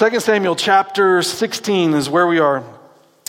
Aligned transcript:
2 0.00 0.18
Samuel 0.18 0.56
chapter 0.56 1.20
16 1.20 1.92
is 1.92 2.08
where 2.08 2.26
we 2.26 2.38
are. 2.38 2.64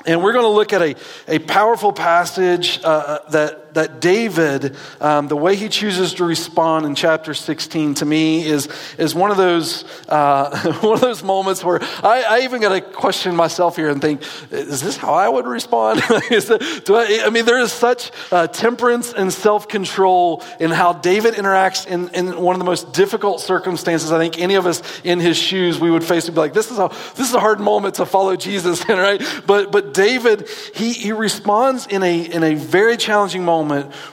And 0.06 0.24
we're 0.24 0.32
going 0.32 0.46
to 0.46 0.50
look 0.50 0.72
at 0.72 0.82
a, 0.82 0.96
a 1.28 1.40
powerful 1.40 1.92
passage 1.92 2.80
uh, 2.82 3.20
uh, 3.28 3.71
that, 3.74 3.92
that 3.92 4.02
David, 4.02 4.76
um, 5.00 5.28
the 5.28 5.36
way 5.36 5.56
he 5.56 5.70
chooses 5.70 6.14
to 6.16 6.26
respond 6.26 6.86
in 6.86 6.96
chapter 6.96 7.34
16 7.34 7.96
to 7.96 8.06
me 8.06 8.46
is, 8.46 8.68
is 8.98 9.16
one, 9.16 9.32
of 9.32 9.38
those, 9.38 9.84
uh, 10.10 10.74
one 10.82 10.94
of 10.96 11.02
those 11.02 11.24
moments 11.24 11.64
where 11.64 11.80
I, 12.04 12.24
I 12.28 12.40
even 12.42 12.62
got 12.62 12.70
to 12.70 12.82
question 12.82 13.36
myself 13.36 13.76
here 13.76 13.90
and 13.90 14.02
think, 14.02 14.22
is 14.52 14.82
this 14.82 14.98
how 14.98 15.14
I 15.14 15.28
would 15.28 15.46
respond? 15.46 16.02
do 16.08 16.96
I, 16.96 17.24
I, 17.26 17.30
mean, 17.30 17.46
there 17.46 17.60
is 17.60 17.72
such 17.72 18.12
uh, 18.32 18.48
temperance 18.48 19.14
and 19.14 19.32
self 19.32 19.68
control 19.68 20.44
in 20.60 20.72
how 20.72 20.94
David 20.94 21.36
interacts 21.36 21.88
in, 21.88 22.10
in 22.10 22.42
one 22.42 22.56
of 22.56 22.60
the 22.60 22.66
most 22.66 22.94
difficult 22.94 23.42
circumstances 23.42 24.12
I 24.12 24.18
think 24.18 24.40
any 24.40 24.56
of 24.56 24.66
us 24.66 24.82
in 25.04 25.20
his 25.20 25.38
shoes 25.38 25.80
we 25.80 25.92
would 25.92 26.04
face 26.04 26.26
would 26.26 26.36
be 26.36 26.42
like, 26.42 26.54
this 26.54 26.72
is 26.72 26.78
a, 26.78 26.90
this 27.16 27.28
is 27.28 27.34
a 27.34 27.40
hard 27.40 27.60
moment 27.60 27.96
to 27.96 28.06
follow 28.06 28.36
Jesus 28.36 28.84
in, 28.86 28.98
right? 28.98 29.22
But, 29.46 29.72
but 29.72 29.94
David, 29.94 30.48
he, 30.76 30.94
he 30.94 31.12
responds 31.12 31.88
in 31.88 32.04
a, 32.04 32.22
in 32.22 32.44
a 32.44 32.56
very 32.56 32.98
challenging 32.98 33.44
moment 33.46 33.61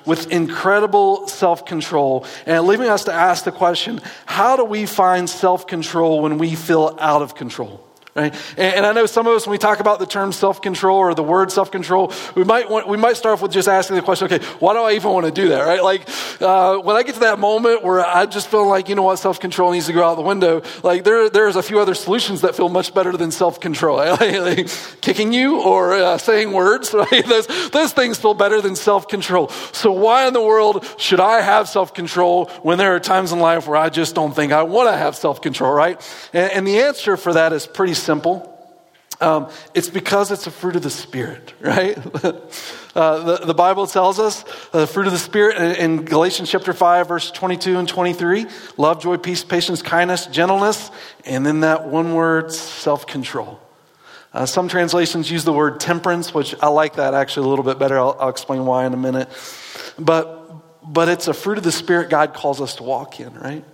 with 0.04 0.30
incredible 0.30 1.26
self 1.28 1.64
control, 1.64 2.26
and 2.46 2.66
leaving 2.66 2.88
us 2.88 3.04
to 3.04 3.12
ask 3.12 3.44
the 3.44 3.52
question 3.52 4.00
how 4.26 4.56
do 4.56 4.64
we 4.64 4.86
find 4.86 5.28
self 5.28 5.66
control 5.66 6.20
when 6.22 6.38
we 6.38 6.54
feel 6.54 6.96
out 7.00 7.22
of 7.22 7.34
control? 7.34 7.87
Right? 8.18 8.34
And, 8.56 8.84
I 8.84 8.92
know 8.92 9.06
some 9.06 9.28
of 9.28 9.34
us, 9.34 9.46
when 9.46 9.52
we 9.52 9.58
talk 9.58 9.78
about 9.78 10.00
the 10.00 10.06
term 10.06 10.32
self 10.32 10.60
control 10.60 10.98
or 10.98 11.14
the 11.14 11.22
word 11.22 11.52
self 11.52 11.70
control, 11.70 12.12
we 12.34 12.42
might, 12.42 12.68
want, 12.68 12.88
we 12.88 12.96
might 12.96 13.16
start 13.16 13.34
off 13.34 13.42
with 13.42 13.52
just 13.52 13.68
asking 13.68 13.94
the 13.94 14.02
question, 14.02 14.26
okay, 14.26 14.44
why 14.58 14.72
do 14.72 14.80
I 14.80 14.94
even 14.94 15.12
want 15.12 15.26
to 15.26 15.30
do 15.32 15.50
that? 15.50 15.60
Right? 15.60 15.82
Like, 15.82 16.08
uh, 16.40 16.78
when 16.78 16.96
I 16.96 17.04
get 17.04 17.14
to 17.14 17.20
that 17.20 17.38
moment 17.38 17.84
where 17.84 18.04
I 18.04 18.26
just 18.26 18.48
feel 18.48 18.66
like, 18.66 18.88
you 18.88 18.96
know 18.96 19.04
what, 19.04 19.20
self 19.20 19.38
control 19.38 19.70
needs 19.70 19.86
to 19.86 19.92
go 19.92 20.04
out 20.04 20.16
the 20.16 20.22
window, 20.22 20.62
like, 20.82 21.04
there, 21.04 21.30
there's 21.30 21.54
a 21.54 21.62
few 21.62 21.78
other 21.78 21.94
solutions 21.94 22.40
that 22.40 22.56
feel 22.56 22.68
much 22.68 22.92
better 22.92 23.16
than 23.16 23.30
self 23.30 23.60
control. 23.60 23.98
Right? 23.98 24.18
Like, 24.18 24.58
like, 24.58 25.00
kicking 25.00 25.32
you 25.32 25.62
or 25.62 25.92
uh, 25.92 26.18
saying 26.18 26.52
words, 26.52 26.92
right? 26.94 27.24
Those, 27.24 27.46
those 27.70 27.92
things 27.92 28.18
feel 28.18 28.34
better 28.34 28.60
than 28.60 28.74
self 28.74 29.06
control. 29.06 29.48
So, 29.72 29.92
why 29.92 30.26
in 30.26 30.32
the 30.32 30.42
world 30.42 30.84
should 30.98 31.20
I 31.20 31.40
have 31.40 31.68
self 31.68 31.94
control 31.94 32.46
when 32.62 32.78
there 32.78 32.96
are 32.96 33.00
times 33.00 33.30
in 33.30 33.38
life 33.38 33.68
where 33.68 33.76
I 33.76 33.90
just 33.90 34.16
don't 34.16 34.34
think 34.34 34.52
I 34.52 34.64
want 34.64 34.88
to 34.88 34.96
have 34.96 35.14
self 35.14 35.40
control, 35.40 35.72
right? 35.72 36.00
And, 36.32 36.50
and 36.52 36.66
the 36.66 36.80
answer 36.80 37.16
for 37.16 37.34
that 37.34 37.52
is 37.52 37.66
pretty 37.66 37.94
simple. 37.94 38.07
Um, 39.20 39.50
it's 39.74 39.88
because 39.88 40.30
it's 40.30 40.46
a 40.46 40.50
fruit 40.50 40.76
of 40.76 40.82
the 40.82 40.90
Spirit, 40.90 41.52
right? 41.60 41.98
uh, 42.94 43.18
the, 43.18 43.40
the, 43.46 43.54
Bible 43.54 43.88
tells 43.88 44.20
us 44.20 44.44
uh, 44.72 44.80
the 44.80 44.86
fruit 44.86 45.06
of 45.06 45.12
the 45.12 45.18
Spirit 45.18 45.56
in, 45.56 45.98
in, 45.98 46.04
Galatians 46.04 46.48
chapter 46.48 46.72
5, 46.72 47.08
verse 47.08 47.30
22 47.32 47.78
and 47.78 47.88
23 47.88 48.46
love, 48.76 49.02
joy, 49.02 49.16
peace, 49.16 49.42
patience, 49.42 49.82
kindness, 49.82 50.26
gentleness, 50.26 50.92
and 51.24 51.44
then 51.44 51.60
that 51.60 51.88
one 51.88 52.14
word, 52.14 52.52
self 52.52 53.08
control. 53.08 53.60
Uh, 54.32 54.46
some 54.46 54.68
translations 54.68 55.28
use 55.28 55.42
the 55.42 55.52
word 55.52 55.80
temperance, 55.80 56.32
which 56.32 56.54
I 56.62 56.68
like 56.68 56.96
that 56.96 57.14
actually 57.14 57.46
a 57.46 57.48
little 57.50 57.64
bit 57.64 57.78
better. 57.78 57.98
I'll, 57.98 58.16
I'll 58.20 58.28
explain 58.28 58.66
why 58.66 58.86
in 58.86 58.94
a 58.94 58.98
minute. 58.98 59.28
But, 59.98 60.92
but 60.92 61.08
it's 61.08 61.26
a 61.26 61.34
fruit 61.34 61.58
of 61.58 61.64
the 61.64 61.72
Spirit 61.72 62.08
God 62.08 62.34
calls 62.34 62.60
us 62.60 62.76
to 62.76 62.84
walk 62.84 63.18
in, 63.18 63.34
right? 63.34 63.64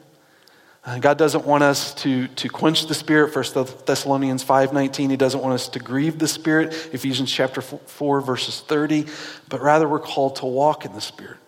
God 1.01 1.17
doesn't 1.17 1.47
want 1.47 1.63
us 1.63 1.95
to, 1.95 2.29
to 2.29 2.49
quench 2.51 2.89
the 2.89 2.95
Spirit, 2.95 3.35
1 3.35 3.45
Thessalonians 3.87 4.45
5.19. 4.45 5.11
He 5.11 5.17
doesn't 5.17 5.41
want 5.41 5.55
us 5.55 5.69
to 5.71 5.79
grieve 5.79 6.19
the 6.19 6.29
Spirit, 6.29 6.75
Ephesians 6.93 7.33
chapter 7.33 7.63
4, 7.63 8.21
verses 8.21 8.61
30. 8.61 9.07
But 9.49 9.63
rather, 9.63 9.89
we're 9.89 9.99
called 9.99 10.37
to 10.37 10.47
walk 10.47 10.85
in 10.85 10.93
the 10.93 11.01
Spirit. 11.01 11.39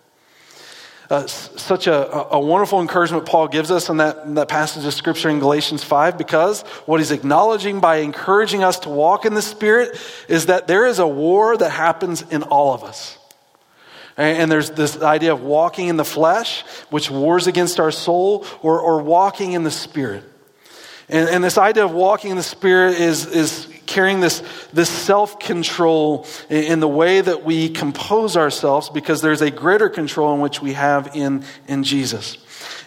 Uh, 1.09 1.25
such 1.27 1.87
a, 1.87 2.33
a 2.33 2.39
wonderful 2.39 2.81
encouragement 2.81 3.25
Paul 3.25 3.47
gives 3.47 3.71
us 3.71 3.89
in 3.89 3.97
that, 3.97 4.25
in 4.25 4.33
that 4.33 4.49
passage 4.49 4.85
of 4.85 4.93
Scripture 4.93 5.29
in 5.29 5.39
Galatians 5.39 5.81
5 5.81 6.17
because 6.17 6.63
what 6.85 6.99
he's 6.99 7.11
acknowledging 7.11 7.79
by 7.79 7.97
encouraging 7.97 8.61
us 8.61 8.79
to 8.79 8.89
walk 8.89 9.25
in 9.25 9.33
the 9.33 9.41
Spirit 9.41 9.97
is 10.27 10.47
that 10.47 10.67
there 10.67 10.85
is 10.85 10.99
a 10.99 11.07
war 11.07 11.55
that 11.55 11.69
happens 11.69 12.23
in 12.23 12.43
all 12.43 12.73
of 12.73 12.83
us. 12.83 13.16
And 14.17 14.51
there's 14.51 14.71
this 14.71 14.99
idea 14.99 15.31
of 15.31 15.43
walking 15.43 15.89
in 15.89 15.97
the 15.97 16.05
flesh, 16.05 16.63
which 16.89 17.11
wars 17.11 17.45
against 17.45 17.79
our 17.79 17.91
soul, 17.91 18.45
or, 18.63 18.79
or 18.79 19.01
walking 19.03 19.51
in 19.51 19.63
the 19.63 19.71
spirit. 19.71 20.23
And, 21.07 21.29
and 21.29 21.43
this 21.43 21.57
idea 21.57 21.85
of 21.85 21.91
walking 21.91 22.31
in 22.31 22.37
the 22.37 22.43
spirit 22.43 22.99
is, 22.99 23.27
is 23.27 23.67
carrying 23.85 24.19
this, 24.19 24.43
this 24.73 24.89
self 24.89 25.39
control 25.39 26.25
in, 26.49 26.79
the 26.79 26.87
way 26.87 27.21
that 27.21 27.43
we 27.43 27.69
compose 27.69 28.35
ourselves 28.35 28.89
because 28.89 29.21
there's 29.21 29.41
a 29.41 29.51
greater 29.51 29.87
control 29.87 30.33
in 30.33 30.41
which 30.41 30.61
we 30.61 30.73
have 30.73 31.15
in, 31.15 31.43
in 31.67 31.83
Jesus. 31.83 32.37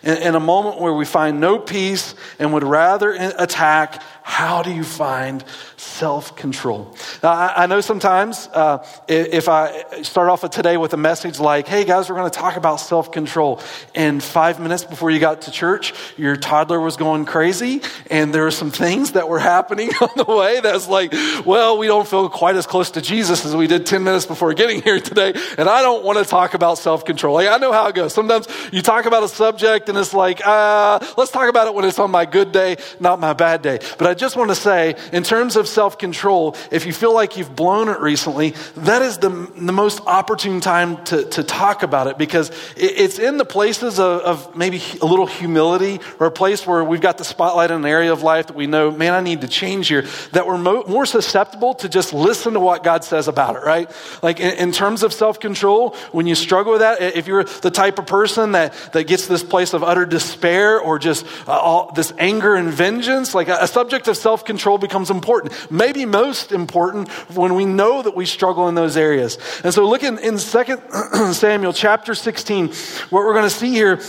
In, 0.02 0.16
in 0.18 0.34
a 0.34 0.40
moment 0.40 0.80
where 0.80 0.92
we 0.92 1.04
find 1.04 1.40
no 1.40 1.58
peace 1.58 2.14
and 2.38 2.52
would 2.52 2.64
rather 2.64 3.10
attack, 3.12 4.02
how 4.30 4.62
do 4.62 4.72
you 4.72 4.84
find 4.84 5.44
self 5.76 6.36
control? 6.36 6.94
I, 7.22 7.52
I, 7.56 7.66
know 7.66 7.80
sometimes 7.80 8.48
uh, 8.52 8.86
if 9.08 9.48
I 9.48 10.02
start 10.02 10.28
off 10.28 10.44
with 10.44 10.52
today 10.52 10.76
with 10.76 10.94
a 10.94 10.96
message 10.96 11.40
like, 11.40 11.66
hey 11.66 11.84
guys, 11.84 12.08
we're 12.08 12.14
going 12.16 12.30
to 12.30 12.38
talk 12.38 12.56
about 12.56 12.76
self 12.76 13.10
control, 13.10 13.60
and 13.94 14.22
five 14.22 14.60
minutes 14.60 14.84
before 14.84 15.10
you 15.10 15.18
got 15.18 15.42
to 15.42 15.50
church, 15.50 15.92
your 16.16 16.36
toddler 16.36 16.80
was 16.80 16.96
going 16.96 17.24
crazy, 17.24 17.82
and 18.08 18.32
there 18.32 18.44
were 18.44 18.50
some 18.52 18.70
things 18.70 19.12
that 19.12 19.28
were 19.28 19.40
happening 19.40 19.90
on 20.00 20.10
the 20.16 20.24
way 20.24 20.60
that's 20.60 20.86
like, 20.86 21.12
well, 21.44 21.76
we 21.76 21.88
don't 21.88 22.06
feel 22.06 22.28
quite 22.28 22.56
as 22.56 22.66
close 22.66 22.92
to 22.92 23.00
Jesus 23.00 23.44
as 23.44 23.56
we 23.56 23.66
did 23.66 23.84
10 23.84 24.04
minutes 24.04 24.26
before 24.26 24.54
getting 24.54 24.80
here 24.80 25.00
today, 25.00 25.32
and 25.58 25.68
I 25.68 25.82
don't 25.82 26.04
want 26.04 26.18
to 26.18 26.24
talk 26.24 26.54
about 26.54 26.78
self 26.78 27.04
control. 27.04 27.34
Like, 27.34 27.48
I 27.48 27.56
know 27.56 27.72
how 27.72 27.88
it 27.88 27.96
goes. 27.96 28.14
Sometimes 28.14 28.46
you 28.72 28.80
talk 28.80 29.06
about 29.06 29.24
a 29.24 29.28
subject, 29.28 29.88
and 29.90 29.98
it's 29.98 30.14
like, 30.14 30.40
uh, 30.46 30.98
let's 31.16 31.30
talk 31.30 31.48
about 31.50 31.66
it 31.66 31.74
when 31.74 31.84
it's 31.84 31.98
on 31.98 32.10
my 32.10 32.24
good 32.24 32.52
day, 32.52 32.76
not 32.98 33.20
my 33.20 33.34
bad 33.34 33.60
day. 33.60 33.78
But 33.98 34.06
I 34.08 34.14
just 34.14 34.36
want 34.36 34.50
to 34.50 34.54
say, 34.54 34.96
in 35.12 35.22
terms 35.22 35.56
of 35.56 35.68
self 35.68 35.98
control, 35.98 36.56
if 36.70 36.86
you 36.86 36.92
feel 36.92 37.12
like 37.12 37.36
you've 37.36 37.54
blown 37.54 37.88
it 37.88 38.00
recently, 38.00 38.54
that 38.76 39.02
is 39.02 39.18
the, 39.18 39.28
the 39.28 39.72
most 39.72 40.00
opportune 40.06 40.60
time 40.60 41.04
to, 41.04 41.24
to 41.24 41.42
talk 41.42 41.82
about 41.82 42.06
it 42.06 42.16
because 42.16 42.50
it, 42.76 42.92
it's 42.96 43.18
in 43.18 43.36
the 43.36 43.44
places 43.44 43.98
of, 43.98 44.20
of, 44.22 44.56
maybe 44.56 44.82
a 45.00 45.06
little 45.06 45.26
humility 45.26 46.00
or 46.18 46.26
a 46.26 46.30
place 46.30 46.66
where 46.66 46.82
we've 46.82 47.00
got 47.00 47.18
the 47.18 47.24
spotlight 47.24 47.70
in 47.70 47.76
an 47.76 47.84
area 47.84 48.12
of 48.12 48.22
life 48.22 48.48
that 48.48 48.56
we 48.56 48.66
know, 48.66 48.90
man, 48.90 49.12
I 49.12 49.20
need 49.20 49.42
to 49.42 49.48
change 49.48 49.88
here, 49.88 50.06
that 50.32 50.46
we're 50.46 50.58
mo- 50.58 50.84
more 50.86 51.06
susceptible 51.06 51.74
to 51.74 51.88
just 51.88 52.12
listen 52.12 52.54
to 52.54 52.60
what 52.60 52.82
God 52.82 53.04
says 53.04 53.28
about 53.28 53.56
it, 53.56 53.62
right? 53.62 53.90
Like 54.22 54.40
in, 54.40 54.54
in 54.56 54.72
terms 54.72 55.02
of 55.02 55.12
self 55.12 55.40
control, 55.40 55.96
when 56.12 56.26
you 56.26 56.34
struggle 56.34 56.72
with 56.72 56.80
that, 56.80 57.00
if 57.02 57.26
you're 57.26 57.44
the 57.44 57.70
type 57.70 57.98
of 57.98 58.06
person 58.06 58.52
that, 58.52 58.72
that 58.92 59.04
gets 59.06 59.26
this 59.26 59.42
place 59.42 59.72
of 59.72 59.79
utter 59.82 60.04
despair 60.04 60.80
or 60.80 60.98
just 60.98 61.26
uh, 61.46 61.52
all, 61.52 61.92
this 61.92 62.12
anger 62.18 62.54
and 62.54 62.68
vengeance, 62.68 63.34
like 63.34 63.48
a, 63.48 63.58
a 63.60 63.66
subject 63.66 64.08
of 64.08 64.16
self 64.16 64.44
control 64.44 64.78
becomes 64.78 65.10
important. 65.10 65.70
Maybe 65.70 66.04
most 66.04 66.52
important 66.52 67.08
when 67.34 67.54
we 67.54 67.64
know 67.64 68.02
that 68.02 68.16
we 68.16 68.26
struggle 68.26 68.68
in 68.68 68.74
those 68.74 68.96
areas. 68.96 69.38
And 69.64 69.72
so, 69.72 69.88
look 69.88 70.02
in, 70.02 70.18
in 70.18 70.38
2 70.38 71.32
Samuel 71.32 71.72
chapter 71.72 72.14
16, 72.14 72.68
what 73.10 73.24
we're 73.24 73.34
going 73.34 73.48
to 73.48 73.50
see 73.50 73.70
here 73.70 74.00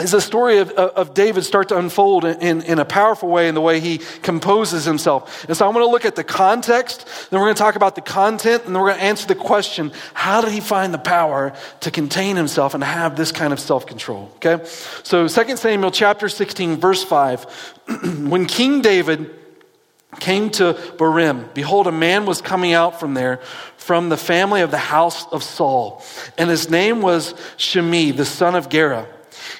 is 0.00 0.10
the 0.10 0.20
story 0.20 0.58
of, 0.58 0.70
of 0.72 1.14
David 1.14 1.44
start 1.44 1.68
to 1.68 1.78
unfold 1.78 2.24
in, 2.24 2.62
in 2.62 2.80
a 2.80 2.84
powerful 2.84 3.28
way 3.28 3.46
in 3.46 3.54
the 3.54 3.60
way 3.60 3.78
he 3.78 3.98
composes 4.22 4.84
himself. 4.84 5.44
And 5.44 5.56
so 5.56 5.68
I'm 5.68 5.72
going 5.72 5.86
to 5.86 5.90
look 5.90 6.04
at 6.04 6.16
the 6.16 6.24
context, 6.24 7.06
then 7.30 7.38
we're 7.38 7.46
going 7.46 7.54
to 7.54 7.62
talk 7.62 7.76
about 7.76 7.94
the 7.94 8.00
content, 8.00 8.64
and 8.64 8.74
then 8.74 8.82
we're 8.82 8.88
going 8.88 8.98
to 8.98 9.04
answer 9.04 9.28
the 9.28 9.36
question 9.36 9.92
how 10.12 10.40
did 10.40 10.50
he 10.50 10.58
find 10.58 10.92
the 10.92 10.98
power 10.98 11.52
to 11.80 11.92
contain 11.92 12.34
himself 12.34 12.74
and 12.74 12.82
have 12.82 13.14
this 13.14 13.30
kind 13.30 13.52
of 13.52 13.60
self 13.60 13.86
control? 13.86 14.32
Okay? 14.36 14.64
So 15.04 15.28
2 15.28 15.56
Samuel 15.56 15.92
chapter 15.92 16.28
16, 16.28 16.76
verse 16.78 17.04
5. 17.04 17.44
when 18.28 18.46
King 18.46 18.82
David 18.82 19.30
came 20.18 20.50
to 20.50 20.74
Bahurim, 20.96 21.54
behold, 21.54 21.86
a 21.86 21.92
man 21.92 22.26
was 22.26 22.40
coming 22.40 22.72
out 22.72 22.98
from 22.98 23.14
there 23.14 23.36
from 23.76 24.08
the 24.08 24.16
family 24.16 24.62
of 24.62 24.72
the 24.72 24.78
house 24.78 25.24
of 25.26 25.44
Saul, 25.44 26.02
and 26.36 26.50
his 26.50 26.68
name 26.68 27.00
was 27.00 27.32
Shimei, 27.58 28.10
the 28.10 28.24
son 28.24 28.56
of 28.56 28.68
Gera. 28.68 29.06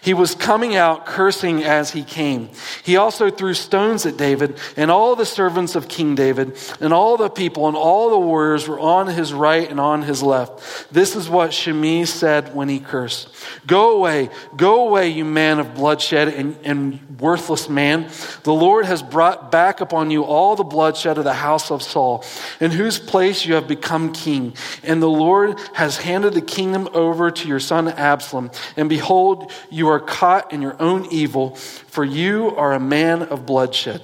He 0.03 0.15
was 0.15 0.35
coming 0.35 0.77
out 0.77 1.07
cursing 1.07 1.63
as 1.65 1.91
he 1.91 2.03
came. 2.03 2.51
He 2.83 2.97
also 2.97 3.31
threw 3.31 3.55
stones 3.55 4.07
at 4.07 4.17
David, 4.17 4.59
and 4.77 4.91
all 4.91 5.17
the 5.17 5.27
servants 5.27 5.75
of 5.75 5.89
King 5.89 6.15
David, 6.15 6.57
and 6.81 6.93
all 6.93 7.17
the 7.17 7.29
people, 7.29 7.69
and 7.69 7.77
all 7.77 8.11
the 8.11 8.19
warriors 8.19 8.69
were 8.69 8.81
on 8.81 9.07
his 9.07 9.33
right 9.33 9.69
and 9.69 9.81
on 9.81 10.03
his 10.03 10.23
left. 10.23 10.93
This 10.93 11.17
is 11.17 11.29
what 11.29 11.53
Shimei 11.53 12.05
said 12.05 12.55
when 12.55 12.69
he 12.69 12.81
cursed 12.81 13.29
Go 13.67 13.97
away, 13.97 14.31
go 14.57 14.89
away, 14.89 15.09
you 15.09 15.25
man 15.25 15.59
of 15.59 15.75
bloodshed 15.75 16.29
and, 16.29 16.57
and 16.65 17.21
worthless 17.21 17.69
man. 17.69 18.09
The 18.43 18.53
Lord 18.53 18.85
has 18.87 19.03
brought 19.03 19.51
back 19.51 19.81
upon 19.81 20.11
you 20.11 20.25
all 20.25 20.57
the 20.57 20.65
bloodshed 20.65 21.19
of 21.19 21.25
the 21.25 21.35
house 21.35 21.71
of 21.71 21.83
Saul, 21.83 22.25
in 22.61 22.71
whose 22.71 22.99
place 22.99 23.45
you 23.45 23.55
have 23.55 23.69
become 23.69 24.13
king. 24.13 24.55
And 24.83 25.03
the 25.03 25.09
Lord 25.09 25.59
has 25.75 25.97
handed 25.97 26.35
the 26.35 26.43
kingdom 26.43 26.89
over 26.93 27.31
to 27.31 27.49
your 27.49 27.61
son 27.61 27.89
Absalom. 27.89 28.51
And 28.77 28.89
behold, 28.89 29.51
you 29.75 29.89
are 29.89 30.01
caught 30.01 30.53
in 30.53 30.63
your 30.63 30.81
own 30.81 31.07
evil, 31.11 31.57
for 31.57 32.05
you 32.05 32.55
are 32.57 32.73
a 32.73 32.81
man 32.81 33.23
of 33.23 33.45
bloodshed. 33.45 34.01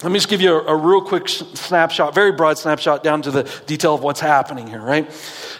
Let 0.00 0.12
me 0.12 0.18
just 0.18 0.28
give 0.28 0.40
you 0.40 0.52
a, 0.52 0.74
a 0.74 0.76
real 0.76 1.00
quick 1.00 1.28
snapshot, 1.28 2.14
very 2.14 2.30
broad 2.30 2.56
snapshot 2.56 3.02
down 3.02 3.22
to 3.22 3.32
the 3.32 3.42
detail 3.66 3.96
of 3.96 4.02
what's 4.04 4.20
happening 4.20 4.68
here, 4.68 4.80
right? 4.80 5.10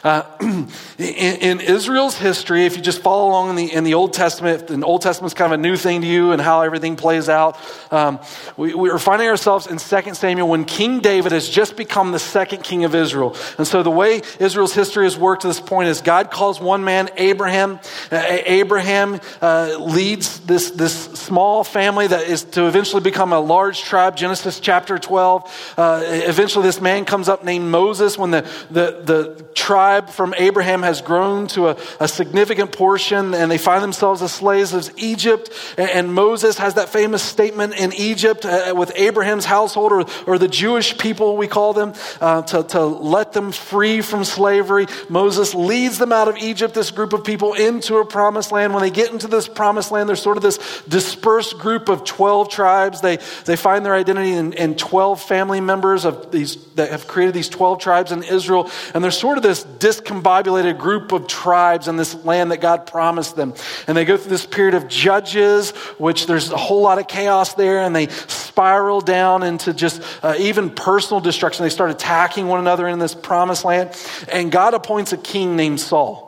Uh, 0.04 0.22
in, 0.98 1.36
in, 1.40 1.60
Israel's 1.60 2.16
history, 2.16 2.64
if 2.64 2.76
you 2.76 2.82
just 2.82 3.02
follow 3.02 3.30
along 3.30 3.50
in 3.50 3.56
the, 3.56 3.72
in 3.72 3.82
the 3.82 3.94
Old 3.94 4.12
Testament, 4.12 4.68
the 4.68 4.80
Old 4.84 5.02
Testament's 5.02 5.34
kind 5.34 5.52
of 5.52 5.58
a 5.58 5.60
new 5.60 5.76
thing 5.76 6.02
to 6.02 6.06
you 6.06 6.30
and 6.30 6.40
how 6.40 6.62
everything 6.62 6.94
plays 6.94 7.28
out. 7.28 7.58
Um, 7.92 8.20
we, 8.56 8.74
we 8.74 8.90
are 8.90 8.98
finding 9.00 9.26
ourselves 9.26 9.66
in 9.66 9.78
2 9.78 10.14
Samuel 10.14 10.48
when 10.48 10.64
King 10.64 11.00
David 11.00 11.32
has 11.32 11.48
just 11.48 11.76
become 11.76 12.12
the 12.12 12.20
second 12.20 12.62
king 12.62 12.84
of 12.84 12.94
Israel. 12.94 13.34
And 13.58 13.66
so 13.66 13.82
the 13.82 13.90
way 13.90 14.22
Israel's 14.38 14.72
history 14.72 15.02
has 15.02 15.18
worked 15.18 15.42
to 15.42 15.48
this 15.48 15.60
point 15.60 15.88
is 15.88 16.00
God 16.00 16.30
calls 16.30 16.60
one 16.60 16.84
man, 16.84 17.10
Abraham. 17.16 17.80
Uh, 18.12 18.22
Abraham 18.46 19.20
uh, 19.42 19.76
leads 19.80 20.38
this, 20.40 20.70
this 20.70 20.94
small 20.94 21.64
family 21.64 22.06
that 22.06 22.28
is 22.28 22.44
to 22.44 22.68
eventually 22.68 23.02
become 23.02 23.32
a 23.32 23.40
large 23.40 23.82
tribe 23.82 24.16
Genesis 24.28 24.60
chapter 24.60 24.98
12. 24.98 25.74
Uh, 25.78 26.02
eventually, 26.04 26.62
this 26.62 26.82
man 26.82 27.06
comes 27.06 27.30
up 27.30 27.44
named 27.44 27.64
Moses 27.64 28.18
when 28.18 28.30
the, 28.30 28.42
the, 28.70 29.00
the 29.02 29.46
tribe 29.54 30.10
from 30.10 30.34
Abraham 30.36 30.82
has 30.82 31.00
grown 31.00 31.46
to 31.48 31.68
a, 31.68 31.78
a 31.98 32.06
significant 32.06 32.70
portion 32.70 33.32
and 33.32 33.50
they 33.50 33.56
find 33.56 33.82
themselves 33.82 34.20
as 34.20 34.30
slaves 34.32 34.74
of 34.74 34.90
Egypt. 34.98 35.50
And, 35.78 35.90
and 35.90 36.14
Moses 36.14 36.58
has 36.58 36.74
that 36.74 36.90
famous 36.90 37.22
statement 37.22 37.74
in 37.74 37.94
Egypt 37.94 38.44
uh, 38.44 38.74
with 38.76 38.92
Abraham's 38.96 39.46
household 39.46 39.92
or, 39.92 40.04
or 40.26 40.36
the 40.36 40.46
Jewish 40.46 40.98
people, 40.98 41.38
we 41.38 41.48
call 41.48 41.72
them, 41.72 41.94
uh, 42.20 42.42
to, 42.42 42.64
to 42.64 42.84
let 42.84 43.32
them 43.32 43.50
free 43.50 44.02
from 44.02 44.24
slavery. 44.24 44.88
Moses 45.08 45.54
leads 45.54 45.96
them 45.96 46.12
out 46.12 46.28
of 46.28 46.36
Egypt, 46.36 46.74
this 46.74 46.90
group 46.90 47.14
of 47.14 47.24
people, 47.24 47.54
into 47.54 47.96
a 47.96 48.04
promised 48.04 48.52
land. 48.52 48.74
When 48.74 48.82
they 48.82 48.90
get 48.90 49.10
into 49.10 49.26
this 49.26 49.48
promised 49.48 49.90
land, 49.90 50.06
there's 50.06 50.20
sort 50.20 50.36
of 50.36 50.42
this 50.42 50.58
dispersed 50.86 51.58
group 51.58 51.88
of 51.88 52.04
12 52.04 52.50
tribes. 52.50 53.00
They, 53.00 53.16
they 53.46 53.56
find 53.56 53.86
their 53.86 53.94
identity 53.94 54.17
and, 54.18 54.54
and 54.54 54.78
12 54.78 55.22
family 55.22 55.60
members 55.60 56.04
of 56.04 56.30
these 56.30 56.56
that 56.74 56.90
have 56.90 57.06
created 57.06 57.34
these 57.34 57.48
12 57.48 57.78
tribes 57.80 58.12
in 58.12 58.22
Israel. 58.22 58.70
And 58.94 59.02
there's 59.02 59.18
sort 59.18 59.36
of 59.36 59.42
this 59.42 59.64
discombobulated 59.64 60.78
group 60.78 61.12
of 61.12 61.26
tribes 61.26 61.88
in 61.88 61.96
this 61.96 62.14
land 62.24 62.50
that 62.50 62.60
God 62.60 62.86
promised 62.86 63.36
them. 63.36 63.54
And 63.86 63.96
they 63.96 64.04
go 64.04 64.16
through 64.16 64.30
this 64.30 64.46
period 64.46 64.74
of 64.74 64.88
judges, 64.88 65.70
which 65.98 66.26
there's 66.26 66.50
a 66.50 66.56
whole 66.56 66.82
lot 66.82 66.98
of 66.98 67.08
chaos 67.08 67.54
there, 67.54 67.82
and 67.82 67.94
they 67.94 68.08
spiral 68.08 69.00
down 69.00 69.42
into 69.42 69.72
just 69.72 70.02
uh, 70.22 70.34
even 70.38 70.70
personal 70.70 71.20
destruction. 71.20 71.64
They 71.64 71.70
start 71.70 71.90
attacking 71.90 72.48
one 72.48 72.60
another 72.60 72.88
in 72.88 72.98
this 72.98 73.14
promised 73.14 73.64
land. 73.64 73.96
And 74.30 74.52
God 74.52 74.74
appoints 74.74 75.12
a 75.12 75.16
king 75.16 75.56
named 75.56 75.80
Saul. 75.80 76.27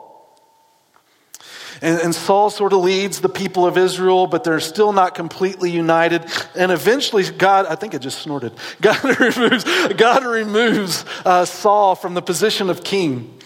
And, 1.81 1.99
and, 1.99 2.15
Saul 2.15 2.49
sort 2.49 2.73
of 2.73 2.79
leads 2.79 3.21
the 3.21 3.29
people 3.29 3.65
of 3.65 3.77
Israel, 3.77 4.27
but 4.27 4.43
they're 4.43 4.59
still 4.59 4.93
not 4.93 5.15
completely 5.15 5.71
united. 5.71 6.25
And 6.55 6.71
eventually, 6.71 7.23
God, 7.23 7.65
I 7.67 7.75
think 7.75 7.93
it 7.93 7.99
just 7.99 8.21
snorted, 8.21 8.53
God 8.81 9.03
removes, 9.03 9.63
God 9.93 10.25
removes 10.25 11.05
uh, 11.25 11.45
Saul 11.45 11.95
from 11.95 12.13
the 12.13 12.21
position 12.21 12.69
of 12.69 12.83
king 12.83 13.39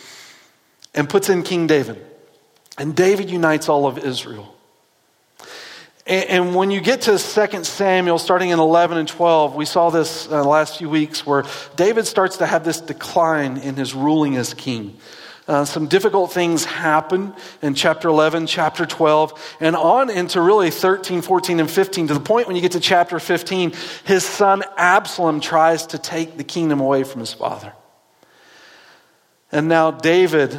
and 0.94 1.10
puts 1.10 1.30
in 1.30 1.44
King 1.44 1.68
David. 1.68 2.04
And 2.78 2.96
David 2.96 3.30
unites 3.30 3.70
all 3.70 3.86
of 3.86 3.98
Israel. 4.00 4.56
And, 6.08 6.30
and 6.30 6.56
when 6.56 6.72
you 6.72 6.82
get 6.82 7.02
to 7.02 7.18
2 7.18 7.64
Samuel, 7.64 8.20
starting 8.20 8.50
in 8.50 8.60
11 8.60 8.98
and 8.98 9.08
12, 9.08 9.56
we 9.56 9.66
saw 9.66 9.90
this 9.90 10.30
uh, 10.30 10.44
last 10.44 10.78
few 10.78 10.90
weeks 10.90 11.26
where 11.26 11.44
David 11.76 12.06
starts 12.06 12.38
to 12.38 12.46
have 12.46 12.64
this 12.64 12.82
decline 12.82 13.58
in 13.58 13.76
his 13.76 13.94
ruling 13.94 14.36
as 14.36 14.54
king. 14.54 14.98
Uh, 15.48 15.64
some 15.64 15.88
difficult 15.88 16.32
things 16.32 16.66
happen 16.66 17.34
in 17.62 17.76
chapter 17.76 18.08
11, 18.08 18.48
chapter 18.48 18.84
12, 18.86 19.58
and 19.60 19.76
on 19.76 20.10
into 20.10 20.42
really 20.42 20.72
13, 20.72 21.22
14, 21.22 21.60
and 21.60 21.70
15, 21.70 22.08
to 22.08 22.14
the 22.16 22.20
point 22.20 22.48
when 22.48 22.56
you 22.56 22.64
get 22.64 22.72
to 22.72 22.80
chapter 22.80 23.20
15, 23.20 23.74
his 24.06 24.26
son 24.26 24.64
Absalom 24.76 25.40
tries 25.40 25.86
to 25.88 26.00
take 26.00 26.38
the 26.38 26.44
kingdom 26.44 26.80
away 26.80 27.04
from 27.04 27.20
his 27.20 27.32
father. 27.32 27.74
And 29.52 29.68
now 29.68 29.92
David 29.92 30.58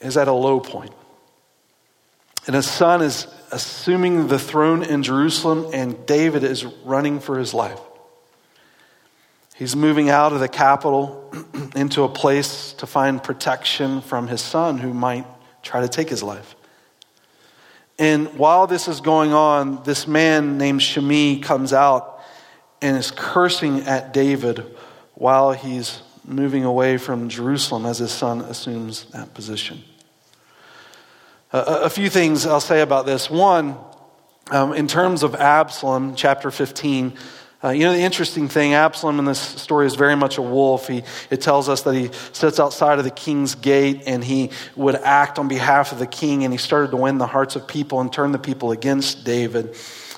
is 0.00 0.16
at 0.16 0.28
a 0.28 0.32
low 0.32 0.60
point. 0.60 0.92
And 2.46 2.54
his 2.54 2.66
son 2.70 3.02
is 3.02 3.26
assuming 3.50 4.28
the 4.28 4.38
throne 4.38 4.84
in 4.84 5.02
Jerusalem, 5.02 5.66
and 5.72 6.06
David 6.06 6.44
is 6.44 6.64
running 6.64 7.18
for 7.18 7.38
his 7.38 7.52
life. 7.52 7.80
He's 9.56 9.74
moving 9.74 10.10
out 10.10 10.32
of 10.32 10.40
the 10.40 10.48
capital 10.48 11.32
into 11.74 12.02
a 12.02 12.08
place 12.08 12.72
to 12.74 12.86
find 12.86 13.22
protection 13.22 14.02
from 14.02 14.28
his 14.28 14.42
son 14.42 14.78
who 14.78 14.92
might 14.92 15.26
try 15.62 15.80
to 15.80 15.88
take 15.88 16.10
his 16.10 16.22
life. 16.22 16.54
And 17.98 18.34
while 18.38 18.66
this 18.66 18.86
is 18.86 19.00
going 19.00 19.32
on, 19.32 19.82
this 19.84 20.06
man 20.06 20.58
named 20.58 20.82
Shimei 20.82 21.38
comes 21.38 21.72
out 21.72 22.20
and 22.82 22.98
is 22.98 23.10
cursing 23.10 23.80
at 23.80 24.12
David 24.12 24.64
while 25.14 25.52
he's 25.52 26.02
moving 26.26 26.64
away 26.64 26.98
from 26.98 27.30
Jerusalem 27.30 27.86
as 27.86 27.98
his 27.98 28.12
son 28.12 28.42
assumes 28.42 29.06
that 29.12 29.32
position. 29.32 29.82
A, 31.52 31.88
few 31.88 32.10
things 32.10 32.44
I'll 32.44 32.60
say 32.60 32.82
about 32.82 33.06
this. 33.06 33.30
One, 33.30 33.78
um, 34.50 34.74
in 34.74 34.88
terms 34.88 35.22
of 35.22 35.34
Absalom, 35.34 36.14
chapter 36.14 36.50
15, 36.50 37.16
uh, 37.66 37.70
you 37.70 37.80
know, 37.84 37.92
the 37.92 37.98
interesting 37.98 38.46
thing, 38.46 38.74
Absalom 38.74 39.18
in 39.18 39.24
this 39.24 39.40
story 39.40 39.86
is 39.86 39.96
very 39.96 40.14
much 40.14 40.38
a 40.38 40.42
wolf. 40.42 40.86
He, 40.86 41.02
it 41.30 41.40
tells 41.40 41.68
us 41.68 41.82
that 41.82 41.94
he 41.94 42.10
sits 42.32 42.60
outside 42.60 42.98
of 42.98 43.04
the 43.04 43.10
king's 43.10 43.56
gate 43.56 44.04
and 44.06 44.22
he 44.22 44.50
would 44.76 44.94
act 44.94 45.40
on 45.40 45.48
behalf 45.48 45.90
of 45.90 45.98
the 45.98 46.06
king 46.06 46.44
and 46.44 46.52
he 46.52 46.58
started 46.58 46.92
to 46.92 46.96
win 46.96 47.18
the 47.18 47.26
hearts 47.26 47.56
of 47.56 47.66
people 47.66 48.00
and 48.00 48.12
turn 48.12 48.30
the 48.30 48.38
people 48.38 48.70
against 48.70 49.24
David. 49.24 49.74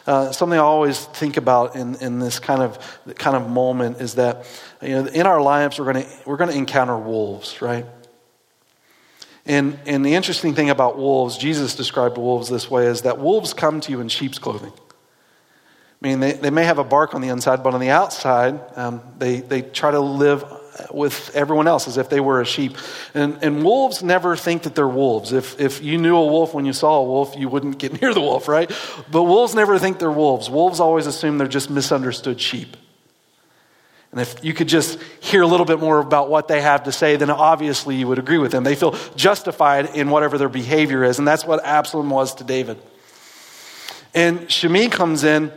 Uh, 0.07 0.31
something 0.31 0.59
I 0.59 0.63
always 0.63 1.07
think 1.07 1.39
about 1.39 1.75
in, 1.75 1.95
in 1.97 2.19
this 2.19 2.39
kind 2.39 2.61
of, 2.61 2.79
kind 3.15 3.35
of 3.35 3.49
moment 3.49 4.03
is 4.03 4.17
that 4.17 4.47
you 4.83 4.91
know, 4.91 5.07
in 5.07 5.27
our 5.27 5.41
lives 5.41 5.79
we're 5.79 5.91
going 5.91 6.07
we're 6.27 6.37
going 6.37 6.51
to 6.51 6.57
encounter 6.57 6.99
wolves, 6.99 7.63
right? 7.63 7.87
And, 9.47 9.79
and 9.87 10.05
the 10.05 10.15
interesting 10.15 10.55
thing 10.55 10.69
about 10.69 10.99
wolves, 10.99 11.39
Jesus 11.39 11.75
described 11.75 12.19
wolves 12.19 12.51
this 12.51 12.71
way, 12.71 12.87
is 12.87 13.03
that 13.03 13.19
wolves 13.19 13.55
come 13.55 13.81
to 13.81 13.91
you 13.91 14.01
in 14.01 14.09
sheep's 14.11 14.39
clothing. 14.39 14.73
I 16.01 16.07
mean, 16.07 16.21
they, 16.21 16.33
they 16.33 16.51
may 16.51 16.65
have 16.65 16.79
a 16.79 16.85
bark 16.85 17.15
on 17.15 17.21
the 17.21 17.29
inside, 17.29 17.63
but 17.65 17.75
on 17.75 17.81
the 17.81 17.91
outside, 17.91 18.61
um, 18.77 19.03
they, 19.19 19.41
they 19.41 19.63
try 19.63 19.91
to 19.91 19.99
live 19.99 20.45
with 20.93 21.35
everyone 21.35 21.67
else 21.67 21.89
as 21.89 21.97
if 21.97 22.09
they 22.09 22.21
were 22.21 22.41
a 22.41 22.45
sheep. 22.45 22.77
And, 23.15 23.39
and 23.43 23.65
wolves 23.65 24.03
never 24.03 24.37
think 24.37 24.63
that 24.63 24.75
they're 24.75 24.87
wolves. 24.89 25.33
If, 25.33 25.61
if 25.61 25.83
you 25.83 25.99
knew 25.99 26.17
a 26.17 26.27
wolf 26.27 26.55
when 26.55 26.65
you 26.65 26.73
saw 26.73 27.01
a 27.01 27.05
wolf, 27.05 27.35
you 27.37 27.49
wouldn't 27.49 27.79
get 27.79 28.01
near 28.01 28.15
the 28.15 28.21
wolf, 28.21 28.49
right? 28.49 28.71
But 29.11 29.25
wolves 29.25 29.55
never 29.55 29.79
think 29.79 29.99
they're 29.99 30.11
wolves. 30.11 30.49
Wolves 30.49 30.81
always 30.81 31.07
assume 31.07 31.39
they're 31.39 31.49
just 31.49 31.71
misunderstood 31.71 32.41
sheep. 32.41 32.77
And 34.11 34.21
if 34.21 34.43
you 34.43 34.55
could 34.55 34.69
just 34.69 34.99
hear 35.21 35.43
a 35.43 35.47
little 35.47 35.67
bit 35.67 35.81
more 35.81 35.99
about 35.99 36.31
what 36.31 36.49
they 36.49 36.63
have 36.63 36.85
to 36.85 36.93
say, 36.93 37.17
then 37.17 37.29
obviously 37.29 37.97
you 37.97 38.09
would 38.09 38.19
agree 38.19 38.39
with 38.39 38.53
them. 38.53 38.65
They 38.65 38.75
feel 38.75 38.93
justified 39.17 39.97
in 39.97 40.09
whatever 40.09 40.39
their 40.39 40.49
behavior 40.49 41.05
is. 41.05 41.19
And 41.19 41.29
that's 41.29 41.45
what 41.45 41.65
Absalom 41.65 42.09
was 42.09 42.37
to 42.37 42.45
David. 42.45 42.79
And 44.15 44.51
Shimei 44.51 44.89
comes 44.89 45.25
in 45.25 45.53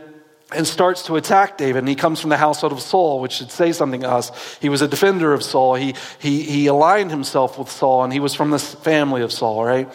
and 0.54 0.66
starts 0.66 1.02
to 1.04 1.16
attack 1.16 1.58
David. 1.58 1.80
And 1.80 1.88
he 1.88 1.94
comes 1.94 2.20
from 2.20 2.30
the 2.30 2.36
household 2.36 2.72
of 2.72 2.80
Saul, 2.80 3.20
which 3.20 3.32
should 3.32 3.50
say 3.50 3.72
something 3.72 4.02
to 4.02 4.10
us. 4.10 4.58
He 4.60 4.68
was 4.68 4.82
a 4.82 4.88
defender 4.88 5.32
of 5.32 5.42
Saul. 5.42 5.74
He, 5.74 5.94
he, 6.18 6.42
he 6.42 6.66
aligned 6.66 7.10
himself 7.10 7.58
with 7.58 7.70
Saul, 7.70 8.04
and 8.04 8.12
he 8.12 8.20
was 8.20 8.34
from 8.34 8.50
the 8.50 8.58
family 8.58 9.22
of 9.22 9.32
Saul, 9.32 9.64
right? 9.64 9.88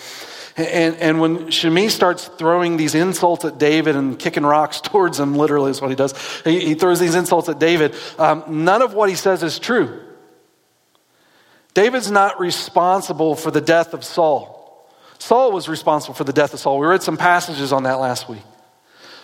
And, 0.57 0.95
and 0.95 1.21
when 1.21 1.51
Shimei 1.51 1.87
starts 1.89 2.27
throwing 2.27 2.77
these 2.77 2.95
insults 2.95 3.45
at 3.45 3.59
David 3.59 3.95
and 3.95 4.17
kicking 4.17 4.43
rocks 4.43 4.81
towards 4.81 5.19
him, 5.19 5.35
literally 5.35 5.71
is 5.71 5.81
what 5.81 5.91
he 5.91 5.95
does, 5.95 6.13
he, 6.43 6.59
he 6.59 6.73
throws 6.73 6.99
these 6.99 7.15
insults 7.15 7.47
at 7.47 7.59
David, 7.59 7.95
um, 8.17 8.43
none 8.47 8.81
of 8.81 8.93
what 8.93 9.09
he 9.09 9.15
says 9.15 9.43
is 9.43 9.59
true. 9.59 10.03
David's 11.75 12.09
not 12.09 12.39
responsible 12.39 13.35
for 13.35 13.51
the 13.51 13.61
death 13.61 13.93
of 13.93 14.03
Saul. 14.03 14.55
Saul 15.19 15.51
was 15.51 15.69
responsible 15.69 16.15
for 16.15 16.23
the 16.23 16.33
death 16.33 16.53
of 16.55 16.59
Saul. 16.59 16.79
We 16.79 16.87
read 16.87 17.03
some 17.03 17.17
passages 17.17 17.71
on 17.71 17.83
that 17.83 17.99
last 17.99 18.27
week. 18.27 18.41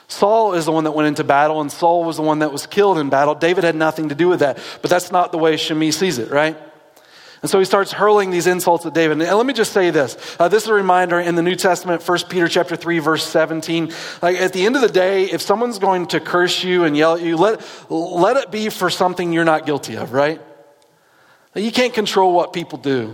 Saul 0.07 0.53
is 0.53 0.65
the 0.65 0.71
one 0.71 0.83
that 0.83 0.91
went 0.91 1.07
into 1.07 1.23
battle, 1.23 1.61
and 1.61 1.71
Saul 1.71 2.03
was 2.03 2.17
the 2.17 2.23
one 2.23 2.39
that 2.39 2.51
was 2.51 2.67
killed 2.67 2.97
in 2.97 3.09
battle. 3.09 3.35
David 3.35 3.63
had 3.63 3.75
nothing 3.75 4.09
to 4.09 4.15
do 4.15 4.27
with 4.27 4.39
that. 4.39 4.59
But 4.81 4.89
that's 4.89 5.11
not 5.11 5.31
the 5.31 5.37
way 5.37 5.57
Shimei 5.57 5.91
sees 5.91 6.17
it, 6.17 6.29
right? 6.29 6.57
And 7.43 7.49
so 7.49 7.59
he 7.59 7.65
starts 7.65 7.91
hurling 7.91 8.31
these 8.31 8.47
insults 8.47 8.85
at 8.85 8.93
David. 8.93 9.21
And 9.21 9.37
let 9.37 9.45
me 9.45 9.51
just 9.53 9.73
say 9.73 9.89
this. 9.89 10.15
Uh, 10.39 10.47
this 10.47 10.63
is 10.63 10.69
a 10.69 10.73
reminder 10.73 11.19
in 11.19 11.35
the 11.35 11.41
New 11.41 11.57
Testament, 11.57 12.01
1 12.07 12.19
Peter 12.29 12.47
chapter 12.47 12.77
3, 12.77 12.99
verse 12.99 13.27
17. 13.27 13.91
Like 14.21 14.37
at 14.37 14.53
the 14.53 14.65
end 14.65 14.77
of 14.77 14.81
the 14.81 14.87
day, 14.87 15.25
if 15.25 15.41
someone's 15.41 15.77
going 15.77 16.07
to 16.07 16.21
curse 16.21 16.63
you 16.63 16.85
and 16.85 16.95
yell 16.95 17.15
at 17.15 17.21
you, 17.21 17.35
let, 17.35 17.61
let 17.89 18.37
it 18.37 18.49
be 18.49 18.69
for 18.69 18.89
something 18.89 19.33
you're 19.33 19.43
not 19.43 19.65
guilty 19.65 19.97
of, 19.97 20.13
right? 20.13 20.41
You 21.53 21.71
can't 21.73 21.93
control 21.93 22.33
what 22.33 22.53
people 22.53 22.77
do. 22.77 23.13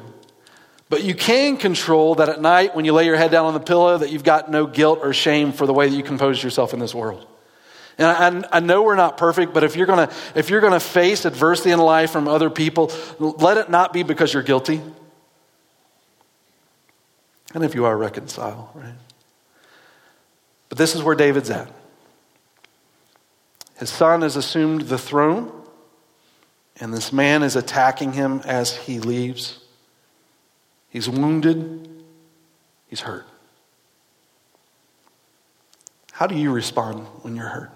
But 0.89 1.03
you 1.03 1.13
can 1.13 1.58
control 1.58 2.15
that 2.15 2.29
at 2.29 2.41
night 2.41 2.75
when 2.75 2.84
you 2.84 2.93
lay 2.93 3.05
your 3.05 3.15
head 3.15 3.29
down 3.29 3.46
on 3.46 3.53
the 3.53 3.60
pillow 3.60 4.00
that 4.00 4.12
you've 4.12 4.24
got 4.24 4.50
no 4.50 4.65
guilt 4.65 5.00
or 5.03 5.13
shame 5.13 5.51
for 5.51 5.67
the 5.67 5.74
way 5.74 5.88
that 5.88 5.96
you 5.96 6.03
compose 6.03 6.43
yourself 6.43 6.74
in 6.74 6.79
this 6.79 6.96
world. 6.96 7.25
And 8.00 8.46
I, 8.46 8.58
I 8.58 8.60
know 8.60 8.81
we're 8.81 8.96
not 8.96 9.17
perfect, 9.17 9.53
but 9.53 9.63
if 9.63 9.75
you're 9.75 9.86
gonna 9.86 10.10
if 10.34 10.50
you're 10.50 10.62
gonna 10.62 10.79
face 10.79 11.25
adversity 11.25 11.72
in 11.72 11.79
life 11.79 12.12
from 12.12 12.27
other 12.27 12.50
people, 12.50 12.91
let 13.19 13.58
it 13.58 13.69
not 13.69 13.93
be 13.93 14.03
because 14.03 14.34
you're 14.34 14.41
guilty. 14.41 14.81
And 17.53 17.63
if 17.63 17.75
you 17.75 17.86
are, 17.86 17.98
reconcile, 17.98 18.72
right? 18.74 18.93
But 20.69 20.77
this 20.77 20.96
is 20.96 21.03
where 21.03 21.15
David's 21.15 21.50
at. 21.50 21.69
His 23.79 23.89
son 23.89 24.22
has 24.22 24.36
assumed 24.36 24.81
the 24.81 24.98
throne, 24.98 25.51
and 26.79 26.93
this 26.93 27.12
man 27.12 27.43
is 27.43 27.55
attacking 27.55 28.13
him 28.13 28.41
as 28.46 28.75
he 28.75 29.00
leaves. 29.00 29.59
He's 30.89 31.08
wounded, 31.08 31.88
he's 32.88 33.01
hurt. 33.01 33.27
How 36.12 36.27
do 36.27 36.36
you 36.36 36.51
respond 36.51 37.05
when 37.22 37.36
you're 37.36 37.48
hurt? 37.48 37.72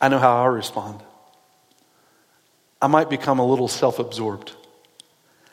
I 0.00 0.08
know 0.08 0.18
how 0.18 0.42
I 0.42 0.46
respond. 0.46 1.00
I 2.80 2.86
might 2.86 3.08
become 3.08 3.38
a 3.38 3.46
little 3.46 3.68
self 3.68 3.98
absorbed. 3.98 4.52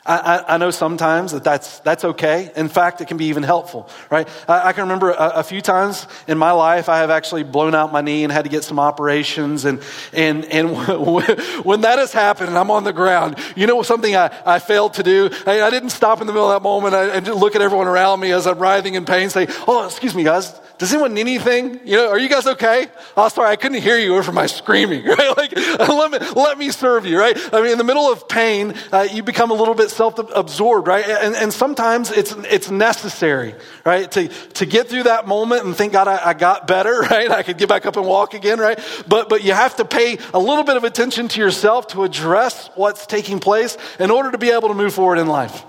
I, 0.06 0.54
I, 0.54 0.56
know 0.58 0.70
sometimes 0.70 1.32
that 1.32 1.42
that's, 1.42 1.80
that's 1.80 2.04
okay. 2.04 2.52
In 2.54 2.68
fact, 2.68 3.00
it 3.00 3.08
can 3.08 3.16
be 3.16 3.26
even 3.26 3.42
helpful, 3.42 3.88
right? 4.10 4.28
I, 4.48 4.68
I 4.68 4.72
can 4.72 4.82
remember 4.82 5.10
a, 5.10 5.28
a, 5.36 5.42
few 5.42 5.60
times 5.60 6.06
in 6.28 6.38
my 6.38 6.52
life 6.52 6.88
I 6.88 6.98
have 6.98 7.10
actually 7.10 7.42
blown 7.42 7.74
out 7.74 7.92
my 7.92 8.00
knee 8.00 8.22
and 8.22 8.32
had 8.32 8.44
to 8.44 8.50
get 8.50 8.62
some 8.62 8.78
operations. 8.78 9.64
And, 9.64 9.82
and, 10.12 10.44
and 10.46 10.76
when 11.64 11.80
that 11.80 11.98
has 11.98 12.12
happened 12.12 12.48
and 12.48 12.58
I'm 12.58 12.70
on 12.70 12.84
the 12.84 12.92
ground, 12.92 13.36
you 13.56 13.66
know 13.66 13.82
something 13.82 14.14
I, 14.14 14.30
I 14.46 14.58
failed 14.60 14.94
to 14.94 15.02
do? 15.02 15.30
I, 15.46 15.62
I 15.62 15.70
didn't 15.70 15.90
stop 15.90 16.20
in 16.20 16.26
the 16.26 16.32
middle 16.32 16.50
of 16.50 16.54
that 16.54 16.66
moment 16.66 16.94
and 16.94 17.26
just 17.26 17.38
look 17.38 17.56
at 17.56 17.62
everyone 17.62 17.88
around 17.88 18.20
me 18.20 18.30
as 18.32 18.46
I'm 18.46 18.58
writhing 18.58 18.94
in 18.94 19.04
pain 19.04 19.24
and 19.24 19.32
say, 19.32 19.46
oh, 19.66 19.86
excuse 19.86 20.14
me, 20.14 20.22
guys 20.22 20.52
does 20.78 20.92
anyone 20.92 21.14
need 21.14 21.22
anything? 21.22 21.80
You 21.86 21.96
know, 21.96 22.10
are 22.10 22.18
you 22.18 22.28
guys 22.28 22.46
okay? 22.46 22.88
Oh, 23.16 23.28
sorry, 23.28 23.48
I 23.48 23.56
couldn't 23.56 23.80
hear 23.80 23.96
you 23.96 24.14
over 24.14 24.30
my 24.30 24.44
screaming, 24.44 25.04
right? 25.06 25.36
Like, 25.36 25.56
let 25.88 26.10
me, 26.10 26.18
let 26.34 26.58
me 26.58 26.70
serve 26.70 27.06
you, 27.06 27.18
right? 27.18 27.36
I 27.54 27.62
mean, 27.62 27.72
in 27.72 27.78
the 27.78 27.84
middle 27.84 28.12
of 28.12 28.28
pain, 28.28 28.74
uh, 28.92 29.08
you 29.10 29.22
become 29.22 29.50
a 29.50 29.54
little 29.54 29.74
bit 29.74 29.90
self-absorbed, 29.90 30.86
right? 30.86 31.06
And, 31.06 31.34
and 31.34 31.50
sometimes 31.50 32.10
it's, 32.10 32.32
it's 32.32 32.70
necessary, 32.70 33.54
right? 33.86 34.10
To, 34.12 34.28
to 34.28 34.66
get 34.66 34.88
through 34.88 35.04
that 35.04 35.26
moment 35.26 35.64
and 35.64 35.74
thank 35.74 35.94
God, 35.94 36.08
I, 36.08 36.28
I 36.30 36.34
got 36.34 36.66
better, 36.66 37.00
right? 37.10 37.30
I 37.30 37.42
could 37.42 37.56
get 37.56 37.70
back 37.70 37.86
up 37.86 37.96
and 37.96 38.06
walk 38.06 38.34
again, 38.34 38.58
right? 38.58 38.78
But, 39.08 39.30
but 39.30 39.42
you 39.42 39.54
have 39.54 39.76
to 39.76 39.86
pay 39.86 40.18
a 40.34 40.38
little 40.38 40.64
bit 40.64 40.76
of 40.76 40.84
attention 40.84 41.28
to 41.28 41.40
yourself 41.40 41.86
to 41.88 42.04
address 42.04 42.68
what's 42.74 43.06
taking 43.06 43.40
place 43.40 43.78
in 43.98 44.10
order 44.10 44.30
to 44.30 44.38
be 44.38 44.50
able 44.50 44.68
to 44.68 44.74
move 44.74 44.92
forward 44.92 45.16
in 45.16 45.26
life. 45.26 45.64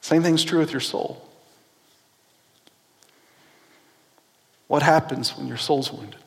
Same 0.00 0.22
thing's 0.22 0.44
true 0.44 0.60
with 0.60 0.72
your 0.72 0.80
soul. 0.80 1.27
What 4.68 4.82
happens 4.82 5.36
when 5.36 5.48
your 5.48 5.56
soul's 5.56 5.92
wounded? 5.92 6.20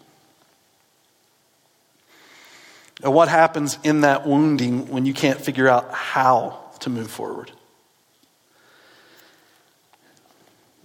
Or 3.03 3.11
what 3.11 3.29
happens 3.29 3.79
in 3.83 4.01
that 4.01 4.27
wounding 4.27 4.87
when 4.89 5.05
you 5.05 5.13
can't 5.13 5.39
figure 5.39 5.67
out 5.67 5.91
how 5.91 6.59
to 6.81 6.89
move 6.89 7.09
forward? 7.09 7.51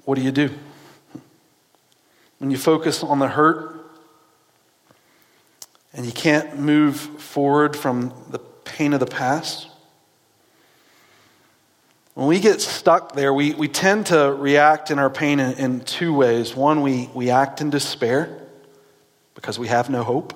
What 0.05 0.15
do 0.15 0.23
you 0.23 0.31
do? 0.31 0.51
When 2.39 2.51
you 2.51 2.57
focus 2.57 3.03
on 3.03 3.19
the 3.19 3.29
hurt 3.29 3.85
and 5.93 6.07
you 6.07 6.13
can't 6.13 6.59
move 6.59 6.97
forward 6.97 7.75
from 7.75 8.13
the 8.31 8.39
pain 8.39 8.93
of 8.93 9.01
the 9.01 9.07
past, 9.07 9.69
when 12.17 12.29
we 12.29 12.41
get 12.41 12.63
stuck 12.63 13.13
there, 13.13 13.35
we, 13.35 13.53
we 13.53 13.69
tend 13.69 14.07
to 14.07 14.33
react 14.33 14.91
in 14.91 14.99
our 14.99 15.11
pain 15.11 15.39
in, 15.39 15.53
in 15.59 15.81
two 15.81 16.15
ways. 16.15 16.57
One, 16.57 16.81
we, 16.81 17.11
we 17.13 17.29
act 17.29 17.61
in 17.61 17.69
despair 17.69 18.41
because 19.35 19.59
we 19.59 19.69
have 19.69 19.91
no 19.91 20.03
hope, 20.03 20.33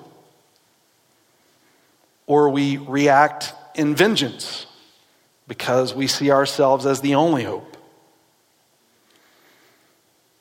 or 2.27 2.51
we 2.51 2.77
react 2.77 3.55
in 3.73 3.95
vengeance 3.95 4.67
because 5.47 5.95
we 5.95 6.05
see 6.05 6.29
ourselves 6.29 6.85
as 6.85 7.01
the 7.01 7.15
only 7.15 7.45
hope. 7.45 7.75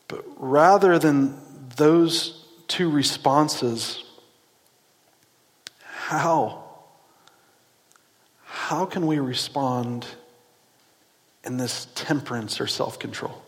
But 0.08 0.26
rather 0.36 0.98
than 0.98 1.40
those 1.74 2.44
two 2.68 2.90
responses, 2.90 4.04
how? 5.84 6.64
How 8.44 8.84
can 8.84 9.06
we 9.06 9.20
respond? 9.20 10.04
In 11.44 11.56
this 11.56 11.86
temperance 11.94 12.60
or 12.60 12.66
self 12.66 12.98
control. 12.98 13.42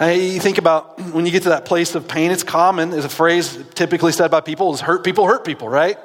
You 0.00 0.40
think 0.40 0.58
about 0.58 1.00
when 1.12 1.24
you 1.24 1.32
get 1.32 1.44
to 1.44 1.50
that 1.50 1.64
place 1.64 1.94
of 1.94 2.06
pain, 2.06 2.30
it's 2.30 2.42
common, 2.42 2.92
is 2.92 3.06
a 3.06 3.08
phrase 3.08 3.58
typically 3.74 4.12
said 4.12 4.30
by 4.30 4.40
people, 4.40 4.74
is 4.74 4.80
hurt 4.80 5.04
people 5.04 5.26
hurt 5.26 5.44
people, 5.44 5.68
right? 5.68 5.98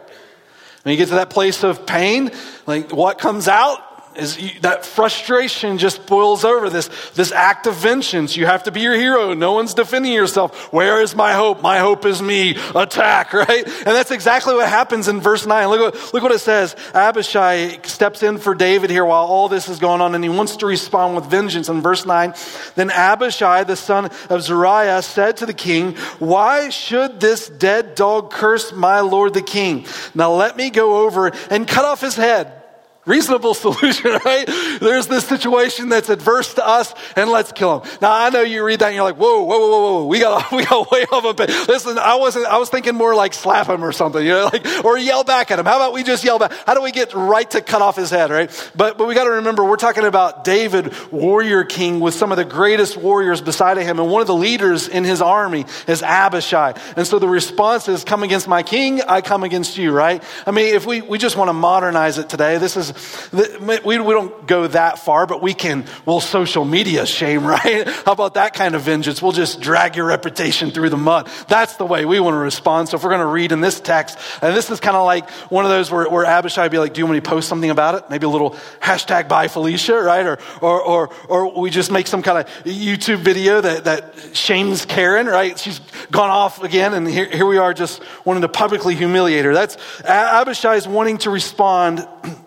When 0.83 0.93
you 0.93 0.97
get 0.97 1.09
to 1.09 1.15
that 1.15 1.29
place 1.29 1.63
of 1.63 1.85
pain, 1.85 2.31
like 2.65 2.93
what 2.93 3.19
comes 3.19 3.47
out 3.47 3.79
is 4.15 4.59
that 4.61 4.85
frustration 4.85 5.77
just 5.77 6.05
boils 6.05 6.43
over 6.43 6.69
this, 6.69 6.89
this 7.15 7.31
act 7.31 7.67
of 7.67 7.75
vengeance. 7.75 8.35
You 8.35 8.45
have 8.45 8.63
to 8.63 8.71
be 8.71 8.81
your 8.81 8.95
hero. 8.95 9.33
No 9.33 9.53
one's 9.53 9.73
defending 9.73 10.11
yourself. 10.13 10.71
Where 10.73 11.01
is 11.01 11.15
my 11.15 11.33
hope? 11.33 11.61
My 11.61 11.79
hope 11.79 12.05
is 12.05 12.21
me. 12.21 12.55
Attack, 12.75 13.33
right? 13.33 13.65
And 13.65 13.85
that's 13.85 14.11
exactly 14.11 14.53
what 14.53 14.67
happens 14.67 15.07
in 15.07 15.21
verse 15.21 15.45
9. 15.45 15.67
Look 15.69 15.93
what, 15.93 16.13
look 16.13 16.23
what 16.23 16.31
it 16.31 16.39
says. 16.39 16.75
Abishai 16.93 17.79
steps 17.83 18.23
in 18.23 18.37
for 18.37 18.55
David 18.55 18.89
here 18.89 19.05
while 19.05 19.25
all 19.25 19.49
this 19.49 19.69
is 19.69 19.79
going 19.79 20.01
on, 20.01 20.15
and 20.15 20.23
he 20.23 20.29
wants 20.29 20.57
to 20.57 20.65
respond 20.65 21.15
with 21.15 21.25
vengeance. 21.25 21.69
In 21.69 21.81
verse 21.81 22.05
9, 22.05 22.33
then 22.75 22.89
Abishai, 22.91 23.63
the 23.63 23.75
son 23.75 24.09
of 24.29 24.41
Zeruiah, 24.41 25.01
said 25.01 25.37
to 25.37 25.45
the 25.45 25.53
king, 25.53 25.95
Why 26.19 26.69
should 26.69 27.19
this 27.19 27.47
dead 27.47 27.95
dog 27.95 28.31
curse 28.31 28.71
my 28.71 28.99
lord 28.99 29.33
the 29.33 29.41
king? 29.41 29.85
Now 30.13 30.33
let 30.33 30.57
me 30.57 30.69
go 30.69 31.05
over 31.05 31.31
and 31.49 31.67
cut 31.67 31.85
off 31.85 32.01
his 32.01 32.15
head 32.15 32.60
reasonable 33.05 33.53
solution, 33.65 34.11
right? 34.25 34.45
There's 34.79 35.07
this 35.07 35.25
situation 35.25 35.89
that's 35.89 36.09
adverse 36.09 36.53
to 36.55 36.67
us, 36.67 36.93
and 37.15 37.29
let's 37.29 37.51
kill 37.51 37.79
him. 37.79 37.91
Now 38.01 38.11
I 38.13 38.29
know 38.29 38.41
you 38.41 38.63
read 38.63 38.79
that 38.79 38.87
and 38.87 38.95
you're 38.95 39.03
like, 39.03 39.17
whoa, 39.17 39.43
whoa, 39.43 39.59
whoa, 39.59 39.81
whoa, 39.81 40.05
we 40.05 40.19
got 40.19 40.51
we 40.51 40.65
got 40.65 40.91
way 40.91 41.05
off 41.11 41.25
a 41.25 41.33
bit. 41.33 41.49
Listen, 41.67 41.97
I 41.97 42.15
wasn't. 42.15 42.45
I 42.45 42.57
was 42.57 42.69
thinking 42.69 42.95
more 42.95 43.15
like 43.15 43.33
slap 43.33 43.67
him 43.67 43.83
or 43.83 43.91
something, 43.91 44.23
you 44.23 44.31
know, 44.31 44.49
like 44.51 44.65
or 44.85 44.97
yell 44.97 45.23
back 45.23 45.51
at 45.51 45.59
him. 45.59 45.65
How 45.65 45.77
about 45.77 45.93
we 45.93 46.03
just 46.03 46.23
yell 46.23 46.39
back? 46.39 46.51
How 46.65 46.73
do 46.73 46.81
we 46.81 46.91
get 46.91 47.13
right 47.13 47.49
to 47.51 47.61
cut 47.61 47.81
off 47.81 47.95
his 47.95 48.09
head, 48.09 48.29
right? 48.29 48.71
But 48.75 48.97
but 48.97 49.07
we 49.07 49.15
got 49.15 49.25
to 49.25 49.31
remember 49.31 49.63
we're 49.63 49.77
talking 49.77 50.05
about 50.05 50.43
David, 50.43 50.93
warrior 51.11 51.63
king, 51.63 51.99
with 51.99 52.13
some 52.13 52.31
of 52.31 52.37
the 52.37 52.45
greatest 52.45 52.97
warriors 52.97 53.41
beside 53.41 53.77
him, 53.77 53.99
and 53.99 54.09
one 54.11 54.21
of 54.21 54.27
the 54.27 54.35
leaders 54.35 54.87
in 54.87 55.03
his 55.03 55.21
army 55.21 55.65
is 55.87 56.03
Abishai. 56.03 56.73
And 56.95 57.07
so 57.07 57.19
the 57.19 57.27
response 57.27 57.87
is, 57.87 58.03
"Come 58.03 58.23
against 58.23 58.47
my 58.47 58.63
king, 58.63 59.01
I 59.01 59.21
come 59.21 59.43
against 59.43 59.77
you." 59.77 59.91
Right? 59.91 60.21
I 60.45 60.51
mean, 60.51 60.73
if 60.73 60.85
we 60.85 61.01
we 61.01 61.17
just 61.17 61.37
want 61.37 61.49
to 61.49 61.53
modernize 61.53 62.17
it 62.17 62.29
today, 62.29 62.57
this 62.57 62.77
is 62.77 62.90
we, 63.31 63.99
we 63.99 64.13
don't 64.13 64.47
go 64.47 64.67
that 64.67 64.99
far, 64.99 65.25
but 65.25 65.41
we 65.41 65.53
can, 65.53 65.85
we'll 66.05 66.21
social 66.21 66.65
media 66.65 67.05
shame, 67.05 67.45
right? 67.45 67.87
How 67.87 68.13
about 68.13 68.35
that 68.35 68.53
kind 68.53 68.75
of 68.75 68.81
vengeance? 68.81 69.21
We'll 69.21 69.31
just 69.31 69.61
drag 69.61 69.95
your 69.95 70.05
reputation 70.05 70.71
through 70.71 70.89
the 70.89 70.97
mud. 70.97 71.29
That's 71.47 71.75
the 71.75 71.85
way 71.85 72.05
we 72.05 72.19
want 72.19 72.35
to 72.35 72.39
respond. 72.39 72.89
So 72.89 72.97
if 72.97 73.03
we're 73.03 73.09
going 73.09 73.21
to 73.21 73.25
read 73.27 73.51
in 73.51 73.61
this 73.61 73.79
text, 73.79 74.17
and 74.41 74.55
this 74.55 74.69
is 74.69 74.79
kind 74.79 74.97
of 74.97 75.05
like 75.05 75.29
one 75.49 75.65
of 75.65 75.71
those 75.71 75.91
where, 75.91 76.09
where 76.09 76.25
Abishai 76.25 76.63
would 76.63 76.71
be 76.71 76.79
like, 76.79 76.93
do 76.93 76.99
you 76.99 77.05
want 77.05 77.15
me 77.15 77.21
to 77.21 77.29
post 77.29 77.47
something 77.47 77.69
about 77.69 77.95
it? 77.95 78.09
Maybe 78.09 78.25
a 78.25 78.29
little 78.29 78.51
hashtag 78.81 79.27
bye 79.27 79.47
Felicia, 79.47 80.01
right? 80.01 80.25
Or, 80.25 80.39
or, 80.61 80.81
or, 80.81 81.09
or 81.27 81.61
we 81.61 81.69
just 81.69 81.91
make 81.91 82.07
some 82.07 82.21
kind 82.21 82.39
of 82.39 82.47
YouTube 82.63 83.19
video 83.19 83.61
that, 83.61 83.85
that 83.85 84.35
shames 84.35 84.85
Karen, 84.85 85.27
right? 85.27 85.57
She's 85.57 85.79
gone 86.11 86.29
off 86.29 86.63
again, 86.63 86.93
and 86.93 87.07
here, 87.07 87.29
here 87.29 87.45
we 87.45 87.57
are 87.57 87.73
just 87.73 88.01
wanting 88.25 88.41
to 88.41 88.49
publicly 88.49 88.95
humiliate 88.95 89.45
her. 89.45 89.53
That's 89.53 89.77
Abishai 90.05 90.75
is 90.75 90.87
wanting 90.87 91.19
to 91.19 91.29
respond 91.29 92.07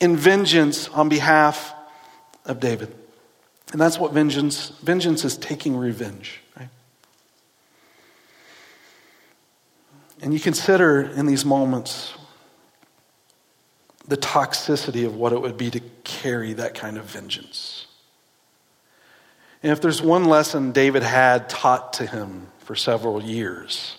in 0.00 0.16
vengeance 0.16 0.88
on 0.88 1.08
behalf 1.08 1.74
of 2.44 2.60
David. 2.60 2.94
And 3.72 3.80
that's 3.80 3.98
what 3.98 4.12
vengeance 4.12 4.70
vengeance 4.82 5.24
is 5.24 5.36
taking 5.36 5.76
revenge, 5.76 6.40
right? 6.58 6.70
And 10.22 10.32
you 10.32 10.40
consider 10.40 11.02
in 11.02 11.26
these 11.26 11.44
moments 11.44 12.14
the 14.06 14.16
toxicity 14.16 15.04
of 15.04 15.14
what 15.14 15.32
it 15.32 15.40
would 15.40 15.58
be 15.58 15.70
to 15.70 15.80
carry 16.02 16.54
that 16.54 16.74
kind 16.74 16.96
of 16.96 17.04
vengeance. 17.04 17.86
And 19.62 19.70
if 19.70 19.80
there's 19.80 20.00
one 20.00 20.24
lesson 20.24 20.72
David 20.72 21.02
had 21.02 21.48
taught 21.48 21.94
to 21.94 22.06
him 22.06 22.46
for 22.60 22.74
several 22.74 23.22
years, 23.22 23.96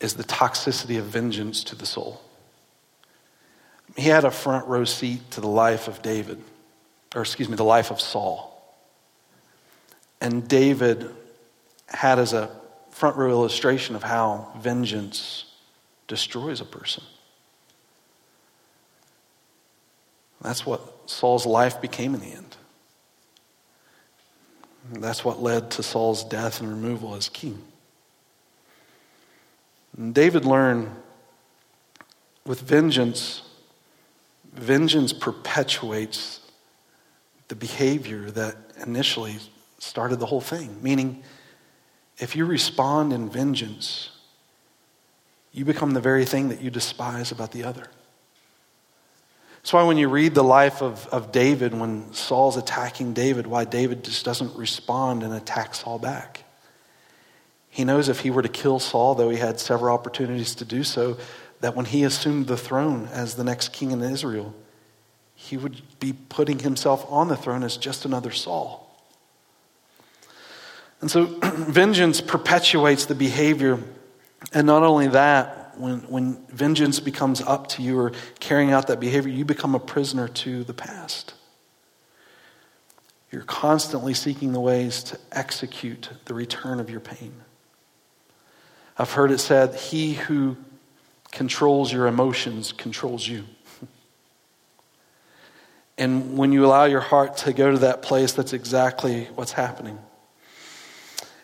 is 0.00 0.14
the 0.14 0.24
toxicity 0.24 0.98
of 0.98 1.06
vengeance 1.06 1.64
to 1.64 1.76
the 1.76 1.86
soul. 1.86 2.20
He 3.96 4.08
had 4.08 4.24
a 4.24 4.30
front 4.30 4.66
row 4.66 4.84
seat 4.84 5.30
to 5.32 5.40
the 5.40 5.48
life 5.48 5.88
of 5.88 6.02
David, 6.02 6.42
or 7.14 7.22
excuse 7.22 7.48
me, 7.48 7.56
the 7.56 7.64
life 7.64 7.90
of 7.90 8.00
Saul. 8.00 8.50
And 10.20 10.48
David 10.48 11.10
had 11.86 12.18
as 12.18 12.32
a 12.32 12.50
front 12.90 13.16
row 13.16 13.30
illustration 13.30 13.94
of 13.94 14.02
how 14.02 14.52
vengeance 14.58 15.44
destroys 16.08 16.60
a 16.60 16.64
person. 16.64 17.04
That's 20.40 20.66
what 20.66 21.10
Saul's 21.10 21.46
life 21.46 21.80
became 21.80 22.14
in 22.14 22.20
the 22.20 22.32
end. 22.32 22.56
That's 24.92 25.24
what 25.24 25.42
led 25.42 25.70
to 25.72 25.82
Saul's 25.82 26.24
death 26.24 26.60
and 26.60 26.68
removal 26.68 27.14
as 27.14 27.28
king. 27.28 27.62
And 29.96 30.14
David 30.14 30.44
learned 30.44 30.90
with 32.44 32.60
vengeance 32.60 33.42
vengeance 34.54 35.12
perpetuates 35.12 36.40
the 37.48 37.54
behavior 37.54 38.30
that 38.30 38.56
initially 38.84 39.36
started 39.78 40.18
the 40.18 40.26
whole 40.26 40.40
thing, 40.40 40.82
meaning 40.82 41.22
if 42.18 42.36
you 42.36 42.46
respond 42.46 43.12
in 43.12 43.28
vengeance, 43.28 44.10
you 45.52 45.64
become 45.64 45.92
the 45.92 46.00
very 46.00 46.24
thing 46.24 46.48
that 46.48 46.60
you 46.60 46.70
despise 46.70 47.32
about 47.32 47.52
the 47.52 47.64
other. 47.64 47.86
That's 49.56 49.72
why 49.72 49.84
when 49.84 49.96
you 49.96 50.08
read 50.08 50.34
the 50.34 50.44
life 50.44 50.82
of, 50.82 51.06
of 51.08 51.32
David, 51.32 51.72
when 51.72 52.12
Saul's 52.12 52.56
attacking 52.56 53.14
David, 53.14 53.46
why 53.46 53.64
David 53.64 54.04
just 54.04 54.24
doesn't 54.24 54.54
respond 54.56 55.22
and 55.22 55.32
attack 55.32 55.74
Saul 55.74 55.98
back. 55.98 56.44
He 57.70 57.84
knows 57.84 58.08
if 58.08 58.20
he 58.20 58.30
were 58.30 58.42
to 58.42 58.48
kill 58.48 58.78
Saul, 58.78 59.14
though 59.14 59.30
he 59.30 59.38
had 59.38 59.58
several 59.58 59.94
opportunities 59.94 60.54
to 60.56 60.64
do 60.64 60.84
so, 60.84 61.16
that 61.64 61.74
when 61.74 61.86
he 61.86 62.04
assumed 62.04 62.46
the 62.46 62.58
throne 62.58 63.08
as 63.10 63.36
the 63.36 63.42
next 63.42 63.72
king 63.72 63.90
in 63.90 64.02
Israel, 64.02 64.54
he 65.34 65.56
would 65.56 65.80
be 65.98 66.12
putting 66.12 66.58
himself 66.58 67.06
on 67.08 67.28
the 67.28 67.36
throne 67.38 67.62
as 67.62 67.78
just 67.78 68.04
another 68.04 68.30
Saul. 68.32 68.94
And 71.00 71.10
so 71.10 71.24
vengeance 71.42 72.20
perpetuates 72.20 73.06
the 73.06 73.14
behavior. 73.14 73.82
And 74.52 74.66
not 74.66 74.82
only 74.82 75.06
that, 75.08 75.74
when, 75.78 76.00
when 76.00 76.44
vengeance 76.48 77.00
becomes 77.00 77.40
up 77.40 77.68
to 77.68 77.82
you 77.82 77.98
or 77.98 78.12
carrying 78.40 78.70
out 78.70 78.88
that 78.88 79.00
behavior, 79.00 79.32
you 79.32 79.46
become 79.46 79.74
a 79.74 79.80
prisoner 79.80 80.28
to 80.28 80.64
the 80.64 80.74
past. 80.74 81.32
You're 83.32 83.40
constantly 83.40 84.12
seeking 84.12 84.52
the 84.52 84.60
ways 84.60 85.02
to 85.04 85.18
execute 85.32 86.10
the 86.26 86.34
return 86.34 86.78
of 86.78 86.90
your 86.90 87.00
pain. 87.00 87.32
I've 88.98 89.12
heard 89.12 89.30
it 89.30 89.38
said, 89.38 89.74
He 89.74 90.12
who 90.12 90.58
controls 91.34 91.92
your 91.92 92.06
emotions 92.06 92.72
controls 92.72 93.26
you. 93.26 93.44
And 95.96 96.36
when 96.36 96.52
you 96.52 96.64
allow 96.64 96.84
your 96.84 97.00
heart 97.00 97.36
to 97.38 97.52
go 97.52 97.70
to 97.70 97.78
that 97.78 98.02
place, 98.02 98.32
that's 98.32 98.52
exactly 98.52 99.28
what's 99.34 99.52
happening. 99.52 99.98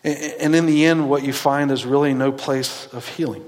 And 0.03 0.55
in 0.55 0.67
the 0.67 0.87
end, 0.87 1.11
what 1.11 1.23
you 1.23 1.33
find 1.33 1.71
is 1.71 1.85
really 1.85 2.15
no 2.15 2.33
place 2.33 2.89
of 2.93 3.07
healing. 3.07 3.45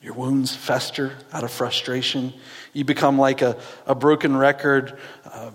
Your 0.00 0.14
wounds 0.14 0.54
fester 0.54 1.12
out 1.32 1.44
of 1.44 1.50
frustration. 1.50 2.32
You 2.72 2.84
become 2.84 3.18
like 3.18 3.42
a, 3.42 3.58
a 3.86 3.94
broken 3.94 4.36
record, 4.36 4.98
uh, 5.24 5.50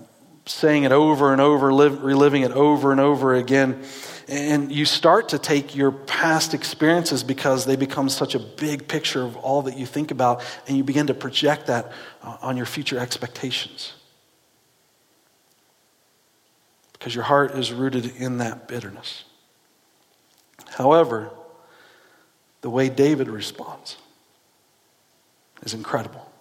saying 0.45 0.83
it 0.83 0.91
over 0.91 1.31
and 1.31 1.41
over, 1.41 1.73
live, 1.73 2.03
reliving 2.03 2.43
it 2.43 2.51
over 2.51 2.91
and 2.91 2.99
over 2.99 3.33
again. 3.33 3.81
And 4.27 4.71
you 4.71 4.85
start 4.85 5.29
to 5.29 5.39
take 5.39 5.75
your 5.75 5.91
past 5.91 6.53
experiences 6.53 7.23
because 7.23 7.65
they 7.65 7.75
become 7.75 8.09
such 8.09 8.33
a 8.33 8.39
big 8.39 8.87
picture 8.87 9.23
of 9.23 9.37
all 9.37 9.63
that 9.63 9.77
you 9.77 9.85
think 9.85 10.09
about, 10.09 10.43
and 10.67 10.75
you 10.75 10.83
begin 10.83 11.07
to 11.07 11.13
project 11.13 11.67
that 11.67 11.91
uh, 12.23 12.37
on 12.41 12.57
your 12.57 12.65
future 12.65 12.97
expectations. 12.97 13.93
Because 16.93 17.13
your 17.13 17.23
heart 17.23 17.51
is 17.51 17.71
rooted 17.71 18.15
in 18.17 18.39
that 18.39 18.67
bitterness. 18.67 19.25
However, 20.69 21.29
the 22.61 22.69
way 22.71 22.89
David 22.89 23.29
responds, 23.29 23.97
is 25.61 25.75
incredible. 25.75 26.31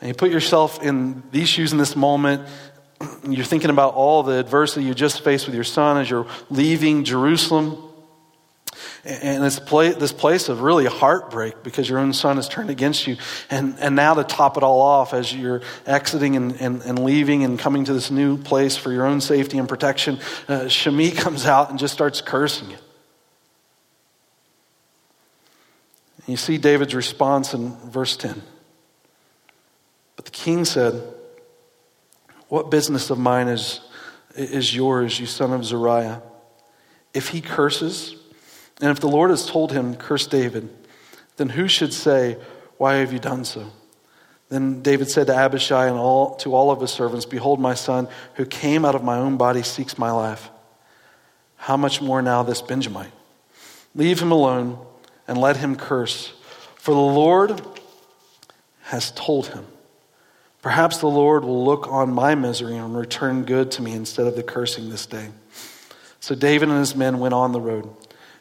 And 0.00 0.08
you 0.08 0.14
put 0.14 0.30
yourself 0.30 0.82
in 0.82 1.22
these 1.30 1.48
shoes 1.48 1.72
in 1.72 1.78
this 1.78 1.94
moment, 1.94 2.48
you're 3.28 3.44
thinking 3.44 3.70
about 3.70 3.94
all 3.94 4.22
the 4.22 4.38
adversity 4.38 4.84
you 4.84 4.94
just 4.94 5.22
faced 5.22 5.46
with 5.46 5.54
your 5.54 5.64
son 5.64 5.98
as 5.98 6.10
you're 6.10 6.26
leaving 6.50 7.04
Jerusalem. 7.04 7.84
And 9.04 9.44
it's 9.44 9.58
this 9.58 10.12
place 10.12 10.48
of 10.48 10.60
really 10.60 10.86
heartbreak 10.86 11.62
because 11.62 11.88
your 11.88 11.98
own 11.98 12.12
son 12.12 12.36
has 12.36 12.48
turned 12.48 12.68
against 12.68 13.06
you. 13.06 13.16
And, 13.48 13.76
and 13.78 13.94
now 13.94 14.14
to 14.14 14.24
top 14.24 14.56
it 14.56 14.62
all 14.62 14.80
off, 14.80 15.14
as 15.14 15.32
you're 15.32 15.62
exiting 15.86 16.36
and, 16.36 16.60
and, 16.60 16.82
and 16.82 16.98
leaving 16.98 17.44
and 17.44 17.58
coming 17.58 17.84
to 17.84 17.92
this 17.92 18.10
new 18.10 18.36
place 18.36 18.76
for 18.76 18.92
your 18.92 19.06
own 19.06 19.20
safety 19.20 19.58
and 19.58 19.68
protection, 19.68 20.18
uh, 20.48 20.68
Shimei 20.68 21.10
comes 21.12 21.46
out 21.46 21.70
and 21.70 21.78
just 21.78 21.94
starts 21.94 22.20
cursing 22.20 22.70
you. 22.70 22.76
You 26.26 26.36
see 26.36 26.58
David's 26.58 26.94
response 26.94 27.54
in 27.54 27.74
verse 27.90 28.16
10. 28.16 28.42
But 30.16 30.26
the 30.26 30.30
king 30.30 30.66
said, 30.66 31.02
What 32.48 32.70
business 32.70 33.10
of 33.10 33.18
mine 33.18 33.48
is, 33.48 33.80
is 34.34 34.74
yours, 34.74 35.20
you 35.20 35.26
son 35.26 35.52
of 35.52 35.64
Zeruiah? 35.64 36.22
If 37.14 37.28
he 37.28 37.40
curses, 37.40 38.16
and 38.80 38.90
if 38.90 39.00
the 39.00 39.08
Lord 39.08 39.30
has 39.30 39.46
told 39.46 39.72
him, 39.72 39.94
Curse 39.94 40.26
David, 40.26 40.68
then 41.36 41.50
who 41.50 41.68
should 41.68 41.92
say, 41.92 42.36
Why 42.76 42.96
have 42.96 43.12
you 43.12 43.18
done 43.18 43.44
so? 43.44 43.70
Then 44.48 44.80
David 44.80 45.10
said 45.10 45.26
to 45.26 45.34
Abishai 45.34 45.88
and 45.88 45.98
all, 45.98 46.36
to 46.36 46.54
all 46.54 46.70
of 46.70 46.80
his 46.80 46.90
servants, 46.90 47.26
Behold, 47.26 47.60
my 47.60 47.74
son, 47.74 48.08
who 48.34 48.46
came 48.46 48.84
out 48.84 48.94
of 48.94 49.04
my 49.04 49.18
own 49.18 49.36
body, 49.36 49.62
seeks 49.62 49.98
my 49.98 50.10
life. 50.10 50.50
How 51.56 51.76
much 51.76 52.00
more 52.00 52.22
now 52.22 52.42
this 52.42 52.62
Benjamite? 52.62 53.12
Leave 53.94 54.20
him 54.20 54.32
alone 54.32 54.78
and 55.26 55.36
let 55.38 55.58
him 55.58 55.76
curse. 55.76 56.32
For 56.76 56.94
the 56.94 57.00
Lord 57.00 57.60
has 58.82 59.10
told 59.10 59.48
him. 59.48 59.66
Perhaps 60.62 60.98
the 60.98 61.06
Lord 61.06 61.44
will 61.44 61.64
look 61.64 61.86
on 61.88 62.12
my 62.12 62.34
misery 62.34 62.76
and 62.76 62.96
return 62.96 63.44
good 63.44 63.70
to 63.72 63.82
me 63.82 63.92
instead 63.92 64.26
of 64.26 64.34
the 64.34 64.42
cursing 64.42 64.90
this 64.90 65.06
day. 65.06 65.28
So 66.20 66.34
David 66.34 66.68
and 66.68 66.78
his 66.78 66.96
men 66.96 67.20
went 67.20 67.34
on 67.34 67.52
the 67.52 67.60
road, 67.60 67.88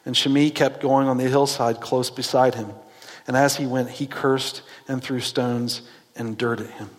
and 0.06 0.18
Shimei 0.18 0.50
kept 0.50 0.82
going 0.82 1.08
on 1.08 1.18
the 1.18 1.30
hillside 1.30 1.80
close 1.80 2.10
beside 2.10 2.56
him. 2.56 2.72
And 3.28 3.38
as 3.38 3.56
he 3.58 3.66
went, 3.66 3.90
he 3.90 4.08
cursed 4.08 4.62
and 4.88 5.04
threw 5.04 5.20
stones 5.20 5.82
and 6.16 6.38
dirt 6.38 6.60
at 6.60 6.70
him. 6.72 6.90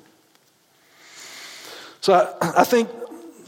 So 2.00 2.14
I, 2.14 2.60
I 2.60 2.64
think 2.64 2.88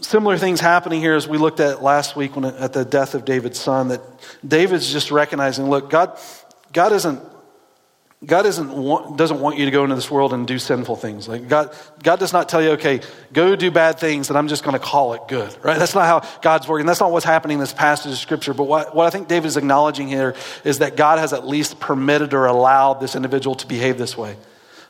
similar 0.00 0.38
things 0.38 0.60
happening 0.60 1.00
here 1.00 1.14
as 1.14 1.28
we 1.28 1.38
looked 1.38 1.60
at 1.60 1.82
last 1.82 2.16
week 2.16 2.34
when, 2.34 2.46
at 2.46 2.72
the 2.72 2.84
death 2.84 3.14
of 3.14 3.24
David's 3.24 3.60
son, 3.60 3.88
that 3.88 4.00
David's 4.46 4.90
just 4.92 5.10
recognizing, 5.10 5.70
look, 5.70 5.88
God, 5.88 6.18
God 6.72 6.92
isn't 6.92 7.20
God 8.24 8.44
isn't 8.44 8.70
want, 8.70 9.16
doesn't 9.16 9.40
want 9.40 9.56
you 9.56 9.64
to 9.64 9.70
go 9.70 9.82
into 9.82 9.94
this 9.94 10.10
world 10.10 10.34
and 10.34 10.46
do 10.46 10.58
sinful 10.58 10.96
things. 10.96 11.26
Like 11.26 11.48
God, 11.48 11.74
God 12.02 12.18
does 12.18 12.34
not 12.34 12.50
tell 12.50 12.62
you, 12.62 12.72
okay, 12.72 13.00
go 13.32 13.56
do 13.56 13.70
bad 13.70 13.98
things 13.98 14.28
and 14.28 14.36
I'm 14.36 14.48
just 14.48 14.62
going 14.62 14.74
to 14.74 14.84
call 14.84 15.14
it 15.14 15.22
good, 15.26 15.56
right? 15.64 15.78
That's 15.78 15.94
not 15.94 16.04
how 16.04 16.40
God's 16.42 16.68
working. 16.68 16.86
That's 16.86 17.00
not 17.00 17.12
what's 17.12 17.24
happening 17.24 17.54
in 17.54 17.60
this 17.60 17.72
passage 17.72 18.12
of 18.12 18.18
scripture. 18.18 18.52
But 18.52 18.64
what, 18.64 18.94
what 18.94 19.06
I 19.06 19.10
think 19.10 19.28
David 19.28 19.46
is 19.46 19.56
acknowledging 19.56 20.06
here 20.06 20.34
is 20.64 20.80
that 20.80 20.96
God 20.96 21.18
has 21.18 21.32
at 21.32 21.46
least 21.46 21.80
permitted 21.80 22.34
or 22.34 22.44
allowed 22.44 23.00
this 23.00 23.16
individual 23.16 23.54
to 23.56 23.66
behave 23.66 23.96
this 23.96 24.18
way. 24.18 24.36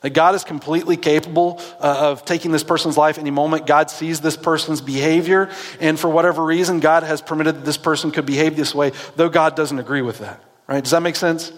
That 0.01 0.11
God 0.11 0.35
is 0.35 0.43
completely 0.43 0.97
capable 0.97 1.61
uh, 1.79 2.11
of 2.11 2.25
taking 2.25 2.51
this 2.51 2.65
person's 2.65 2.97
life 2.97 3.17
any 3.17 3.31
moment. 3.31 3.67
God 3.67 3.91
sees 3.91 4.21
this 4.21 4.37
person's 4.37 4.81
behavior, 4.81 5.51
and 5.79 6.01
for 6.01 6.09
whatever 6.09 6.43
reason, 6.43 6.81
God 6.81 7.03
has 7.03 7.21
permitted 7.21 7.57
that 7.57 7.65
this 7.67 7.77
person 7.77 8.11
could 8.11 8.25
behave 8.25 8.57
this 8.57 8.75
way, 8.75 8.93
though 9.17 9.29
God 9.29 9.57
doesn't 9.57 9.79
agree 9.79 10.01
with 10.01 10.21
that. 10.21 10.43
Right? 10.67 10.83
Does 10.83 10.93
that 10.93 11.03
make 11.03 11.17
sense? 11.17 11.53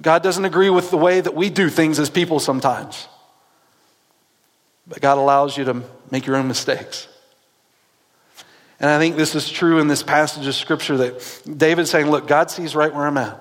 God 0.00 0.22
doesn't 0.22 0.44
agree 0.44 0.70
with 0.70 0.90
the 0.90 0.96
way 0.96 1.20
that 1.20 1.34
we 1.34 1.50
do 1.50 1.68
things 1.68 1.98
as 1.98 2.10
people 2.10 2.40
sometimes. 2.40 3.08
But 4.86 5.00
God 5.00 5.18
allows 5.18 5.56
you 5.56 5.64
to 5.64 5.82
make 6.10 6.26
your 6.26 6.36
own 6.36 6.48
mistakes. 6.48 7.08
And 8.80 8.90
I 8.90 8.98
think 8.98 9.16
this 9.16 9.34
is 9.34 9.48
true 9.48 9.78
in 9.78 9.86
this 9.86 10.02
passage 10.02 10.46
of 10.46 10.54
Scripture 10.54 10.96
that 10.96 11.42
David's 11.56 11.90
saying, 11.90 12.10
Look, 12.10 12.26
God 12.26 12.50
sees 12.50 12.74
right 12.74 12.92
where 12.92 13.06
I'm 13.06 13.16
at. 13.16 13.40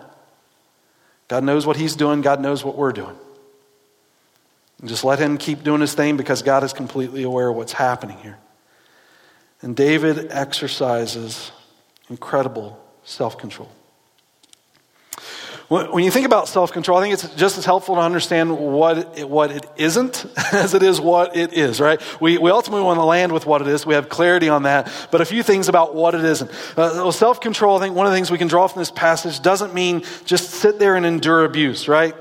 God 1.28 1.44
knows 1.44 1.66
what 1.66 1.78
He's 1.78 1.96
doing, 1.96 2.22
God 2.22 2.42
knows 2.42 2.64
what 2.64 2.78
we're 2.78 2.92
doing. 2.92 3.16
And 4.80 4.90
just 4.90 5.04
let 5.04 5.18
Him 5.18 5.38
keep 5.38 5.64
doing 5.64 5.82
His 5.82 5.96
thing 5.96 6.16
because 6.16 6.44
God 6.44 6.64
is 6.64 6.74
completely 6.74 7.24
aware 7.24 7.50
of 7.50 7.56
what's 7.56 7.74
happening 7.74 8.18
here. 8.20 8.38
And 9.64 9.76
David 9.76 10.32
exercises 10.32 11.52
incredible 12.10 12.80
self 13.04 13.38
control. 13.38 13.72
When 15.72 16.04
you 16.04 16.12
think 16.12 16.26
about 16.26 16.50
self 16.50 16.74
control, 16.74 16.98
I 16.98 17.02
think 17.02 17.14
it's 17.14 17.34
just 17.36 17.58
as 17.58 17.64
helpful 17.64 17.96
to 17.96 18.02
understand 18.02 18.60
what 18.60 18.98
it, 19.18 19.30
what 19.30 19.52
it 19.52 19.66
isn't 19.78 20.26
as 20.52 20.74
it 20.74 20.84
is 20.84 21.00
what 21.00 21.38
it 21.38 21.54
is, 21.54 21.80
right? 21.80 22.02
We, 22.20 22.38
we 22.38 22.52
ultimately 22.52 22.84
want 22.84 23.00
to 23.00 23.06
land 23.06 23.32
with 23.32 23.46
what 23.46 23.62
it 23.62 23.68
is. 23.70 23.86
We 23.86 23.94
have 23.94 24.10
clarity 24.10 24.50
on 24.50 24.64
that. 24.64 24.92
But 25.12 25.22
a 25.22 25.26
few 25.26 25.44
things 25.44 25.70
about 25.70 25.96
what 25.96 26.14
it 26.14 26.26
isn't. 26.26 26.52
Uh, 26.78 27.10
self 27.12 27.40
control, 27.40 27.78
I 27.78 27.80
think 27.80 27.96
one 27.96 28.06
of 28.06 28.12
the 28.12 28.18
things 28.18 28.30
we 28.30 28.38
can 28.38 28.50
draw 28.50 28.68
from 28.68 28.82
this 28.82 28.92
passage 28.92 29.42
doesn't 29.42 29.74
mean 29.74 30.04
just 30.26 30.50
sit 30.50 30.78
there 30.78 30.98
and 30.98 31.06
endure 31.06 31.46
abuse, 31.46 31.88
right? 31.88 32.16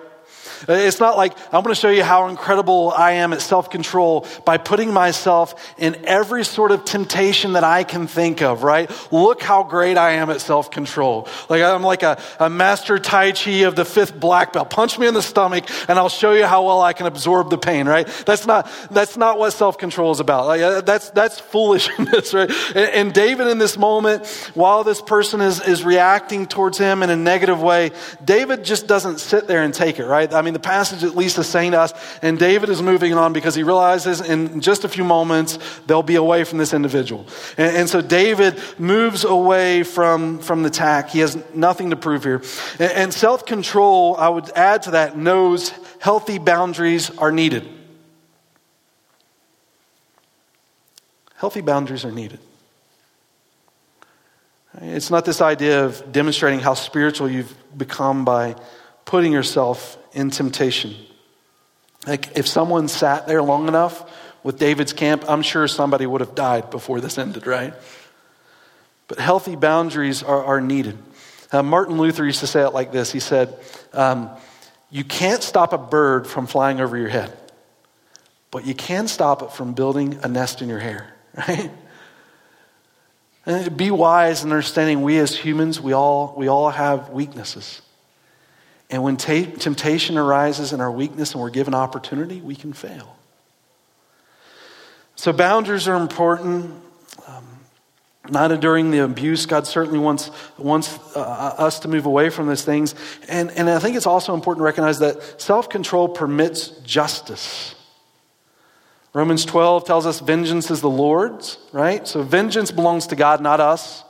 It's 0.69 1.01
not 1.01 1.17
like 1.17 1.37
I'm 1.53 1.63
going 1.63 1.75
to 1.75 1.81
show 1.81 1.91
you 1.91 2.03
how 2.03 2.29
incredible 2.29 2.93
I 2.97 3.13
am 3.13 3.33
at 3.33 3.41
self 3.41 3.71
control 3.71 4.27
by 4.45 4.59
putting 4.59 4.93
myself 4.93 5.75
in 5.79 5.97
every 6.05 6.45
sort 6.45 6.71
of 6.71 6.85
temptation 6.85 7.55
that 7.55 7.65
I 7.65 7.85
can 7.85 8.07
think 8.07 8.43
of, 8.43 8.63
right? 8.63 8.91
Look 9.13 9.43
how 9.43 9.63
great 9.63 9.97
I 9.97 10.13
am 10.13 10.31
at 10.31 10.41
self 10.41 10.71
control. 10.71 11.29
Like 11.49 11.63
I'm 11.63 11.83
like 11.83 12.03
a, 12.03 12.21
a 12.39 12.51
master 12.51 12.99
Tai 12.99 13.33
Chi 13.33 13.51
of 13.63 13.77
the 13.77 13.85
fifth 13.85 14.19
black 14.19 14.53
belt. 14.53 14.71
Punch 14.71 14.99
me 14.99 15.07
in 15.07 15.15
the 15.15 15.23
stomach 15.23 15.65
and 15.89 15.99
I'll 15.99 16.09
show 16.09 16.33
you 16.33 16.47
how 16.47 16.67
well 16.67 16.81
I 16.81 16.93
can 16.93 17.07
absorb 17.07 17.51
the 17.51 17.59
pain, 17.59 17.87
right? 17.89 18.07
That's 18.27 18.47
not, 18.47 18.71
that's 18.91 19.17
not 19.17 19.39
what 19.39 19.53
self 19.53 19.79
control 19.79 20.13
is 20.13 20.21
about. 20.21 20.47
Like, 20.47 20.61
uh, 20.61 20.81
that's, 20.83 21.11
that's 21.11 21.39
foolishness, 21.41 22.35
right? 22.35 22.51
And, 22.75 22.91
and 22.95 23.13
David 23.13 23.47
in 23.49 23.59
this 23.59 23.77
moment, 23.77 24.27
while 24.55 24.85
this 24.85 25.01
person 25.01 25.41
is, 25.41 25.61
is 25.61 25.85
reacting 25.85 26.47
towards 26.47 26.79
him 26.79 27.03
in 27.03 27.11
a 27.11 27.17
negative 27.17 27.61
way, 27.61 27.91
David 28.25 28.65
just 28.65 28.87
doesn't 28.87 29.21
sit 29.21 29.47
there 29.47 29.63
and 29.63 29.73
take 29.73 29.99
it, 29.99 30.07
right? 30.07 30.33
I 30.33 30.43
mean, 30.43 30.50
mean, 30.51 30.55
the 30.55 30.59
passage 30.61 31.05
at 31.05 31.17
least 31.17 31.39
is 31.39 31.47
saying 31.47 31.73
to 31.73 31.81
us, 31.81 31.93
and 32.23 32.39
David 32.39 32.71
is 32.71 32.83
moving 32.83 33.15
on 33.15 33.33
because 33.33 33.55
he 33.55 33.63
realizes 33.63 34.21
in 34.21 34.61
just 34.61 34.85
a 34.85 34.89
few 34.89 35.05
moments 35.05 35.59
they'll 35.87 36.03
be 36.03 36.17
away 36.17 36.43
from 36.43 36.59
this 36.59 36.75
individual. 36.75 37.27
And, 37.57 37.77
and 37.77 37.89
so 37.89 38.01
David 38.01 38.61
moves 38.79 39.25
away 39.25 39.85
from, 39.85 40.41
from 40.41 40.63
the 40.65 40.69
attack. 40.69 41.11
He 41.11 41.21
has 41.21 41.39
nothing 41.55 41.91
to 41.91 41.97
prove 41.97 42.25
here. 42.25 42.43
And, 42.81 42.93
and 42.93 43.15
self 43.15 43.47
control, 43.47 44.17
I 44.17 44.29
would 44.29 44.51
add 44.51 44.83
to 44.83 44.93
that, 44.93 45.17
knows 45.17 45.73
healthy 46.01 46.39
boundaries 46.39 47.17
are 47.19 47.31
needed. 47.31 47.69
Healthy 51.37 51.61
boundaries 51.61 52.05
are 52.05 52.13
needed. 52.13 52.41
It's 54.81 55.11
not 55.11 55.25
this 55.25 55.41
idea 55.41 55.85
of 55.85 56.13
demonstrating 56.13 56.61
how 56.61 56.75
spiritual 56.75 57.31
you've 57.31 57.55
become 57.77 58.25
by 58.25 58.57
putting 59.05 59.33
yourself 59.33 59.97
in 60.13 60.31
temptation. 60.31 60.95
Like, 62.07 62.37
if 62.37 62.49
someone 62.49 62.89
sat 62.89 63.27
there 63.27 63.43
long 63.43 63.69
enough 63.69 64.11
with 64.43 64.59
David's 64.59 64.93
camp, 64.93 65.25
I'm 65.29 65.43
sure 65.43 65.69
somebody 65.69 66.07
would 66.07 66.21
have 66.21 66.35
died 66.35 66.71
before 66.71 67.01
this 67.01 67.19
ended, 67.19 67.47
right? 67.47 67.75
But 69.09 69.19
healthy 69.19 69.57
boundaries 69.57 70.23
are, 70.23 70.45
are 70.45 70.61
needed. 70.61 70.97
Uh, 71.53 71.63
Martin 71.63 71.99
Luther 71.99 72.25
used 72.25 72.41
to 72.41 72.47
say 72.47 72.63
it 72.63 72.71
like 72.71 72.93
this 72.93 73.11
He 73.13 73.21
said, 73.21 73.59
um, 73.93 74.31
You 74.89 75.05
can't 75.05 75.43
stop 75.43 75.73
a 75.73 75.79
bird 75.79 76.27
from 76.27 76.47
flying 76.47 76.81
over 76.81 76.97
your 76.97 77.09
head, 77.09 77.37
but 78.51 78.65
you 78.67 78.75
can 78.75 79.09
stop 79.09 79.43
it 79.43 79.53
from 79.53 79.75
building 79.75 80.21
a 80.23 80.29
nest 80.29 80.63
in 80.63 80.69
your 80.69 80.79
hair, 80.79 81.15
right? 81.49 81.71
And 83.47 83.77
be 83.77 83.91
wise 83.91 84.45
in 84.45 84.51
understanding 84.51 85.03
we 85.03 85.19
as 85.19 85.35
humans, 85.35 85.81
we 85.81 85.93
all, 85.93 86.35
we 86.37 86.49
all 86.49 86.71
have 86.71 87.11
weaknesses. 87.11 87.83
And 88.91 89.05
when 89.05 89.17
t- 89.17 89.47
temptation 89.47 90.19
arises 90.19 90.73
in 90.73 90.81
our 90.81 90.91
weakness 90.91 91.33
and 91.33 91.41
we're 91.41 91.51
given 91.51 91.75
opportunity, 91.75 92.41
we 92.41 92.57
can 92.57 92.73
fail. 92.73 93.17
So 95.15 95.33
boundaries 95.33 95.87
are 95.87 96.01
important. 96.01 96.75
Um, 97.29 97.47
not 98.29 98.51
enduring 98.51 98.91
the 98.91 98.99
abuse. 98.99 99.47
God 99.47 99.67
certainly 99.67 99.99
wants, 99.99 100.31
wants 100.59 100.99
uh, 101.15 101.21
us 101.21 101.81
to 101.81 101.89
move 101.89 102.07
away 102.07 102.31
from 102.31 102.49
those 102.49 102.65
things. 102.65 102.95
And, 103.29 103.51
and 103.53 103.71
I 103.71 103.79
think 103.79 103.97
it's 103.97 104.07
also 104.07 104.35
important 104.35 104.61
to 104.61 104.65
recognize 104.65 104.99
that 104.99 105.41
self 105.41 105.69
control 105.69 106.09
permits 106.09 106.69
justice. 106.81 107.75
Romans 109.13 109.45
12 109.45 109.85
tells 109.85 110.07
us 110.07 110.21
vengeance 110.21 110.71
is 110.71 110.81
the 110.81 110.91
Lord's, 110.91 111.59
right? 111.73 112.07
So 112.07 112.23
vengeance 112.23 112.71
belongs 112.71 113.09
to 113.09 113.17
God, 113.17 113.41
not 113.41 113.61
us. 113.61 114.05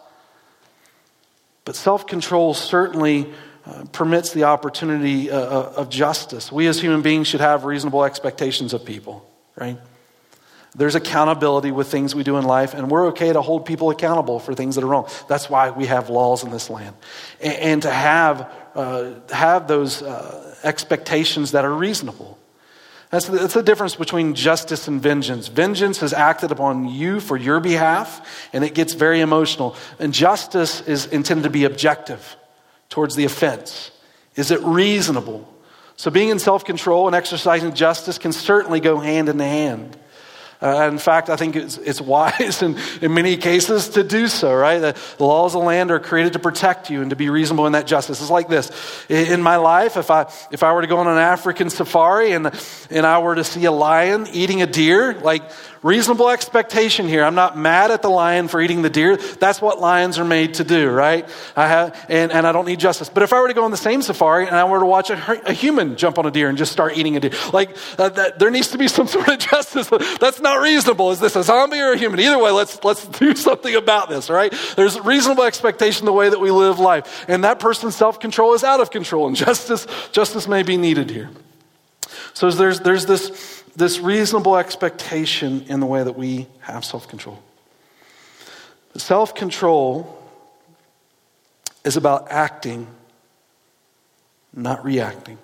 But 1.64 1.76
self 1.76 2.06
control 2.06 2.54
certainly 2.54 3.32
uh, 3.66 3.84
permits 3.92 4.32
the 4.32 4.44
opportunity 4.44 5.30
uh, 5.30 5.38
uh, 5.38 5.72
of 5.76 5.90
justice. 5.90 6.50
We 6.50 6.66
as 6.66 6.80
human 6.80 7.02
beings 7.02 7.26
should 7.26 7.40
have 7.40 7.64
reasonable 7.64 8.04
expectations 8.04 8.72
of 8.72 8.84
people, 8.84 9.28
right? 9.56 9.78
There's 10.74 10.94
accountability 10.94 11.72
with 11.72 11.88
things 11.88 12.14
we 12.14 12.22
do 12.22 12.36
in 12.36 12.44
life, 12.44 12.74
and 12.74 12.90
we're 12.90 13.08
okay 13.08 13.32
to 13.32 13.42
hold 13.42 13.66
people 13.66 13.90
accountable 13.90 14.38
for 14.38 14.54
things 14.54 14.76
that 14.76 14.84
are 14.84 14.86
wrong. 14.86 15.08
That's 15.28 15.50
why 15.50 15.70
we 15.70 15.86
have 15.86 16.08
laws 16.10 16.44
in 16.44 16.50
this 16.50 16.70
land. 16.70 16.94
And, 17.40 17.54
and 17.54 17.82
to 17.82 17.90
have, 17.90 18.50
uh, 18.74 19.14
have 19.30 19.66
those 19.66 20.00
uh, 20.00 20.56
expectations 20.62 21.52
that 21.52 21.64
are 21.64 21.74
reasonable. 21.74 22.38
That's 23.10 23.26
the, 23.26 23.38
that's 23.38 23.54
the 23.54 23.62
difference 23.64 23.96
between 23.96 24.34
justice 24.34 24.86
and 24.86 25.02
vengeance. 25.02 25.48
Vengeance 25.48 25.98
has 25.98 26.12
acted 26.12 26.52
upon 26.52 26.88
you 26.88 27.18
for 27.18 27.36
your 27.36 27.58
behalf, 27.58 28.48
and 28.52 28.64
it 28.64 28.72
gets 28.72 28.94
very 28.94 29.20
emotional. 29.20 29.74
And 29.98 30.14
justice 30.14 30.80
is 30.82 31.06
intended 31.06 31.42
to 31.42 31.50
be 31.50 31.64
objective 31.64 32.36
towards 32.90 33.16
the 33.16 33.24
offense. 33.24 33.90
Is 34.36 34.50
it 34.50 34.60
reasonable? 34.62 35.48
So, 35.96 36.10
being 36.10 36.28
in 36.28 36.38
self 36.38 36.64
control 36.64 37.06
and 37.06 37.16
exercising 37.16 37.74
justice 37.74 38.18
can 38.18 38.32
certainly 38.32 38.80
go 38.80 38.98
hand 38.98 39.28
in 39.28 39.38
hand. 39.38 39.96
Uh, 40.62 40.88
in 40.88 40.98
fact, 40.98 41.30
I 41.30 41.36
think 41.36 41.56
it's, 41.56 41.78
it's 41.78 42.00
wise 42.00 42.62
in, 42.62 42.76
in 43.00 43.14
many 43.14 43.36
cases 43.36 43.90
to 43.90 44.04
do 44.04 44.28
so, 44.28 44.54
right? 44.54 44.78
The, 44.78 45.00
laws 45.18 45.54
of 45.54 45.62
the 45.62 45.66
land 45.66 45.90
are 45.90 45.98
created 45.98 46.34
to 46.34 46.38
protect 46.38 46.90
you 46.90 47.00
and 47.00 47.10
to 47.10 47.16
be 47.16 47.30
reasonable 47.30 47.66
in 47.66 47.72
that 47.72 47.86
justice. 47.86 48.20
It's 48.20 48.30
like 48.30 48.48
this. 48.48 48.70
In, 49.08 49.32
in 49.34 49.42
my 49.42 49.56
life, 49.56 49.96
if 49.96 50.10
I, 50.10 50.30
if 50.50 50.62
I 50.62 50.72
were 50.72 50.82
to 50.82 50.86
go 50.86 50.98
on 50.98 51.06
an 51.06 51.18
African 51.18 51.70
safari 51.70 52.32
and, 52.32 52.50
and 52.90 53.06
I 53.06 53.18
were 53.20 53.34
to 53.34 53.44
see 53.44 53.64
a 53.64 53.72
lion 53.72 54.26
eating 54.32 54.60
a 54.60 54.66
deer, 54.66 55.14
like 55.14 55.42
reasonable 55.82 56.28
expectation 56.28 57.08
here. 57.08 57.24
I'm 57.24 57.34
not 57.34 57.56
mad 57.56 57.90
at 57.90 58.02
the 58.02 58.08
lion 58.08 58.48
for 58.48 58.60
eating 58.60 58.82
the 58.82 58.90
deer. 58.90 59.16
That's 59.16 59.60
what 59.62 59.80
lions 59.80 60.18
are 60.18 60.24
made 60.24 60.54
to 60.54 60.64
do, 60.64 60.90
right? 60.90 61.28
I 61.56 61.68
have, 61.68 62.06
and, 62.08 62.32
and 62.32 62.46
I 62.46 62.52
don't 62.52 62.66
need 62.66 62.80
justice. 62.80 63.08
But 63.08 63.22
if 63.22 63.32
I 63.32 63.40
were 63.40 63.48
to 63.48 63.54
go 63.54 63.64
on 63.64 63.70
the 63.70 63.76
same 63.76 64.02
safari 64.02 64.46
and 64.46 64.54
I 64.54 64.64
were 64.64 64.80
to 64.80 64.86
watch 64.86 65.10
a, 65.10 65.48
a 65.48 65.52
human 65.52 65.96
jump 65.96 66.18
on 66.18 66.26
a 66.26 66.30
deer 66.30 66.48
and 66.48 66.58
just 66.58 66.72
start 66.72 66.96
eating 66.96 67.16
a 67.16 67.20
deer, 67.20 67.32
like 67.52 67.76
uh, 67.98 68.10
that, 68.10 68.38
there 68.38 68.50
needs 68.50 68.68
to 68.68 68.78
be 68.78 68.88
some 68.88 69.06
sort 69.06 69.28
of 69.28 69.38
justice. 69.38 69.90
That's 70.20 70.40
not 70.40 70.60
reasonable. 70.60 71.10
Is 71.12 71.20
this 71.20 71.36
a 71.36 71.42
zombie 71.42 71.80
or 71.80 71.92
a 71.92 71.96
human? 71.96 72.20
Either 72.20 72.38
way, 72.38 72.50
let's, 72.50 72.82
let's 72.84 73.06
do 73.06 73.34
something 73.34 73.74
about 73.74 74.08
this, 74.08 74.28
right? 74.28 74.52
There's 74.76 74.98
reasonable 75.00 75.44
expectation 75.44 76.04
the 76.04 76.12
way 76.12 76.28
that 76.28 76.40
we 76.40 76.50
live 76.50 76.78
life. 76.78 77.24
And 77.28 77.44
that 77.44 77.58
person's 77.58 77.96
self-control 77.96 78.54
is 78.54 78.64
out 78.64 78.80
of 78.80 78.90
control 78.90 79.26
and 79.26 79.36
justice, 79.36 79.86
justice 80.12 80.46
may 80.46 80.62
be 80.62 80.76
needed 80.76 81.10
here. 81.10 81.30
So 82.34 82.50
there's, 82.50 82.80
there's 82.80 83.06
this 83.06 83.59
this 83.76 83.98
reasonable 83.98 84.56
expectation 84.56 85.64
in 85.68 85.80
the 85.80 85.86
way 85.86 86.02
that 86.02 86.16
we 86.16 86.46
have 86.60 86.84
self 86.84 87.08
control. 87.08 87.42
Self 88.96 89.34
control 89.34 90.20
is 91.84 91.96
about 91.96 92.30
acting, 92.30 92.86
not 94.52 94.84
reacting. 94.84 95.38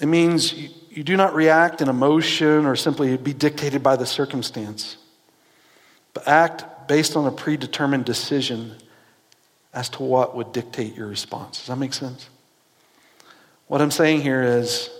It 0.00 0.06
means 0.06 0.52
you, 0.52 0.68
you, 0.90 1.02
do 1.02 1.16
not 1.16 1.34
react 1.34 1.80
in 1.80 1.88
emotion 1.88 2.66
or 2.66 2.76
simply 2.76 3.16
be 3.16 3.32
dictated 3.32 3.82
by 3.82 3.96
the 3.96 4.06
circumstance, 4.06 4.96
but 6.12 6.26
act 6.26 6.88
based 6.88 7.16
on 7.16 7.26
a 7.26 7.32
predetermined 7.32 8.04
decision 8.04 8.74
as 9.72 9.88
to 9.90 10.02
what 10.02 10.36
would 10.36 10.52
dictate 10.52 10.94
your 10.94 11.06
response. 11.06 11.58
Does 11.58 11.68
that 11.68 11.76
make 11.76 11.94
sense? 11.94 12.28
What 13.68 13.80
I'm 13.80 13.90
saying 13.90 14.20
here 14.20 14.42
is 14.42 14.90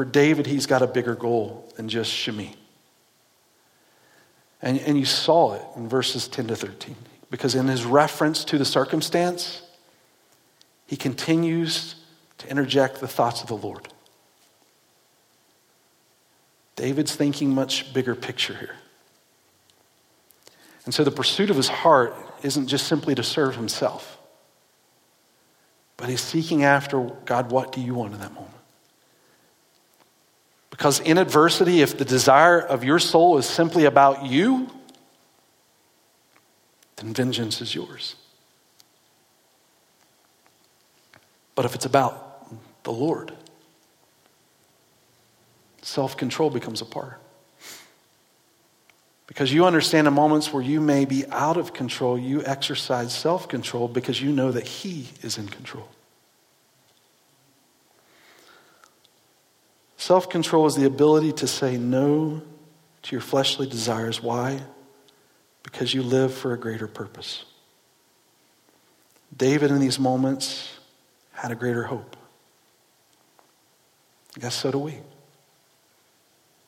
for 0.00 0.06
David, 0.06 0.46
he's 0.46 0.64
got 0.64 0.80
a 0.80 0.86
bigger 0.86 1.14
goal 1.14 1.70
than 1.76 1.86
just 1.86 2.10
Shimei. 2.10 2.54
And, 4.62 4.78
and 4.78 4.98
you 4.98 5.04
saw 5.04 5.56
it 5.56 5.62
in 5.76 5.90
verses 5.90 6.26
10 6.26 6.46
to 6.46 6.56
13. 6.56 6.96
Because 7.30 7.54
in 7.54 7.68
his 7.68 7.84
reference 7.84 8.42
to 8.46 8.56
the 8.56 8.64
circumstance, 8.64 9.60
he 10.86 10.96
continues 10.96 11.96
to 12.38 12.48
interject 12.48 13.00
the 13.02 13.08
thoughts 13.08 13.42
of 13.42 13.48
the 13.48 13.56
Lord. 13.58 13.88
David's 16.76 17.14
thinking 17.14 17.54
much 17.54 17.92
bigger 17.92 18.14
picture 18.14 18.54
here. 18.54 18.76
And 20.86 20.94
so 20.94 21.04
the 21.04 21.10
pursuit 21.10 21.50
of 21.50 21.56
his 21.56 21.68
heart 21.68 22.16
isn't 22.42 22.68
just 22.68 22.86
simply 22.86 23.14
to 23.16 23.22
serve 23.22 23.54
himself, 23.54 24.18
but 25.98 26.08
he's 26.08 26.22
seeking 26.22 26.64
after 26.64 27.02
God, 27.26 27.50
what 27.50 27.72
do 27.72 27.82
you 27.82 27.94
want 27.94 28.14
in 28.14 28.20
that 28.20 28.32
moment? 28.32 28.54
Because 30.80 30.98
in 31.00 31.18
adversity, 31.18 31.82
if 31.82 31.98
the 31.98 32.06
desire 32.06 32.58
of 32.58 32.84
your 32.84 32.98
soul 32.98 33.36
is 33.36 33.44
simply 33.44 33.84
about 33.84 34.24
you, 34.24 34.66
then 36.96 37.12
vengeance 37.12 37.60
is 37.60 37.74
yours. 37.74 38.16
But 41.54 41.66
if 41.66 41.74
it's 41.74 41.84
about 41.84 42.50
the 42.84 42.92
Lord, 42.92 43.30
self 45.82 46.16
control 46.16 46.48
becomes 46.48 46.80
a 46.80 46.86
part. 46.86 47.20
Because 49.26 49.52
you 49.52 49.66
understand 49.66 50.06
in 50.06 50.14
moments 50.14 50.50
where 50.50 50.62
you 50.62 50.80
may 50.80 51.04
be 51.04 51.26
out 51.26 51.58
of 51.58 51.74
control, 51.74 52.18
you 52.18 52.42
exercise 52.46 53.14
self 53.14 53.48
control 53.48 53.86
because 53.86 54.22
you 54.22 54.32
know 54.32 54.50
that 54.50 54.66
He 54.66 55.10
is 55.20 55.36
in 55.36 55.46
control. 55.46 55.90
Self 60.00 60.30
control 60.30 60.64
is 60.64 60.76
the 60.76 60.86
ability 60.86 61.30
to 61.32 61.46
say 61.46 61.76
no 61.76 62.40
to 63.02 63.12
your 63.14 63.20
fleshly 63.20 63.68
desires. 63.68 64.22
Why? 64.22 64.62
Because 65.62 65.92
you 65.92 66.02
live 66.02 66.32
for 66.32 66.54
a 66.54 66.58
greater 66.58 66.86
purpose. 66.88 67.44
David, 69.36 69.70
in 69.70 69.78
these 69.78 69.98
moments, 69.98 70.78
had 71.32 71.50
a 71.52 71.54
greater 71.54 71.82
hope. 71.82 72.16
I 74.34 74.40
guess 74.40 74.54
so 74.54 74.70
do 74.70 74.78
we. 74.78 74.96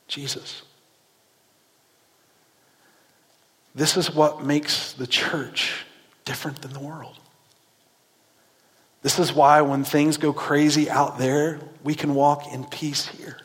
Jesus. 0.07 0.61
This 3.73 3.97
is 3.97 4.13
what 4.13 4.43
makes 4.43 4.93
the 4.93 5.07
church 5.07 5.87
different 6.23 6.61
than 6.61 6.71
the 6.71 6.79
world. 6.79 7.17
This 9.03 9.19
is 9.19 9.33
why 9.33 9.61
when 9.61 9.83
things 9.83 10.17
go 10.17 10.33
crazy 10.33 10.89
out 10.89 11.19
there, 11.19 11.59
we 11.83 11.93
can 11.93 12.15
walk 12.15 12.51
in 12.51 12.63
peace 12.63 13.05
here. 13.05 13.37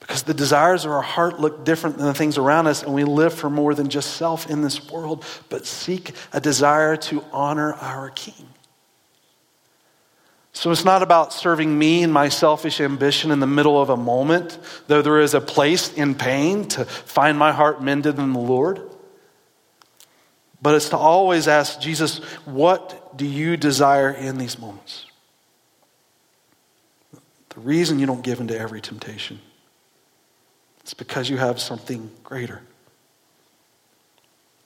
Because 0.00 0.24
the 0.24 0.34
desires 0.34 0.84
of 0.84 0.90
our 0.90 1.02
heart 1.02 1.40
look 1.40 1.64
different 1.64 1.96
than 1.96 2.06
the 2.06 2.14
things 2.14 2.38
around 2.38 2.66
us, 2.66 2.82
and 2.82 2.92
we 2.92 3.04
live 3.04 3.32
for 3.32 3.48
more 3.48 3.74
than 3.74 3.88
just 3.88 4.16
self 4.16 4.50
in 4.50 4.62
this 4.62 4.90
world, 4.90 5.24
but 5.48 5.64
seek 5.64 6.12
a 6.32 6.40
desire 6.40 6.96
to 6.96 7.24
honor 7.32 7.74
our 7.74 8.10
King. 8.10 8.48
So 10.52 10.70
it's 10.70 10.84
not 10.84 11.02
about 11.02 11.32
serving 11.32 11.76
me 11.76 12.02
and 12.02 12.12
my 12.12 12.28
selfish 12.28 12.80
ambition 12.80 13.30
in 13.30 13.40
the 13.40 13.46
middle 13.46 13.80
of 13.80 13.90
a 13.90 13.96
moment, 13.96 14.58
though 14.86 15.02
there 15.02 15.20
is 15.20 15.34
a 15.34 15.40
place 15.40 15.92
in 15.92 16.14
pain 16.14 16.66
to 16.68 16.84
find 16.84 17.38
my 17.38 17.52
heart 17.52 17.82
mended 17.82 18.18
in 18.18 18.32
the 18.32 18.38
Lord. 18.38 18.80
But 20.62 20.74
it's 20.74 20.88
to 20.88 20.96
always 20.96 21.46
ask 21.46 21.80
Jesus, 21.80 22.18
what 22.44 23.05
do 23.16 23.26
you 23.26 23.56
desire 23.56 24.10
in 24.10 24.38
these 24.38 24.58
moments? 24.58 25.06
The 27.50 27.60
reason 27.60 27.98
you 27.98 28.06
don't 28.06 28.22
give 28.22 28.40
into 28.40 28.58
every 28.58 28.80
temptation 28.80 29.40
is 30.84 30.94
because 30.94 31.30
you 31.30 31.36
have 31.38 31.58
something 31.58 32.10
greater. 32.22 32.62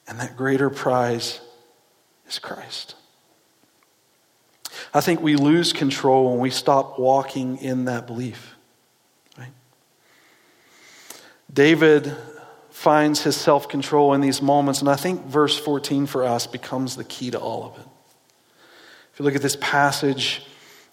And 0.08 0.18
that 0.18 0.36
greater 0.36 0.70
prize 0.70 1.40
is 2.28 2.38
Christ. 2.38 2.96
I 4.92 5.00
think 5.00 5.20
we 5.20 5.36
lose 5.36 5.72
control 5.72 6.30
when 6.30 6.40
we 6.40 6.50
stop 6.50 6.98
walking 6.98 7.58
in 7.58 7.84
that 7.84 8.06
belief. 8.06 8.56
Right? 9.38 9.52
David 11.52 12.16
finds 12.70 13.22
his 13.22 13.36
self 13.36 13.68
control 13.68 14.14
in 14.14 14.20
these 14.20 14.42
moments, 14.42 14.80
and 14.80 14.88
I 14.88 14.96
think 14.96 15.26
verse 15.26 15.58
14 15.58 16.06
for 16.06 16.24
us 16.24 16.46
becomes 16.46 16.96
the 16.96 17.04
key 17.04 17.30
to 17.30 17.38
all 17.38 17.64
of 17.64 17.78
it. 17.78 17.89
You 19.20 19.24
look 19.24 19.36
at 19.36 19.42
this 19.42 19.58
passage, 19.60 20.40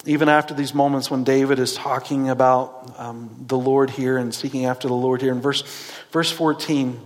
even 0.05 0.27
after 0.27 0.53
these 0.53 0.73
moments 0.73 1.09
when 1.09 1.23
David 1.23 1.59
is 1.59 1.75
talking 1.75 2.27
about 2.27 2.93
um, 2.97 3.45
the 3.47 3.57
Lord 3.57 3.89
here 3.89 4.17
and 4.17 4.35
seeking 4.35 4.65
after 4.65 4.89
the 4.89 4.93
Lord 4.93 5.21
here, 5.21 5.31
in 5.31 5.39
verse, 5.39 5.61
verse 6.11 6.29
14, 6.29 6.99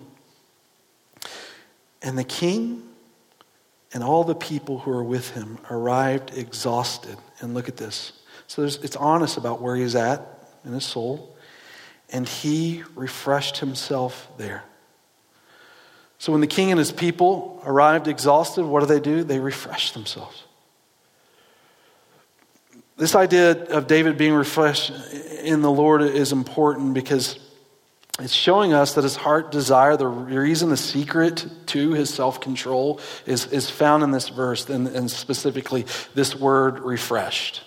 and 2.01 2.17
the 2.17 2.23
king 2.23 2.81
and 3.93 4.03
all 4.03 4.23
the 4.23 4.33
people 4.33 4.79
who 4.79 4.89
are 4.89 5.03
with 5.03 5.29
him 5.35 5.59
arrived 5.69 6.35
exhausted. 6.35 7.19
And 7.39 7.53
look 7.53 7.67
at 7.67 7.77
this. 7.77 8.13
So 8.47 8.63
it's 8.63 8.95
honest 8.95 9.37
about 9.37 9.61
where 9.61 9.75
he's 9.75 9.93
at 9.93 10.23
in 10.65 10.73
his 10.73 10.85
soul. 10.85 11.37
And 12.09 12.27
he 12.27 12.81
refreshed 12.95 13.59
himself 13.59 14.27
there. 14.39 14.63
So 16.17 16.31
when 16.31 16.41
the 16.41 16.47
king 16.47 16.71
and 16.71 16.79
his 16.79 16.91
people 16.91 17.61
arrived 17.63 18.07
exhausted, 18.07 18.65
what 18.65 18.79
do 18.79 18.87
they 18.87 18.99
do? 18.99 19.23
They 19.23 19.39
refresh 19.39 19.91
themselves. 19.91 20.45
This 23.01 23.15
idea 23.15 23.53
of 23.69 23.87
David 23.87 24.15
being 24.15 24.33
refreshed 24.33 24.91
in 25.41 25.63
the 25.63 25.71
Lord 25.71 26.03
is 26.03 26.31
important 26.31 26.93
because 26.93 27.39
it's 28.19 28.31
showing 28.31 28.73
us 28.73 28.93
that 28.93 29.03
his 29.03 29.15
heart 29.15 29.51
desire, 29.51 29.97
the 29.97 30.05
reason, 30.05 30.69
the 30.69 30.77
secret 30.77 31.47
to 31.65 31.93
his 31.93 32.13
self 32.13 32.39
control 32.39 32.99
is, 33.25 33.47
is 33.47 33.71
found 33.71 34.03
in 34.03 34.11
this 34.11 34.29
verse, 34.29 34.69
and, 34.69 34.87
and 34.87 35.09
specifically 35.09 35.87
this 36.13 36.35
word 36.35 36.77
refreshed. 36.77 37.63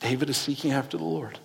David 0.00 0.28
is 0.28 0.36
seeking 0.36 0.72
after 0.72 0.98
the 0.98 1.04
Lord. 1.04 1.38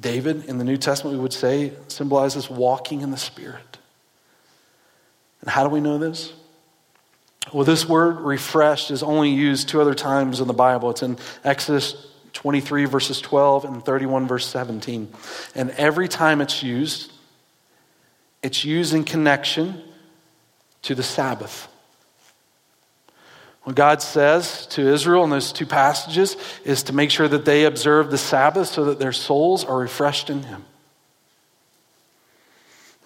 David, 0.00 0.46
in 0.46 0.58
the 0.58 0.64
New 0.64 0.78
Testament, 0.78 1.16
we 1.16 1.22
would 1.22 1.32
say, 1.32 1.74
symbolizes 1.86 2.50
walking 2.50 3.02
in 3.02 3.12
the 3.12 3.16
Spirit. 3.16 3.78
And 5.42 5.48
how 5.48 5.62
do 5.62 5.70
we 5.70 5.80
know 5.80 5.96
this? 5.96 6.32
Well, 7.52 7.64
this 7.64 7.88
word 7.88 8.20
refreshed 8.20 8.90
is 8.90 9.02
only 9.02 9.30
used 9.30 9.68
two 9.68 9.80
other 9.80 9.94
times 9.94 10.40
in 10.40 10.46
the 10.46 10.54
Bible. 10.54 10.90
It's 10.90 11.02
in 11.02 11.18
Exodus 11.44 12.06
23, 12.34 12.84
verses 12.84 13.20
12, 13.20 13.64
and 13.64 13.84
31, 13.84 14.28
verse 14.28 14.46
17. 14.46 15.12
And 15.54 15.70
every 15.72 16.08
time 16.08 16.40
it's 16.40 16.62
used, 16.62 17.10
it's 18.42 18.64
used 18.64 18.94
in 18.94 19.04
connection 19.04 19.82
to 20.82 20.94
the 20.94 21.02
Sabbath. 21.02 21.68
What 23.62 23.76
God 23.76 24.00
says 24.02 24.66
to 24.68 24.82
Israel 24.82 25.24
in 25.24 25.30
those 25.30 25.52
two 25.52 25.66
passages 25.66 26.36
is 26.64 26.84
to 26.84 26.92
make 26.92 27.10
sure 27.10 27.28
that 27.28 27.44
they 27.44 27.64
observe 27.64 28.10
the 28.10 28.18
Sabbath 28.18 28.68
so 28.68 28.86
that 28.86 28.98
their 28.98 29.12
souls 29.12 29.64
are 29.64 29.78
refreshed 29.78 30.30
in 30.30 30.42
Him. 30.42 30.64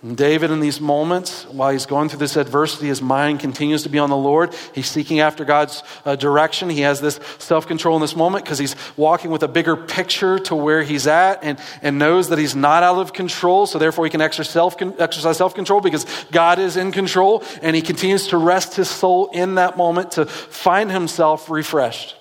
And 0.03 0.17
David, 0.17 0.51
in 0.51 0.59
these 0.59 0.81
moments, 0.81 1.45
while 1.47 1.71
he's 1.71 1.87
going 1.87 2.09
through 2.09 2.19
this 2.19 2.37
adversity, 2.37 2.89
his 2.89 3.01
mind 3.01 3.39
continues 3.39 3.85
to 3.85 3.89
be 3.89 4.01
on 4.01 4.11
the 4.11 4.17
Lord. 4.17 4.53
He's 4.75 4.89
seeking 4.89 5.21
after 5.21 5.45
God's 5.45 5.85
uh, 6.05 6.17
direction. 6.17 6.69
He 6.69 6.81
has 6.81 7.01
this 7.01 7.21
self 7.39 7.69
control 7.69 7.95
in 7.95 8.03
this 8.03 8.17
moment 8.17 8.45
because 8.45 8.59
he's 8.59 8.75
walking 8.97 9.31
with 9.31 9.45
a 9.45 9.49
bigger 9.49 9.77
picture 9.77 10.41
to 10.41 10.57
where 10.57 10.83
he's 10.83 11.07
at 11.07 11.45
and, 11.45 11.57
and 11.83 12.01
knows 12.01 12.31
that 12.31 12.39
he's 12.41 12.57
not 12.57 12.83
out 12.83 12.99
of 12.99 13.13
control. 13.13 13.65
So, 13.67 13.79
therefore, 13.79 14.05
he 14.05 14.11
can 14.11 14.21
exercise 14.21 15.37
self 15.37 15.55
control 15.55 15.81
because 15.81 16.05
God 16.33 16.59
is 16.59 16.77
in 16.77 16.91
control. 16.91 17.45
And 17.63 17.77
he 17.77 17.83
continues 17.83 18.27
to 18.29 18.39
rest 18.39 18.75
his 18.75 18.91
soul 18.91 19.31
in 19.33 19.55
that 19.55 19.77
moment 19.77 20.13
to 20.13 20.27
find 20.27 20.91
himself 20.91 21.49
refreshed. 21.49 22.17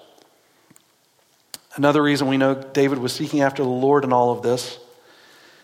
Another 1.75 2.03
reason 2.03 2.27
we 2.27 2.37
know 2.37 2.53
David 2.53 2.99
was 2.99 3.11
seeking 3.11 3.41
after 3.41 3.63
the 3.63 3.69
Lord 3.69 4.03
in 4.03 4.13
all 4.13 4.29
of 4.29 4.43
this 4.43 4.77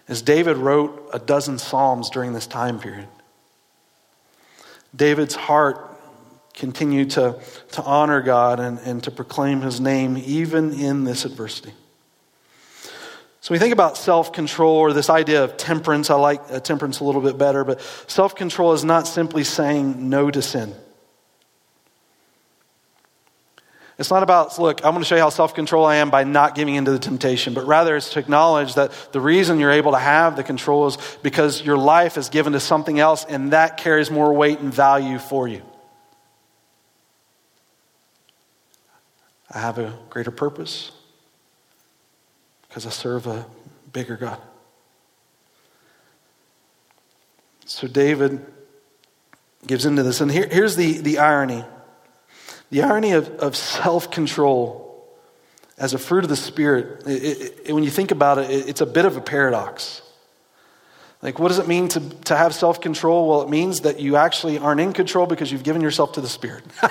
as 0.07 0.21
David 0.21 0.57
wrote 0.57 1.09
a 1.13 1.19
dozen 1.19 1.57
Psalms 1.57 2.09
during 2.09 2.33
this 2.33 2.47
time 2.47 2.79
period. 2.79 3.07
David's 4.95 5.35
heart 5.35 5.83
continued 6.53 7.11
to, 7.11 7.39
to 7.73 7.83
honor 7.83 8.21
God 8.21 8.59
and, 8.59 8.79
and 8.79 9.03
to 9.03 9.11
proclaim 9.11 9.61
his 9.61 9.79
name 9.79 10.17
even 10.17 10.73
in 10.73 11.03
this 11.03 11.25
adversity. 11.25 11.73
So 13.41 13.53
we 13.53 13.59
think 13.59 13.71
about 13.71 13.95
self 13.95 14.33
control 14.33 14.75
or 14.75 14.91
this 14.91 15.09
idea 15.09 15.43
of 15.43 15.55
temperance. 15.55 16.09
I 16.09 16.15
like 16.15 16.41
uh, 16.49 16.59
temperance 16.59 16.99
a 16.99 17.03
little 17.05 17.21
bit 17.21 17.37
better, 17.37 17.63
but 17.63 17.79
self 18.07 18.35
control 18.35 18.73
is 18.73 18.83
not 18.83 19.07
simply 19.07 19.43
saying 19.43 20.09
no 20.09 20.29
to 20.31 20.41
sin. 20.41 20.73
It's 23.99 24.11
not 24.11 24.21
about, 24.21 24.59
look, 24.59 24.85
I'm 24.85 24.91
going 24.91 25.01
to 25.01 25.07
show 25.07 25.15
you 25.15 25.21
how 25.21 25.29
self 25.29 25.55
control 25.55 25.83
I 25.85 25.95
am 25.95 26.11
by 26.11 26.23
not 26.23 26.53
giving 26.53 26.75
into 26.75 26.91
the 26.91 26.99
temptation, 26.99 27.55
but 27.55 27.65
rather 27.65 27.95
it's 27.95 28.11
to 28.11 28.19
acknowledge 28.19 28.75
that 28.75 28.91
the 29.11 29.19
reason 29.19 29.59
you're 29.59 29.71
able 29.71 29.93
to 29.93 29.99
have 29.99 30.35
the 30.35 30.43
control 30.43 30.85
is 30.85 30.97
because 31.23 31.63
your 31.63 31.77
life 31.77 32.15
is 32.17 32.29
given 32.29 32.53
to 32.53 32.59
something 32.59 32.99
else 32.99 33.25
and 33.25 33.53
that 33.53 33.77
carries 33.77 34.11
more 34.11 34.31
weight 34.33 34.59
and 34.59 34.71
value 34.71 35.17
for 35.17 35.47
you. 35.47 35.63
I 39.49 39.59
have 39.59 39.79
a 39.79 39.97
greater 40.11 40.29
purpose 40.29 40.91
because 42.67 42.85
I 42.85 42.91
serve 42.91 43.25
a 43.25 43.47
bigger 43.93 44.15
God. 44.15 44.39
So 47.65 47.87
David 47.87 48.45
gives 49.65 49.85
into 49.85 50.03
this. 50.03 50.21
And 50.21 50.31
here, 50.31 50.47
here's 50.47 50.75
the, 50.75 50.99
the 50.99 51.17
irony 51.17 51.65
the 52.69 52.83
irony 52.83 53.11
of, 53.11 53.29
of 53.39 53.55
self 53.55 54.11
control 54.11 54.87
as 55.77 55.93
a 55.93 55.97
fruit 55.97 56.23
of 56.23 56.29
the 56.29 56.35
Spirit, 56.35 57.07
it, 57.07 57.63
it, 57.67 57.73
when 57.73 57.83
you 57.83 57.91
think 57.91 58.11
about 58.11 58.39
it, 58.39 58.49
it's 58.49 58.81
a 58.81 58.85
bit 58.85 59.05
of 59.05 59.15
a 59.15 59.21
paradox. 59.21 60.01
Like, 61.23 61.39
what 61.39 61.47
does 61.47 61.57
it 61.57 61.67
mean 61.67 61.87
to, 61.89 61.99
to 62.25 62.37
have 62.37 62.53
self 62.53 62.79
control? 62.79 63.27
Well, 63.27 63.41
it 63.41 63.49
means 63.49 63.81
that 63.81 63.99
you 63.99 64.17
actually 64.17 64.59
aren't 64.59 64.79
in 64.79 64.93
control 64.93 65.25
because 65.25 65.51
you've 65.51 65.63
given 65.63 65.81
yourself 65.81 66.13
to 66.13 66.21
the 66.21 66.29
Spirit. 66.29 66.63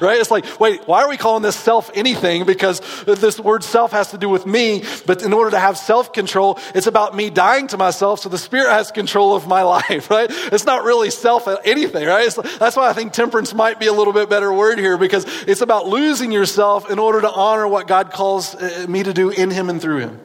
right? 0.00 0.18
It's 0.18 0.30
like, 0.30 0.58
wait, 0.58 0.88
why 0.88 1.02
are 1.02 1.08
we 1.08 1.18
calling 1.18 1.42
this 1.42 1.54
self 1.54 1.90
anything? 1.94 2.46
Because 2.46 2.80
this 3.04 3.38
word 3.38 3.62
self 3.62 3.92
has 3.92 4.12
to 4.12 4.18
do 4.18 4.30
with 4.30 4.46
me. 4.46 4.84
But 5.04 5.22
in 5.22 5.34
order 5.34 5.50
to 5.50 5.58
have 5.58 5.76
self 5.76 6.14
control, 6.14 6.58
it's 6.74 6.86
about 6.86 7.14
me 7.14 7.28
dying 7.28 7.66
to 7.68 7.76
myself 7.76 8.20
so 8.20 8.30
the 8.30 8.38
Spirit 8.38 8.72
has 8.72 8.90
control 8.90 9.36
of 9.36 9.46
my 9.46 9.62
life, 9.74 10.10
right? 10.10 10.30
It's 10.30 10.64
not 10.64 10.84
really 10.84 11.10
self 11.10 11.46
anything, 11.66 12.06
right? 12.06 12.26
It's, 12.26 12.36
that's 12.58 12.76
why 12.76 12.88
I 12.88 12.94
think 12.94 13.12
temperance 13.12 13.52
might 13.52 13.78
be 13.78 13.86
a 13.86 13.92
little 13.92 14.14
bit 14.14 14.30
better 14.30 14.50
word 14.50 14.78
here 14.78 14.96
because 14.96 15.26
it's 15.46 15.60
about 15.60 15.88
losing 15.88 16.32
yourself 16.32 16.90
in 16.90 16.98
order 16.98 17.20
to 17.20 17.30
honor 17.30 17.68
what 17.68 17.86
God 17.86 18.12
calls 18.12 18.54
uh, 18.54 18.86
me 18.88 19.02
to 19.02 19.12
do 19.12 19.28
in 19.28 19.50
Him 19.50 19.68
and 19.68 19.78
through 19.78 19.98
Him. 19.98 20.20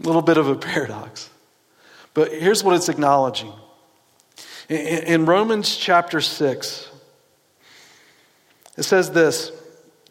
A 0.00 0.06
little 0.06 0.22
bit 0.22 0.38
of 0.38 0.48
a 0.48 0.54
paradox. 0.70 1.30
But 2.14 2.32
here's 2.32 2.64
what 2.64 2.74
it's 2.74 2.88
acknowledging. 2.88 3.52
In 4.68 5.26
Romans 5.26 5.76
chapter 5.76 6.20
6, 6.20 6.90
it 8.76 8.82
says 8.84 9.10
this 9.10 9.52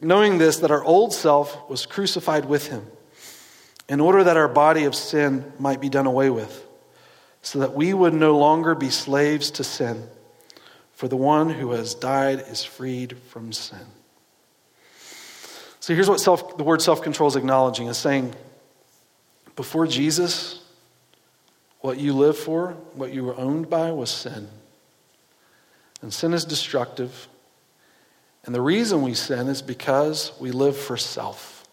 knowing 0.01 0.37
this, 0.37 0.59
that 0.59 0.71
our 0.71 0.83
old 0.83 1.13
self 1.13 1.69
was 1.69 1.85
crucified 1.85 2.45
with 2.45 2.67
him, 2.67 2.85
in 3.87 3.99
order 3.99 4.23
that 4.23 4.37
our 4.37 4.47
body 4.47 4.85
of 4.85 4.95
sin 4.95 5.51
might 5.59 5.81
be 5.81 5.89
done 5.89 6.05
away 6.05 6.29
with, 6.29 6.65
so 7.41 7.59
that 7.59 7.73
we 7.73 7.93
would 7.93 8.13
no 8.13 8.37
longer 8.37 8.75
be 8.75 8.89
slaves 8.89 9.51
to 9.51 9.63
sin. 9.63 10.07
For 10.93 11.07
the 11.07 11.17
one 11.17 11.49
who 11.49 11.71
has 11.71 11.95
died 11.95 12.43
is 12.49 12.63
freed 12.63 13.17
from 13.29 13.53
sin. 13.53 13.85
So 15.79 15.95
here's 15.95 16.09
what 16.09 16.19
self, 16.19 16.57
the 16.57 16.63
word 16.63 16.81
self 16.81 17.01
control 17.01 17.29
is 17.29 17.35
acknowledging 17.35 17.87
is 17.87 17.97
saying, 17.97 18.35
before 19.59 19.85
Jesus, 19.85 20.61
what 21.81 21.99
you 21.99 22.13
lived 22.13 22.37
for, 22.37 22.77
what 22.93 23.11
you 23.11 23.25
were 23.25 23.35
owned 23.35 23.69
by, 23.69 23.91
was 23.91 24.09
sin. 24.09 24.47
And 26.01 26.13
sin 26.13 26.33
is 26.33 26.45
destructive. 26.45 27.27
And 28.45 28.55
the 28.55 28.61
reason 28.61 29.01
we 29.01 29.13
sin 29.15 29.49
is 29.49 29.61
because 29.61 30.31
we 30.39 30.51
live 30.51 30.77
for 30.77 30.95
self. 30.95 31.67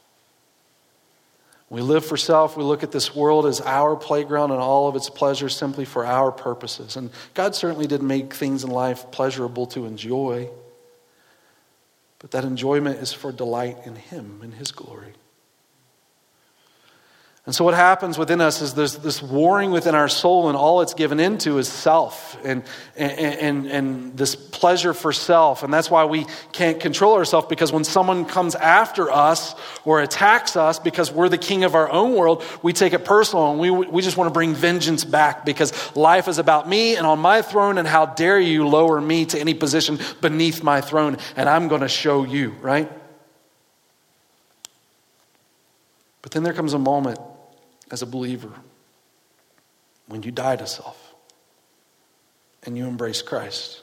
We 1.70 1.80
live 1.80 2.04
for 2.04 2.16
self. 2.16 2.56
We 2.56 2.64
look 2.64 2.82
at 2.82 2.90
this 2.90 3.14
world 3.14 3.46
as 3.46 3.60
our 3.60 3.94
playground 3.94 4.50
and 4.50 4.58
all 4.58 4.88
of 4.88 4.96
its 4.96 5.08
pleasures 5.08 5.54
simply 5.54 5.84
for 5.84 6.04
our 6.04 6.32
purposes. 6.32 6.96
And 6.96 7.10
God 7.34 7.54
certainly 7.54 7.86
did 7.86 8.02
make 8.02 8.34
things 8.34 8.64
in 8.64 8.70
life 8.70 9.12
pleasurable 9.12 9.66
to 9.66 9.86
enjoy. 9.86 10.50
but 12.18 12.32
that 12.32 12.44
enjoyment 12.44 12.98
is 12.98 13.12
for 13.12 13.30
delight 13.30 13.76
in 13.84 13.94
Him, 13.94 14.40
in 14.42 14.50
His 14.50 14.72
glory. 14.72 15.12
And 17.46 17.54
so, 17.54 17.64
what 17.64 17.74
happens 17.74 18.18
within 18.18 18.40
us 18.40 18.60
is 18.60 18.74
there's 18.74 18.96
this 18.96 19.22
warring 19.22 19.70
within 19.70 19.94
our 19.94 20.08
soul, 20.08 20.48
and 20.48 20.56
all 20.56 20.80
it's 20.80 20.94
given 20.94 21.20
into 21.20 21.58
is 21.58 21.68
self 21.68 22.36
and, 22.44 22.64
and, 22.96 23.12
and, 23.12 23.66
and, 23.66 24.16
this 24.16 24.34
pleasure 24.34 24.92
for 24.92 25.12
self. 25.12 25.62
And 25.62 25.72
that's 25.72 25.88
why 25.88 26.06
we 26.06 26.26
can't 26.50 26.80
control 26.80 27.14
ourselves 27.14 27.46
because 27.46 27.70
when 27.70 27.84
someone 27.84 28.24
comes 28.24 28.56
after 28.56 29.12
us 29.12 29.54
or 29.84 30.00
attacks 30.00 30.56
us 30.56 30.80
because 30.80 31.12
we're 31.12 31.28
the 31.28 31.38
king 31.38 31.62
of 31.62 31.76
our 31.76 31.88
own 31.88 32.16
world, 32.16 32.42
we 32.64 32.72
take 32.72 32.94
it 32.94 33.04
personal 33.04 33.52
and 33.52 33.60
we, 33.60 33.70
we 33.70 34.02
just 34.02 34.16
want 34.16 34.26
to 34.26 34.32
bring 34.32 34.52
vengeance 34.52 35.04
back 35.04 35.44
because 35.44 35.94
life 35.94 36.26
is 36.26 36.38
about 36.38 36.68
me 36.68 36.96
and 36.96 37.06
on 37.06 37.20
my 37.20 37.42
throne, 37.42 37.78
and 37.78 37.86
how 37.86 38.06
dare 38.06 38.40
you 38.40 38.66
lower 38.66 39.00
me 39.00 39.24
to 39.24 39.38
any 39.38 39.54
position 39.54 40.00
beneath 40.20 40.64
my 40.64 40.80
throne, 40.80 41.16
and 41.36 41.48
I'm 41.48 41.68
going 41.68 41.82
to 41.82 41.88
show 41.88 42.24
you, 42.24 42.56
right? 42.60 42.90
But 46.22 46.32
then 46.32 46.42
there 46.42 46.52
comes 46.52 46.74
a 46.74 46.78
moment 46.80 47.20
as 47.90 48.02
a 48.02 48.06
believer 48.06 48.52
when 50.06 50.22
you 50.22 50.30
die 50.30 50.56
to 50.56 50.66
self 50.66 51.14
and 52.64 52.76
you 52.76 52.86
embrace 52.86 53.22
Christ 53.22 53.80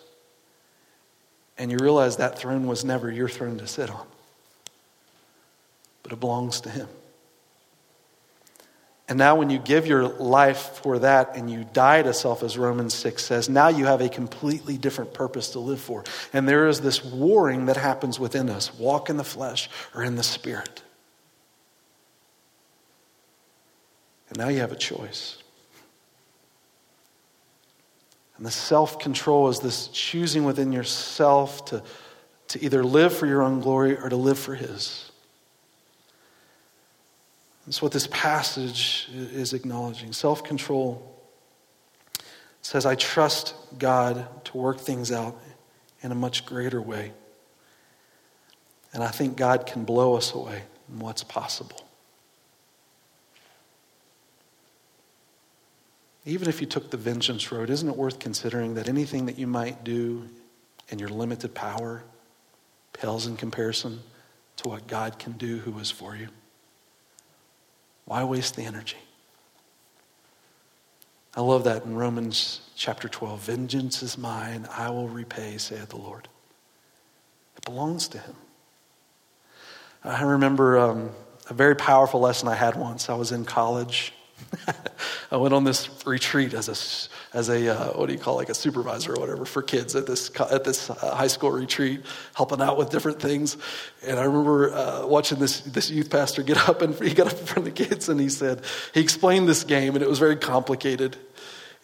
and 1.57 1.71
you 1.71 1.77
realize 1.77 2.17
that 2.17 2.37
throne 2.37 2.67
was 2.67 2.83
never 2.83 3.11
your 3.11 3.29
throne 3.29 3.57
to 3.59 3.67
sit 3.67 3.89
on, 3.89 4.05
but 6.01 6.11
it 6.11 6.19
belongs 6.19 6.61
to 6.61 6.69
Him. 6.69 6.87
And 9.09 9.17
now, 9.17 9.35
when 9.35 9.49
you 9.49 9.59
give 9.59 9.85
your 9.85 10.07
life 10.07 10.79
for 10.81 10.99
that 10.99 11.35
and 11.35 11.51
you 11.51 11.65
die 11.73 12.01
to 12.01 12.13
self, 12.13 12.41
as 12.41 12.57
Romans 12.57 12.93
6 12.93 13.23
says, 13.23 13.49
now 13.49 13.67
you 13.67 13.85
have 13.85 13.99
a 13.99 14.07
completely 14.07 14.77
different 14.77 15.13
purpose 15.13 15.49
to 15.51 15.59
live 15.59 15.81
for. 15.81 16.05
And 16.31 16.47
there 16.47 16.67
is 16.67 16.79
this 16.79 17.03
warring 17.03 17.65
that 17.65 17.75
happens 17.75 18.17
within 18.17 18.49
us 18.49 18.73
walk 18.73 19.09
in 19.09 19.17
the 19.17 19.23
flesh 19.25 19.69
or 19.93 20.03
in 20.03 20.15
the 20.15 20.23
spirit. 20.23 20.82
And 24.33 24.39
now 24.39 24.49
you 24.49 24.61
have 24.61 24.71
a 24.71 24.75
choice. 24.75 25.37
And 28.37 28.43
the 28.43 28.51
self 28.51 28.97
control 28.97 29.47
is 29.49 29.59
this 29.59 29.89
choosing 29.89 30.43
within 30.43 30.71
yourself 30.71 31.65
to, 31.65 31.83
to 32.47 32.65
either 32.65 32.83
live 32.83 33.15
for 33.15 33.27
your 33.27 33.43
own 33.43 33.59
glory 33.59 33.95
or 33.95 34.09
to 34.09 34.15
live 34.15 34.39
for 34.39 34.55
His. 34.55 35.11
That's 37.67 37.79
what 37.79 37.91
this 37.91 38.07
passage 38.07 39.07
is 39.13 39.53
acknowledging. 39.53 40.13
Self 40.13 40.43
control 40.43 41.15
says, 42.63 42.87
I 42.87 42.95
trust 42.95 43.53
God 43.77 44.27
to 44.45 44.57
work 44.57 44.79
things 44.79 45.11
out 45.11 45.39
in 46.01 46.11
a 46.11 46.15
much 46.15 46.47
greater 46.47 46.81
way. 46.81 47.11
And 48.93 49.03
I 49.03 49.09
think 49.09 49.37
God 49.37 49.67
can 49.67 49.85
blow 49.85 50.15
us 50.15 50.33
away 50.33 50.63
in 50.91 50.97
what's 50.97 51.23
possible. 51.23 51.87
Even 56.25 56.47
if 56.47 56.61
you 56.61 56.67
took 56.67 56.89
the 56.89 56.97
vengeance 56.97 57.51
road, 57.51 57.69
isn't 57.69 57.87
it 57.87 57.97
worth 57.97 58.19
considering 58.19 58.75
that 58.75 58.87
anything 58.87 59.25
that 59.25 59.37
you 59.37 59.47
might 59.47 59.83
do 59.83 60.29
in 60.89 60.99
your 60.99 61.09
limited 61.09 61.53
power 61.53 62.03
pales 62.93 63.27
in 63.27 63.35
comparison 63.35 63.99
to 64.57 64.69
what 64.69 64.87
God 64.87 65.19
can 65.19 65.33
do 65.33 65.59
who 65.59 65.77
is 65.79 65.91
for 65.91 66.15
you? 66.15 66.29
Why 68.05 68.23
waste 68.23 68.55
the 68.55 68.63
energy? 68.63 68.97
I 71.35 71.41
love 71.41 71.63
that 71.63 71.83
in 71.83 71.95
Romans 71.95 72.61
chapter 72.75 73.09
12. 73.09 73.41
Vengeance 73.41 74.03
is 74.03 74.17
mine, 74.17 74.67
I 74.71 74.89
will 74.91 75.09
repay, 75.09 75.57
saith 75.57 75.89
the 75.89 75.97
Lord. 75.97 76.27
It 77.57 77.65
belongs 77.65 78.07
to 78.09 78.19
him. 78.19 78.35
I 80.03 80.23
remember 80.23 80.77
um, 80.77 81.09
a 81.49 81.53
very 81.53 81.75
powerful 81.75 82.19
lesson 82.19 82.47
I 82.47 82.55
had 82.55 82.75
once. 82.75 83.09
I 83.09 83.15
was 83.15 83.31
in 83.31 83.45
college 83.45 84.13
I 85.31 85.37
went 85.37 85.53
on 85.53 85.63
this 85.63 85.89
retreat 86.05 86.53
as 86.53 86.69
a, 86.69 87.37
as 87.37 87.49
a 87.49 87.69
uh, 87.69 87.93
what 87.93 88.07
do 88.07 88.13
you 88.13 88.19
call 88.19 88.35
like 88.35 88.49
a 88.49 88.53
supervisor 88.53 89.13
or 89.13 89.19
whatever 89.19 89.45
for 89.45 89.61
kids 89.61 89.95
at 89.95 90.05
this, 90.05 90.29
at 90.39 90.63
this 90.63 90.89
uh, 90.89 91.15
high 91.15 91.27
school 91.27 91.51
retreat, 91.51 92.01
helping 92.33 92.61
out 92.61 92.77
with 92.77 92.89
different 92.89 93.21
things. 93.21 93.57
And 94.05 94.19
I 94.19 94.23
remember 94.23 94.73
uh, 94.73 95.07
watching 95.07 95.39
this, 95.39 95.61
this 95.61 95.89
youth 95.89 96.09
pastor 96.09 96.43
get 96.43 96.57
up 96.69 96.81
and 96.81 96.95
he 97.01 97.13
got 97.13 97.27
up 97.27 97.39
in 97.39 97.45
front 97.45 97.67
of 97.67 97.75
the 97.75 97.85
kids 97.85 98.09
and 98.09 98.19
he 98.19 98.29
said, 98.29 98.63
he 98.93 99.01
explained 99.01 99.47
this 99.47 99.63
game 99.63 99.95
and 99.95 100.03
it 100.03 100.09
was 100.09 100.19
very 100.19 100.35
complicated. 100.35 101.17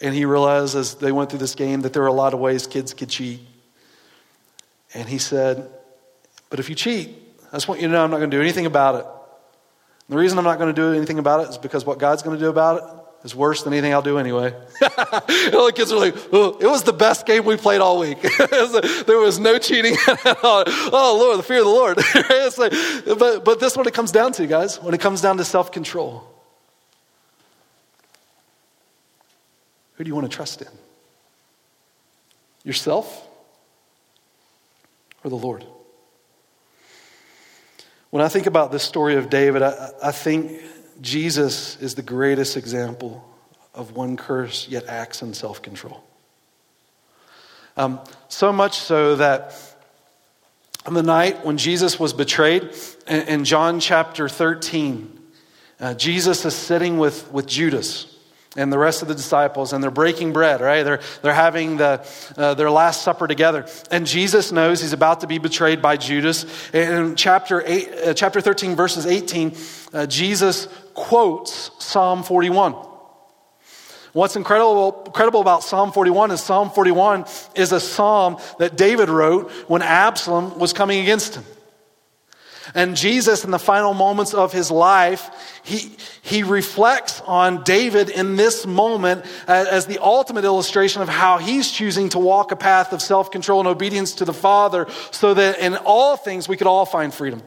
And 0.02 0.16
he 0.16 0.26
realized 0.26 0.76
as 0.76 0.96
they 0.96 1.12
went 1.12 1.30
through 1.30 1.40
this 1.40 1.56
game 1.56 1.82
that 1.82 1.94
there 1.94 2.02
were 2.02 2.08
a 2.08 2.14
lot 2.14 2.34
of 2.34 2.40
ways 2.40 2.68
kids 2.68 2.94
could 2.94 3.10
cheat. 3.10 3.42
And 4.94 5.08
he 5.08 5.18
said, 5.18 5.70
but 6.50 6.60
if 6.60 6.70
you 6.70 6.76
cheat, 6.76 7.10
I 7.52 7.56
just 7.56 7.68
want 7.68 7.82
you 7.82 7.88
to 7.88 7.94
know 7.94 8.04
I'm 8.04 8.12
not 8.12 8.18
going 8.18 8.32
to 8.32 8.38
do 8.38 8.42
anything 8.42 8.66
about 8.66 8.96
it. 8.96 9.06
The 10.10 10.18
reason 10.18 10.40
I'm 10.40 10.44
not 10.44 10.58
going 10.58 10.74
to 10.74 10.82
do 10.82 10.92
anything 10.94 11.20
about 11.20 11.42
it 11.42 11.50
is 11.50 11.58
because 11.58 11.86
what 11.86 12.00
God's 12.00 12.24
going 12.24 12.38
to 12.38 12.44
do 12.44 12.50
about 12.50 12.78
it 12.78 13.00
is 13.26 13.36
worse 13.36 13.64
than 13.64 13.74
anything 13.74 13.94
I'll 13.94 14.02
do 14.02 14.18
anyway. 14.18 14.54
all 14.82 15.66
the 15.68 15.74
kids 15.76 15.92
are 15.92 16.00
like, 16.00 16.16
oh, 16.32 16.58
it 16.60 16.66
was 16.66 16.84
the 16.84 16.94
best 16.94 17.28
game 17.28 17.46
we 17.46 17.58
played 17.58 17.80
all 17.80 18.00
week. 18.00 18.20
there 18.50 19.20
was 19.20 19.38
no 19.38 19.60
cheating. 19.60 19.96
oh, 20.08 21.18
Lord, 21.20 21.38
the 21.38 21.44
fear 21.44 21.60
of 21.60 21.66
the 21.66 21.70
Lord. 21.70 21.98
like, 22.58 23.20
but, 23.20 23.46
but 23.46 23.60
this 23.60 23.74
is 23.74 23.78
what 23.78 23.88
it 23.88 23.94
comes 23.94 24.12
down 24.12 24.32
to, 24.34 24.48
guys, 24.48 24.82
when 24.82 24.94
it 24.94 25.00
comes 25.00 25.22
down 25.22 25.38
to 25.38 25.46
self 25.46 25.72
control. 25.72 26.24
Who 29.96 30.06
do 30.06 30.08
you 30.08 30.16
want 30.16 30.32
to 30.32 30.36
trust 30.36 30.62
in? 30.62 30.70
Yourself 32.64 33.28
or 35.24 35.30
the 35.30 35.36
Lord? 35.36 35.66
When 38.10 38.24
I 38.24 38.28
think 38.28 38.48
about 38.48 38.72
this 38.72 38.84
story 38.84 39.16
of 39.16 39.30
David, 39.30 39.62
I, 39.62 39.92
I 40.02 40.12
think 40.12 40.62
Jesus 41.00 41.78
is 41.80 41.96
the 41.96 42.02
greatest 42.02 42.58
example 42.58 43.24
of 43.74 43.96
one 43.96 44.18
curse 44.18 44.68
yet 44.68 44.88
acts 44.88 45.22
in 45.22 45.34
self 45.34 45.62
control. 45.62 46.04
Um, 47.78 48.00
so 48.28 48.52
much 48.52 48.78
so 48.80 49.16
that 49.16 49.54
on 50.86 50.96
the 50.96 51.04
night 51.04 51.46
when 51.46 51.58
Jesus 51.58 52.00
was 52.00 52.14
betrayed, 52.14 52.76
in, 53.08 53.22
in 53.28 53.46
John 53.46 53.80
chapter 53.80 54.28
13, 54.28 55.20
uh, 55.80 55.94
Jesus 55.94 56.44
is 56.46 56.56
sitting 56.56 56.98
with, 56.98 57.32
with 57.32 57.46
Judas 57.46 58.09
and 58.56 58.74
the 58.74 58.78
rest 58.78 59.02
of 59.02 59.08
the 59.08 59.14
disciples, 59.14 59.74
and 59.74 59.84
they're 59.84 59.92
breaking 59.92 60.34
bread, 60.34 60.60
right? 60.60 60.82
They're, 60.84 61.02
they're 61.22 61.34
having 61.34 61.78
the, 61.78 62.06
uh, 62.36 62.56
their 62.56 62.72
Last 62.72 63.04
Supper 63.04 63.28
together. 63.28 63.68
And 63.92 64.08
Jesus 64.08 64.52
knows 64.52 64.82
he's 64.82 64.94
about 64.94 65.22
to 65.22 65.28
be 65.28 65.38
betrayed 65.38 65.82
by 65.82 65.98
Judas. 65.98 66.46
In 66.74 67.16
chapter, 67.16 67.62
eight, 67.66 67.90
uh, 67.94 68.14
chapter 68.16 68.42
13, 68.42 68.76
verses 68.76 69.06
18, 69.06 69.56
uh, 69.94 70.06
Jesus 70.08 70.68
quotes 70.96 71.72
Psalm 71.78 72.24
41. 72.24 72.74
What's 74.14 74.36
incredible, 74.36 75.04
incredible 75.06 75.42
about 75.42 75.64
Psalm 75.64 75.92
41 75.92 76.32
is 76.32 76.42
Psalm 76.42 76.72
41 76.72 77.26
is 77.54 77.72
a 77.72 77.80
psalm 77.80 78.38
that 78.58 78.76
David 78.76 79.10
wrote 79.10 79.52
when 79.68 79.84
Absalom 79.84 80.58
was 80.58 80.74
coming 80.74 81.02
against 81.02 81.36
him. 81.36 81.44
And 82.76 82.96
Jesus, 82.96 83.44
in 83.44 83.52
the 83.52 83.60
final 83.60 83.94
moments 83.94 84.34
of 84.34 84.54
his 84.54 84.70
life, 84.70 85.62
he, 85.64 85.96
he 86.22 86.44
reflects 86.44 87.22
on 87.22 87.64
David 87.64 88.10
in 88.10 88.36
this 88.36 88.66
moment 88.66 89.26
as 89.48 89.86
the 89.86 90.00
ultimate 90.00 90.46
illustration 90.46 91.02
of 91.02 91.10
how 91.10 91.38
he's 91.38 91.72
choosing 91.72 92.10
to 92.10 92.20
walk 92.20 92.52
a 92.52 92.56
path 92.56 92.94
of 92.94 93.02
self 93.02 93.32
control 93.32 93.60
and 93.60 93.68
obedience 93.68 94.14
to 94.16 94.26
the 94.26 94.34
Father 94.34 94.88
so 95.12 95.34
that 95.34 95.60
in 95.60 95.76
all 95.78 96.18
things 96.18 96.48
we 96.48 96.58
could 96.58 96.68
all 96.68 96.86
find 96.86 97.14
freedom. 97.14 97.42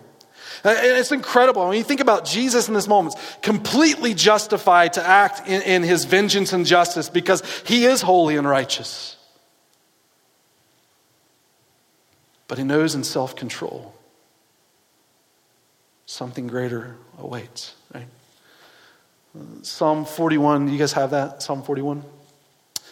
It's 0.65 1.11
incredible. 1.11 1.67
When 1.67 1.77
you 1.77 1.83
think 1.85 2.01
about 2.01 2.25
Jesus 2.25 2.69
in 2.69 2.75
this 2.75 2.87
moment, 2.87 3.17
completely 3.43 4.15
justified 4.15 4.93
to 4.95 5.05
act 5.05 5.49
in, 5.49 5.63
in 5.63 5.83
his 5.83 6.05
vengeance 6.05 6.53
and 6.53 6.65
justice 6.65 7.09
because 7.09 7.43
he 7.67 7.85
is 7.85 8.01
holy 8.01 8.37
and 8.37 8.49
righteous. 8.49 9.17
But 12.47 12.59
he 12.59 12.65
knows 12.65 12.95
in 12.95 13.03
self 13.03 13.35
control 13.35 13.95
something 16.13 16.47
greater 16.47 16.95
awaits, 17.19 17.75
right? 17.95 18.07
Psalm 19.63 20.05
41, 20.05 20.69
you 20.69 20.79
guys 20.79 20.93
have 20.93 21.13
that? 21.13 21.43
Psalm 21.43 21.63
41? 21.63 22.05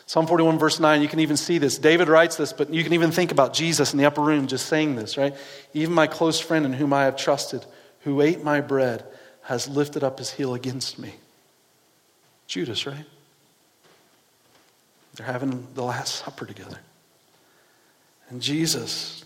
Psalm 0.06 0.26
41, 0.26 0.58
verse 0.58 0.80
9, 0.80 1.02
you 1.02 1.08
can 1.08 1.20
even 1.20 1.36
see 1.36 1.58
this. 1.58 1.76
David 1.78 2.08
writes 2.08 2.36
this, 2.36 2.54
but 2.54 2.72
you 2.72 2.82
can 2.82 2.94
even 2.94 3.12
think 3.12 3.30
about 3.30 3.52
Jesus 3.52 3.92
in 3.92 3.98
the 3.98 4.06
upper 4.06 4.22
room 4.22 4.46
just 4.46 4.66
saying 4.66 4.96
this, 4.96 5.18
right? 5.18 5.36
Even 5.74 5.94
my 5.94 6.06
close 6.06 6.40
friend 6.40 6.64
in 6.64 6.72
whom 6.72 6.94
I 6.94 7.04
have 7.04 7.16
trusted, 7.16 7.64
who 8.00 8.22
ate 8.22 8.42
my 8.42 8.62
bread, 8.62 9.04
has 9.42 9.68
lifted 9.68 10.02
up 10.02 10.18
his 10.18 10.32
heel 10.32 10.54
against 10.54 10.98
me. 10.98 11.14
Judas, 12.46 12.86
right? 12.86 13.04
They're 15.14 15.26
having 15.26 15.68
the 15.74 15.84
Last 15.84 16.24
Supper 16.24 16.46
together. 16.46 16.78
And 18.30 18.40
Jesus, 18.40 19.24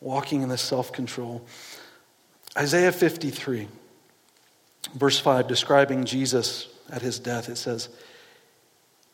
walking 0.00 0.42
in 0.42 0.48
this 0.48 0.62
self 0.62 0.92
control, 0.92 1.44
Isaiah 2.56 2.92
53, 2.92 3.68
verse 4.94 5.18
5, 5.20 5.46
describing 5.46 6.04
Jesus 6.04 6.68
at 6.90 7.02
his 7.02 7.18
death, 7.18 7.48
it 7.48 7.56
says, 7.56 7.88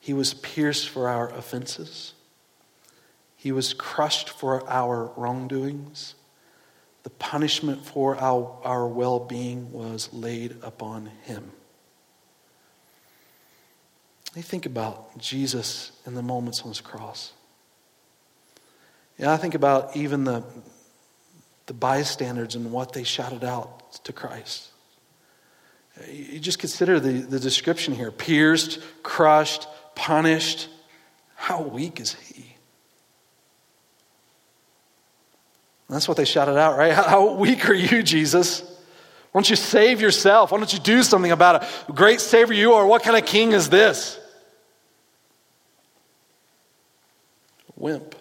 He 0.01 0.13
was 0.13 0.35
pierced 0.35 0.89
for 0.89 1.09
our 1.09 1.29
offenses, 1.31 2.15
He 3.37 3.53
was 3.53 3.75
crushed 3.75 4.31
for 4.31 4.69
our 4.69 5.13
wrongdoings. 5.17 6.15
the 7.03 7.11
punishment 7.11 7.85
for 7.85 8.17
our, 8.17 8.59
our 8.65 8.89
well 8.89 9.21
being 9.21 9.71
was 9.73 10.11
laid 10.13 10.57
upon 10.63 11.11
him. 11.25 11.53
You 14.35 14.43
think 14.43 14.67
about 14.67 15.17
Jesus 15.19 15.93
in 16.07 16.15
the 16.15 16.23
moments 16.23 16.63
on 16.63 16.69
his 16.69 16.81
cross. 16.81 17.33
Yeah, 19.19 19.33
I 19.33 19.37
think 19.37 19.55
about 19.55 19.97
even 19.97 20.25
the, 20.25 20.43
the 21.67 21.75
bystanders 21.75 22.55
and 22.55 22.73
what 22.73 22.93
they 22.93 23.05
shouted 23.05 23.45
out 23.45 23.93
to 24.05 24.13
Christ. 24.13 24.69
You 26.11 26.41
just 26.41 26.59
consider 26.59 26.99
the, 26.99 27.13
the 27.13 27.39
description 27.39 27.95
here 27.95 28.11
pierced, 28.11 28.81
crushed, 29.03 29.67
punished. 29.95 30.69
How 31.37 31.63
weak 31.63 32.01
is 32.01 32.15
he? 32.15 32.55
that's 35.89 36.09
what 36.09 36.17
they 36.17 36.25
shouted 36.25 36.59
out, 36.59 36.77
right? 36.77 36.93
How 36.93 37.35
weak 37.35 37.69
are 37.69 37.75
you, 37.75 38.03
Jesus? 38.03 38.63
Why 38.63 39.41
don't 39.41 39.51
you 39.51 39.57
save 39.57 40.01
yourself? 40.01 40.51
Why 40.51 40.59
don't 40.59 40.73
you 40.73 40.79
do 40.79 41.03
something 41.03 41.31
about 41.31 41.63
it? 41.63 41.95
Great 41.95 42.21
Savior 42.21 42.55
you 42.55 42.73
are. 42.75 42.87
What 42.87 43.03
kind 43.03 43.17
of 43.17 43.25
king 43.27 43.53
is 43.53 43.69
this? 43.69 44.19
Wimp. 47.77 48.15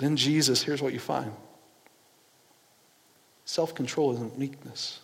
But 0.00 0.06
in 0.06 0.16
Jesus, 0.16 0.62
here's 0.62 0.80
what 0.80 0.94
you 0.94 0.98
find 0.98 1.30
self 3.44 3.74
control 3.74 4.14
isn't 4.14 4.38
weakness. 4.38 4.98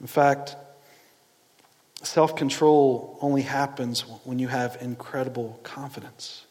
In 0.00 0.06
fact, 0.06 0.56
self 2.02 2.36
control 2.36 3.18
only 3.20 3.42
happens 3.42 4.00
when 4.24 4.38
you 4.38 4.48
have 4.48 4.78
incredible 4.80 5.60
confidence. 5.62 6.46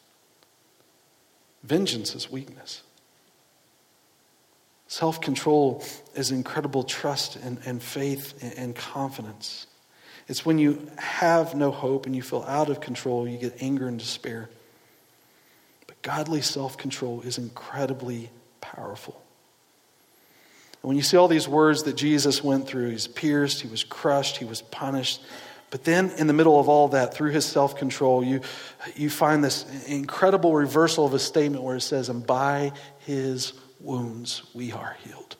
Vengeance 1.64 2.14
is 2.14 2.30
weakness. 2.30 2.82
Self 4.86 5.20
control 5.20 5.82
is 6.14 6.30
incredible 6.30 6.84
trust 6.84 7.34
and, 7.34 7.58
and 7.66 7.82
faith 7.82 8.40
and, 8.40 8.52
and 8.56 8.76
confidence. 8.76 9.66
It's 10.28 10.46
when 10.46 10.58
you 10.58 10.88
have 10.96 11.56
no 11.56 11.72
hope 11.72 12.06
and 12.06 12.14
you 12.14 12.22
feel 12.22 12.44
out 12.46 12.70
of 12.70 12.80
control, 12.80 13.26
you 13.26 13.36
get 13.36 13.60
anger 13.60 13.88
and 13.88 13.98
despair. 13.98 14.48
Godly 16.02 16.42
self 16.42 16.76
control 16.76 17.22
is 17.22 17.38
incredibly 17.38 18.30
powerful. 18.60 19.22
And 20.82 20.88
when 20.88 20.96
you 20.96 21.02
see 21.02 21.16
all 21.16 21.28
these 21.28 21.48
words 21.48 21.82
that 21.84 21.96
Jesus 21.96 22.42
went 22.42 22.68
through, 22.68 22.90
he's 22.90 23.08
pierced, 23.08 23.60
he 23.60 23.68
was 23.68 23.82
crushed, 23.82 24.36
he 24.36 24.44
was 24.44 24.62
punished. 24.62 25.20
But 25.70 25.84
then, 25.84 26.10
in 26.16 26.28
the 26.28 26.32
middle 26.32 26.58
of 26.58 26.68
all 26.68 26.88
that, 26.88 27.12
through 27.12 27.30
his 27.32 27.44
self 27.44 27.76
control, 27.76 28.24
you, 28.24 28.40
you 28.94 29.10
find 29.10 29.44
this 29.44 29.66
incredible 29.86 30.54
reversal 30.54 31.04
of 31.04 31.14
a 31.14 31.18
statement 31.18 31.62
where 31.62 31.76
it 31.76 31.82
says, 31.82 32.08
And 32.08 32.26
by 32.26 32.72
his 33.00 33.52
wounds 33.80 34.42
we 34.54 34.72
are 34.72 34.96
healed. 35.04 35.36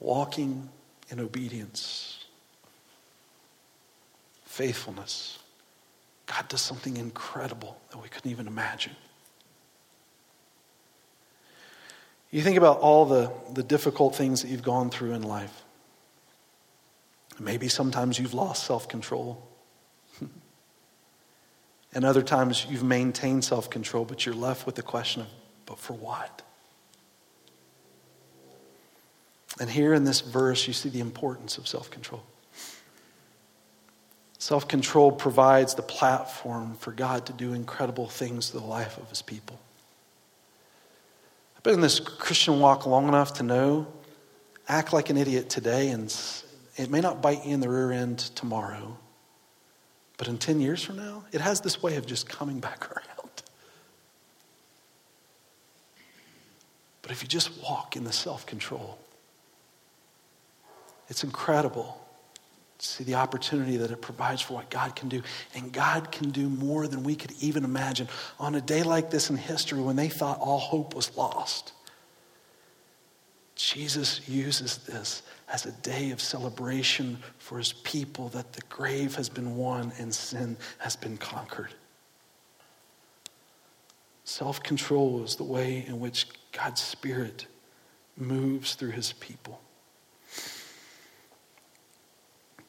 Walking 0.00 0.68
in 1.08 1.20
obedience, 1.20 2.09
faithfulness. 4.60 5.38
God 6.26 6.46
does 6.48 6.60
something 6.60 6.98
incredible 6.98 7.80
that 7.90 8.02
we 8.02 8.10
couldn't 8.10 8.30
even 8.30 8.46
imagine. 8.46 8.94
You 12.30 12.42
think 12.42 12.58
about 12.58 12.78
all 12.80 13.06
the, 13.06 13.32
the 13.54 13.62
difficult 13.62 14.14
things 14.14 14.42
that 14.42 14.48
you've 14.48 14.62
gone 14.62 14.90
through 14.90 15.12
in 15.12 15.22
life. 15.22 15.62
Maybe 17.38 17.68
sometimes 17.68 18.18
you've 18.18 18.34
lost 18.34 18.66
self 18.66 18.86
control. 18.86 19.42
and 21.94 22.04
other 22.04 22.22
times 22.22 22.66
you've 22.68 22.84
maintained 22.84 23.46
self 23.46 23.70
control, 23.70 24.04
but 24.04 24.26
you're 24.26 24.34
left 24.34 24.66
with 24.66 24.74
the 24.74 24.82
question 24.82 25.22
of, 25.22 25.28
but 25.64 25.78
for 25.78 25.94
what? 25.94 26.42
And 29.58 29.70
here 29.70 29.94
in 29.94 30.04
this 30.04 30.20
verse, 30.20 30.66
you 30.66 30.74
see 30.74 30.90
the 30.90 31.00
importance 31.00 31.56
of 31.56 31.66
self 31.66 31.90
control. 31.90 32.24
Self 34.40 34.66
control 34.66 35.12
provides 35.12 35.74
the 35.74 35.82
platform 35.82 36.74
for 36.76 36.92
God 36.92 37.26
to 37.26 37.32
do 37.34 37.52
incredible 37.52 38.08
things 38.08 38.50
to 38.50 38.58
the 38.58 38.64
life 38.64 38.96
of 38.96 39.06
his 39.10 39.20
people. 39.20 39.60
I've 41.54 41.62
been 41.62 41.74
in 41.74 41.82
this 41.82 42.00
Christian 42.00 42.58
walk 42.58 42.86
long 42.86 43.06
enough 43.06 43.34
to 43.34 43.42
know 43.42 43.86
act 44.66 44.94
like 44.94 45.10
an 45.10 45.18
idiot 45.18 45.50
today, 45.50 45.90
and 45.90 46.10
it 46.76 46.88
may 46.88 47.02
not 47.02 47.20
bite 47.20 47.44
you 47.44 47.52
in 47.52 47.60
the 47.60 47.68
rear 47.68 47.92
end 47.92 48.18
tomorrow, 48.18 48.96
but 50.16 50.26
in 50.26 50.38
10 50.38 50.58
years 50.58 50.82
from 50.82 50.96
now, 50.96 51.24
it 51.32 51.42
has 51.42 51.60
this 51.60 51.82
way 51.82 51.96
of 51.96 52.06
just 52.06 52.26
coming 52.26 52.60
back 52.68 52.90
around. 52.90 53.42
But 57.02 57.10
if 57.10 57.20
you 57.20 57.28
just 57.28 57.62
walk 57.62 57.94
in 57.94 58.04
the 58.04 58.12
self 58.12 58.46
control, 58.46 58.98
it's 61.10 61.24
incredible 61.24 62.00
see 62.86 63.04
the 63.04 63.14
opportunity 63.14 63.76
that 63.76 63.90
it 63.90 64.00
provides 64.00 64.40
for 64.40 64.54
what 64.54 64.70
God 64.70 64.96
can 64.96 65.08
do. 65.08 65.22
And 65.54 65.72
God 65.72 66.10
can 66.10 66.30
do 66.30 66.48
more 66.48 66.86
than 66.86 67.02
we 67.02 67.14
could 67.14 67.32
even 67.40 67.64
imagine. 67.64 68.08
On 68.38 68.54
a 68.54 68.60
day 68.60 68.82
like 68.82 69.10
this 69.10 69.30
in 69.30 69.36
history, 69.36 69.80
when 69.80 69.96
they 69.96 70.08
thought 70.08 70.38
all 70.40 70.58
hope 70.58 70.94
was 70.94 71.16
lost, 71.16 71.72
Jesus 73.54 74.26
uses 74.26 74.78
this 74.78 75.22
as 75.52 75.66
a 75.66 75.72
day 75.72 76.12
of 76.12 76.20
celebration 76.20 77.18
for 77.38 77.58
his 77.58 77.72
people 77.72 78.28
that 78.30 78.52
the 78.54 78.62
grave 78.70 79.14
has 79.16 79.28
been 79.28 79.56
won 79.56 79.92
and 79.98 80.14
sin 80.14 80.56
has 80.78 80.96
been 80.96 81.18
conquered. 81.18 81.74
Self 84.24 84.62
control 84.62 85.22
is 85.24 85.36
the 85.36 85.44
way 85.44 85.84
in 85.86 86.00
which 86.00 86.28
God's 86.52 86.80
Spirit 86.80 87.46
moves 88.16 88.74
through 88.74 88.92
his 88.92 89.12
people. 89.14 89.60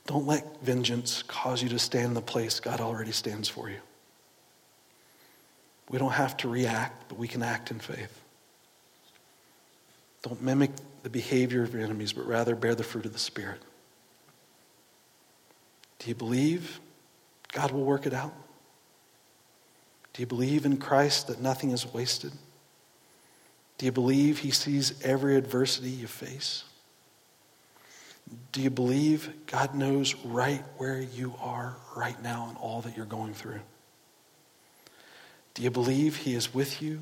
Don't 0.08 0.26
let 0.26 0.62
vengeance 0.62 1.24
cause 1.24 1.62
you 1.62 1.70
to 1.70 1.80
stand 1.80 2.08
in 2.08 2.14
the 2.14 2.22
place 2.22 2.60
God 2.60 2.80
already 2.82 3.12
stands 3.12 3.48
for 3.48 3.70
you. 3.70 3.80
We 5.90 6.00
don't 6.00 6.12
have 6.12 6.38
to 6.38 6.50
react, 6.50 7.10
but 7.10 7.18
we 7.18 7.28
can 7.28 7.44
act 7.44 7.72
in 7.72 7.80
faith. 7.80 8.22
Don't 10.24 10.42
mimic 10.42 10.72
the 11.04 11.10
behavior 11.10 11.64
of 11.64 11.74
your 11.74 11.84
enemies, 11.84 12.14
but 12.14 12.26
rather 12.26 12.56
bear 12.56 12.76
the 12.76 12.84
fruit 12.84 13.06
of 13.06 13.14
the 13.14 13.20
Spirit. 13.20 13.62
Do 16.00 16.10
you 16.10 16.16
believe 16.16 16.80
God 17.52 17.72
will 17.72 17.84
work 17.84 18.06
it 18.06 18.14
out? 18.14 18.34
Do 20.14 20.22
you 20.22 20.26
believe 20.26 20.66
in 20.66 20.78
Christ 20.78 21.28
that 21.28 21.42
nothing 21.42 21.72
is 21.72 21.92
wasted? 21.92 22.32
Do 23.78 23.86
you 23.86 23.92
believe 23.92 24.40
He 24.40 24.52
sees 24.52 25.02
every 25.04 25.36
adversity 25.36 25.90
you 25.90 26.08
face? 26.08 26.64
Do 28.52 28.62
you 28.62 28.70
believe 28.70 29.30
God 29.48 29.76
knows 29.76 30.16
right 30.16 30.64
where 30.78 31.00
you 31.00 31.34
are 31.42 31.76
right 31.96 32.22
now 32.22 32.48
and 32.50 32.58
all 32.58 32.82
that 32.82 32.96
you're 32.96 33.06
going 33.06 33.34
through? 33.34 33.60
Do 35.54 35.64
you 35.64 35.72
believe 35.72 36.18
He 36.18 36.34
is 36.34 36.54
with 36.54 36.82
you? 36.82 37.02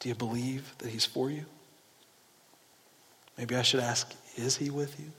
Do 0.00 0.08
you 0.08 0.14
believe 0.14 0.74
that 0.78 0.88
He's 0.88 1.06
for 1.06 1.30
you? 1.30 1.44
Maybe 3.38 3.56
I 3.56 3.62
should 3.62 3.80
ask, 3.80 4.12
is 4.36 4.56
He 4.56 4.70
with 4.70 4.98
you? 5.00 5.10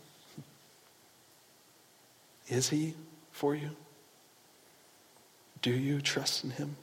Is 2.47 2.69
He 2.69 2.93
for 3.31 3.55
you? 3.55 3.71
Do 5.61 5.71
you 5.71 5.99
trust 5.99 6.43
in 6.43 6.51
Him? 6.51 6.75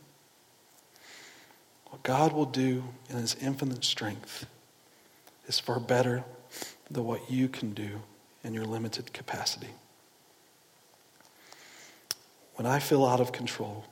What 1.90 2.02
God 2.02 2.32
will 2.32 2.46
do 2.46 2.82
in 3.08 3.16
His 3.16 3.36
infinite 3.36 3.84
strength 3.84 4.46
is 5.46 5.60
far 5.60 5.78
better 5.78 6.24
than 6.92 7.04
what 7.04 7.30
you 7.30 7.48
can 7.48 7.72
do 7.72 8.00
in 8.44 8.54
your 8.54 8.64
limited 8.64 9.12
capacity. 9.12 9.70
When 12.56 12.66
I 12.66 12.78
feel 12.78 13.04
out 13.04 13.20
of 13.20 13.32
control, 13.32 13.84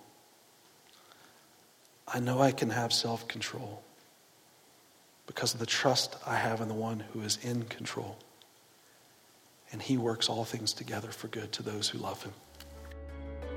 I 2.07 2.21
know 2.21 2.41
I 2.41 2.53
can 2.53 2.71
have 2.71 2.93
self 2.93 3.27
control 3.29 3.83
because 5.27 5.55
of 5.55 5.61
the 5.61 5.67
trust 5.67 6.17
I 6.27 6.37
have 6.37 6.61
in 6.61 6.69
the 6.69 6.75
one 6.75 7.05
who 7.13 7.21
is 7.23 7.39
in 7.43 7.63
control. 7.65 8.19
And 9.73 9.81
he 9.81 9.97
works 9.97 10.29
all 10.29 10.45
things 10.45 10.73
together 10.73 11.09
for 11.09 11.29
good 11.29 11.53
to 11.53 11.63
those 11.63 11.89
who 11.89 11.99
love 11.99 12.23
him. 12.25 12.33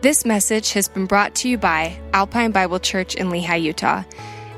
This 0.02 0.26
message 0.26 0.74
has 0.74 0.88
been 0.88 1.08
brought 1.08 1.34
to 1.36 1.50
you 1.50 1.58
by 1.58 2.00
Alpine 2.14 2.52
Bible 2.52 2.80
Church 2.80 3.16
in 3.16 3.30
Lehi, 3.30 3.62
Utah. 3.62 4.04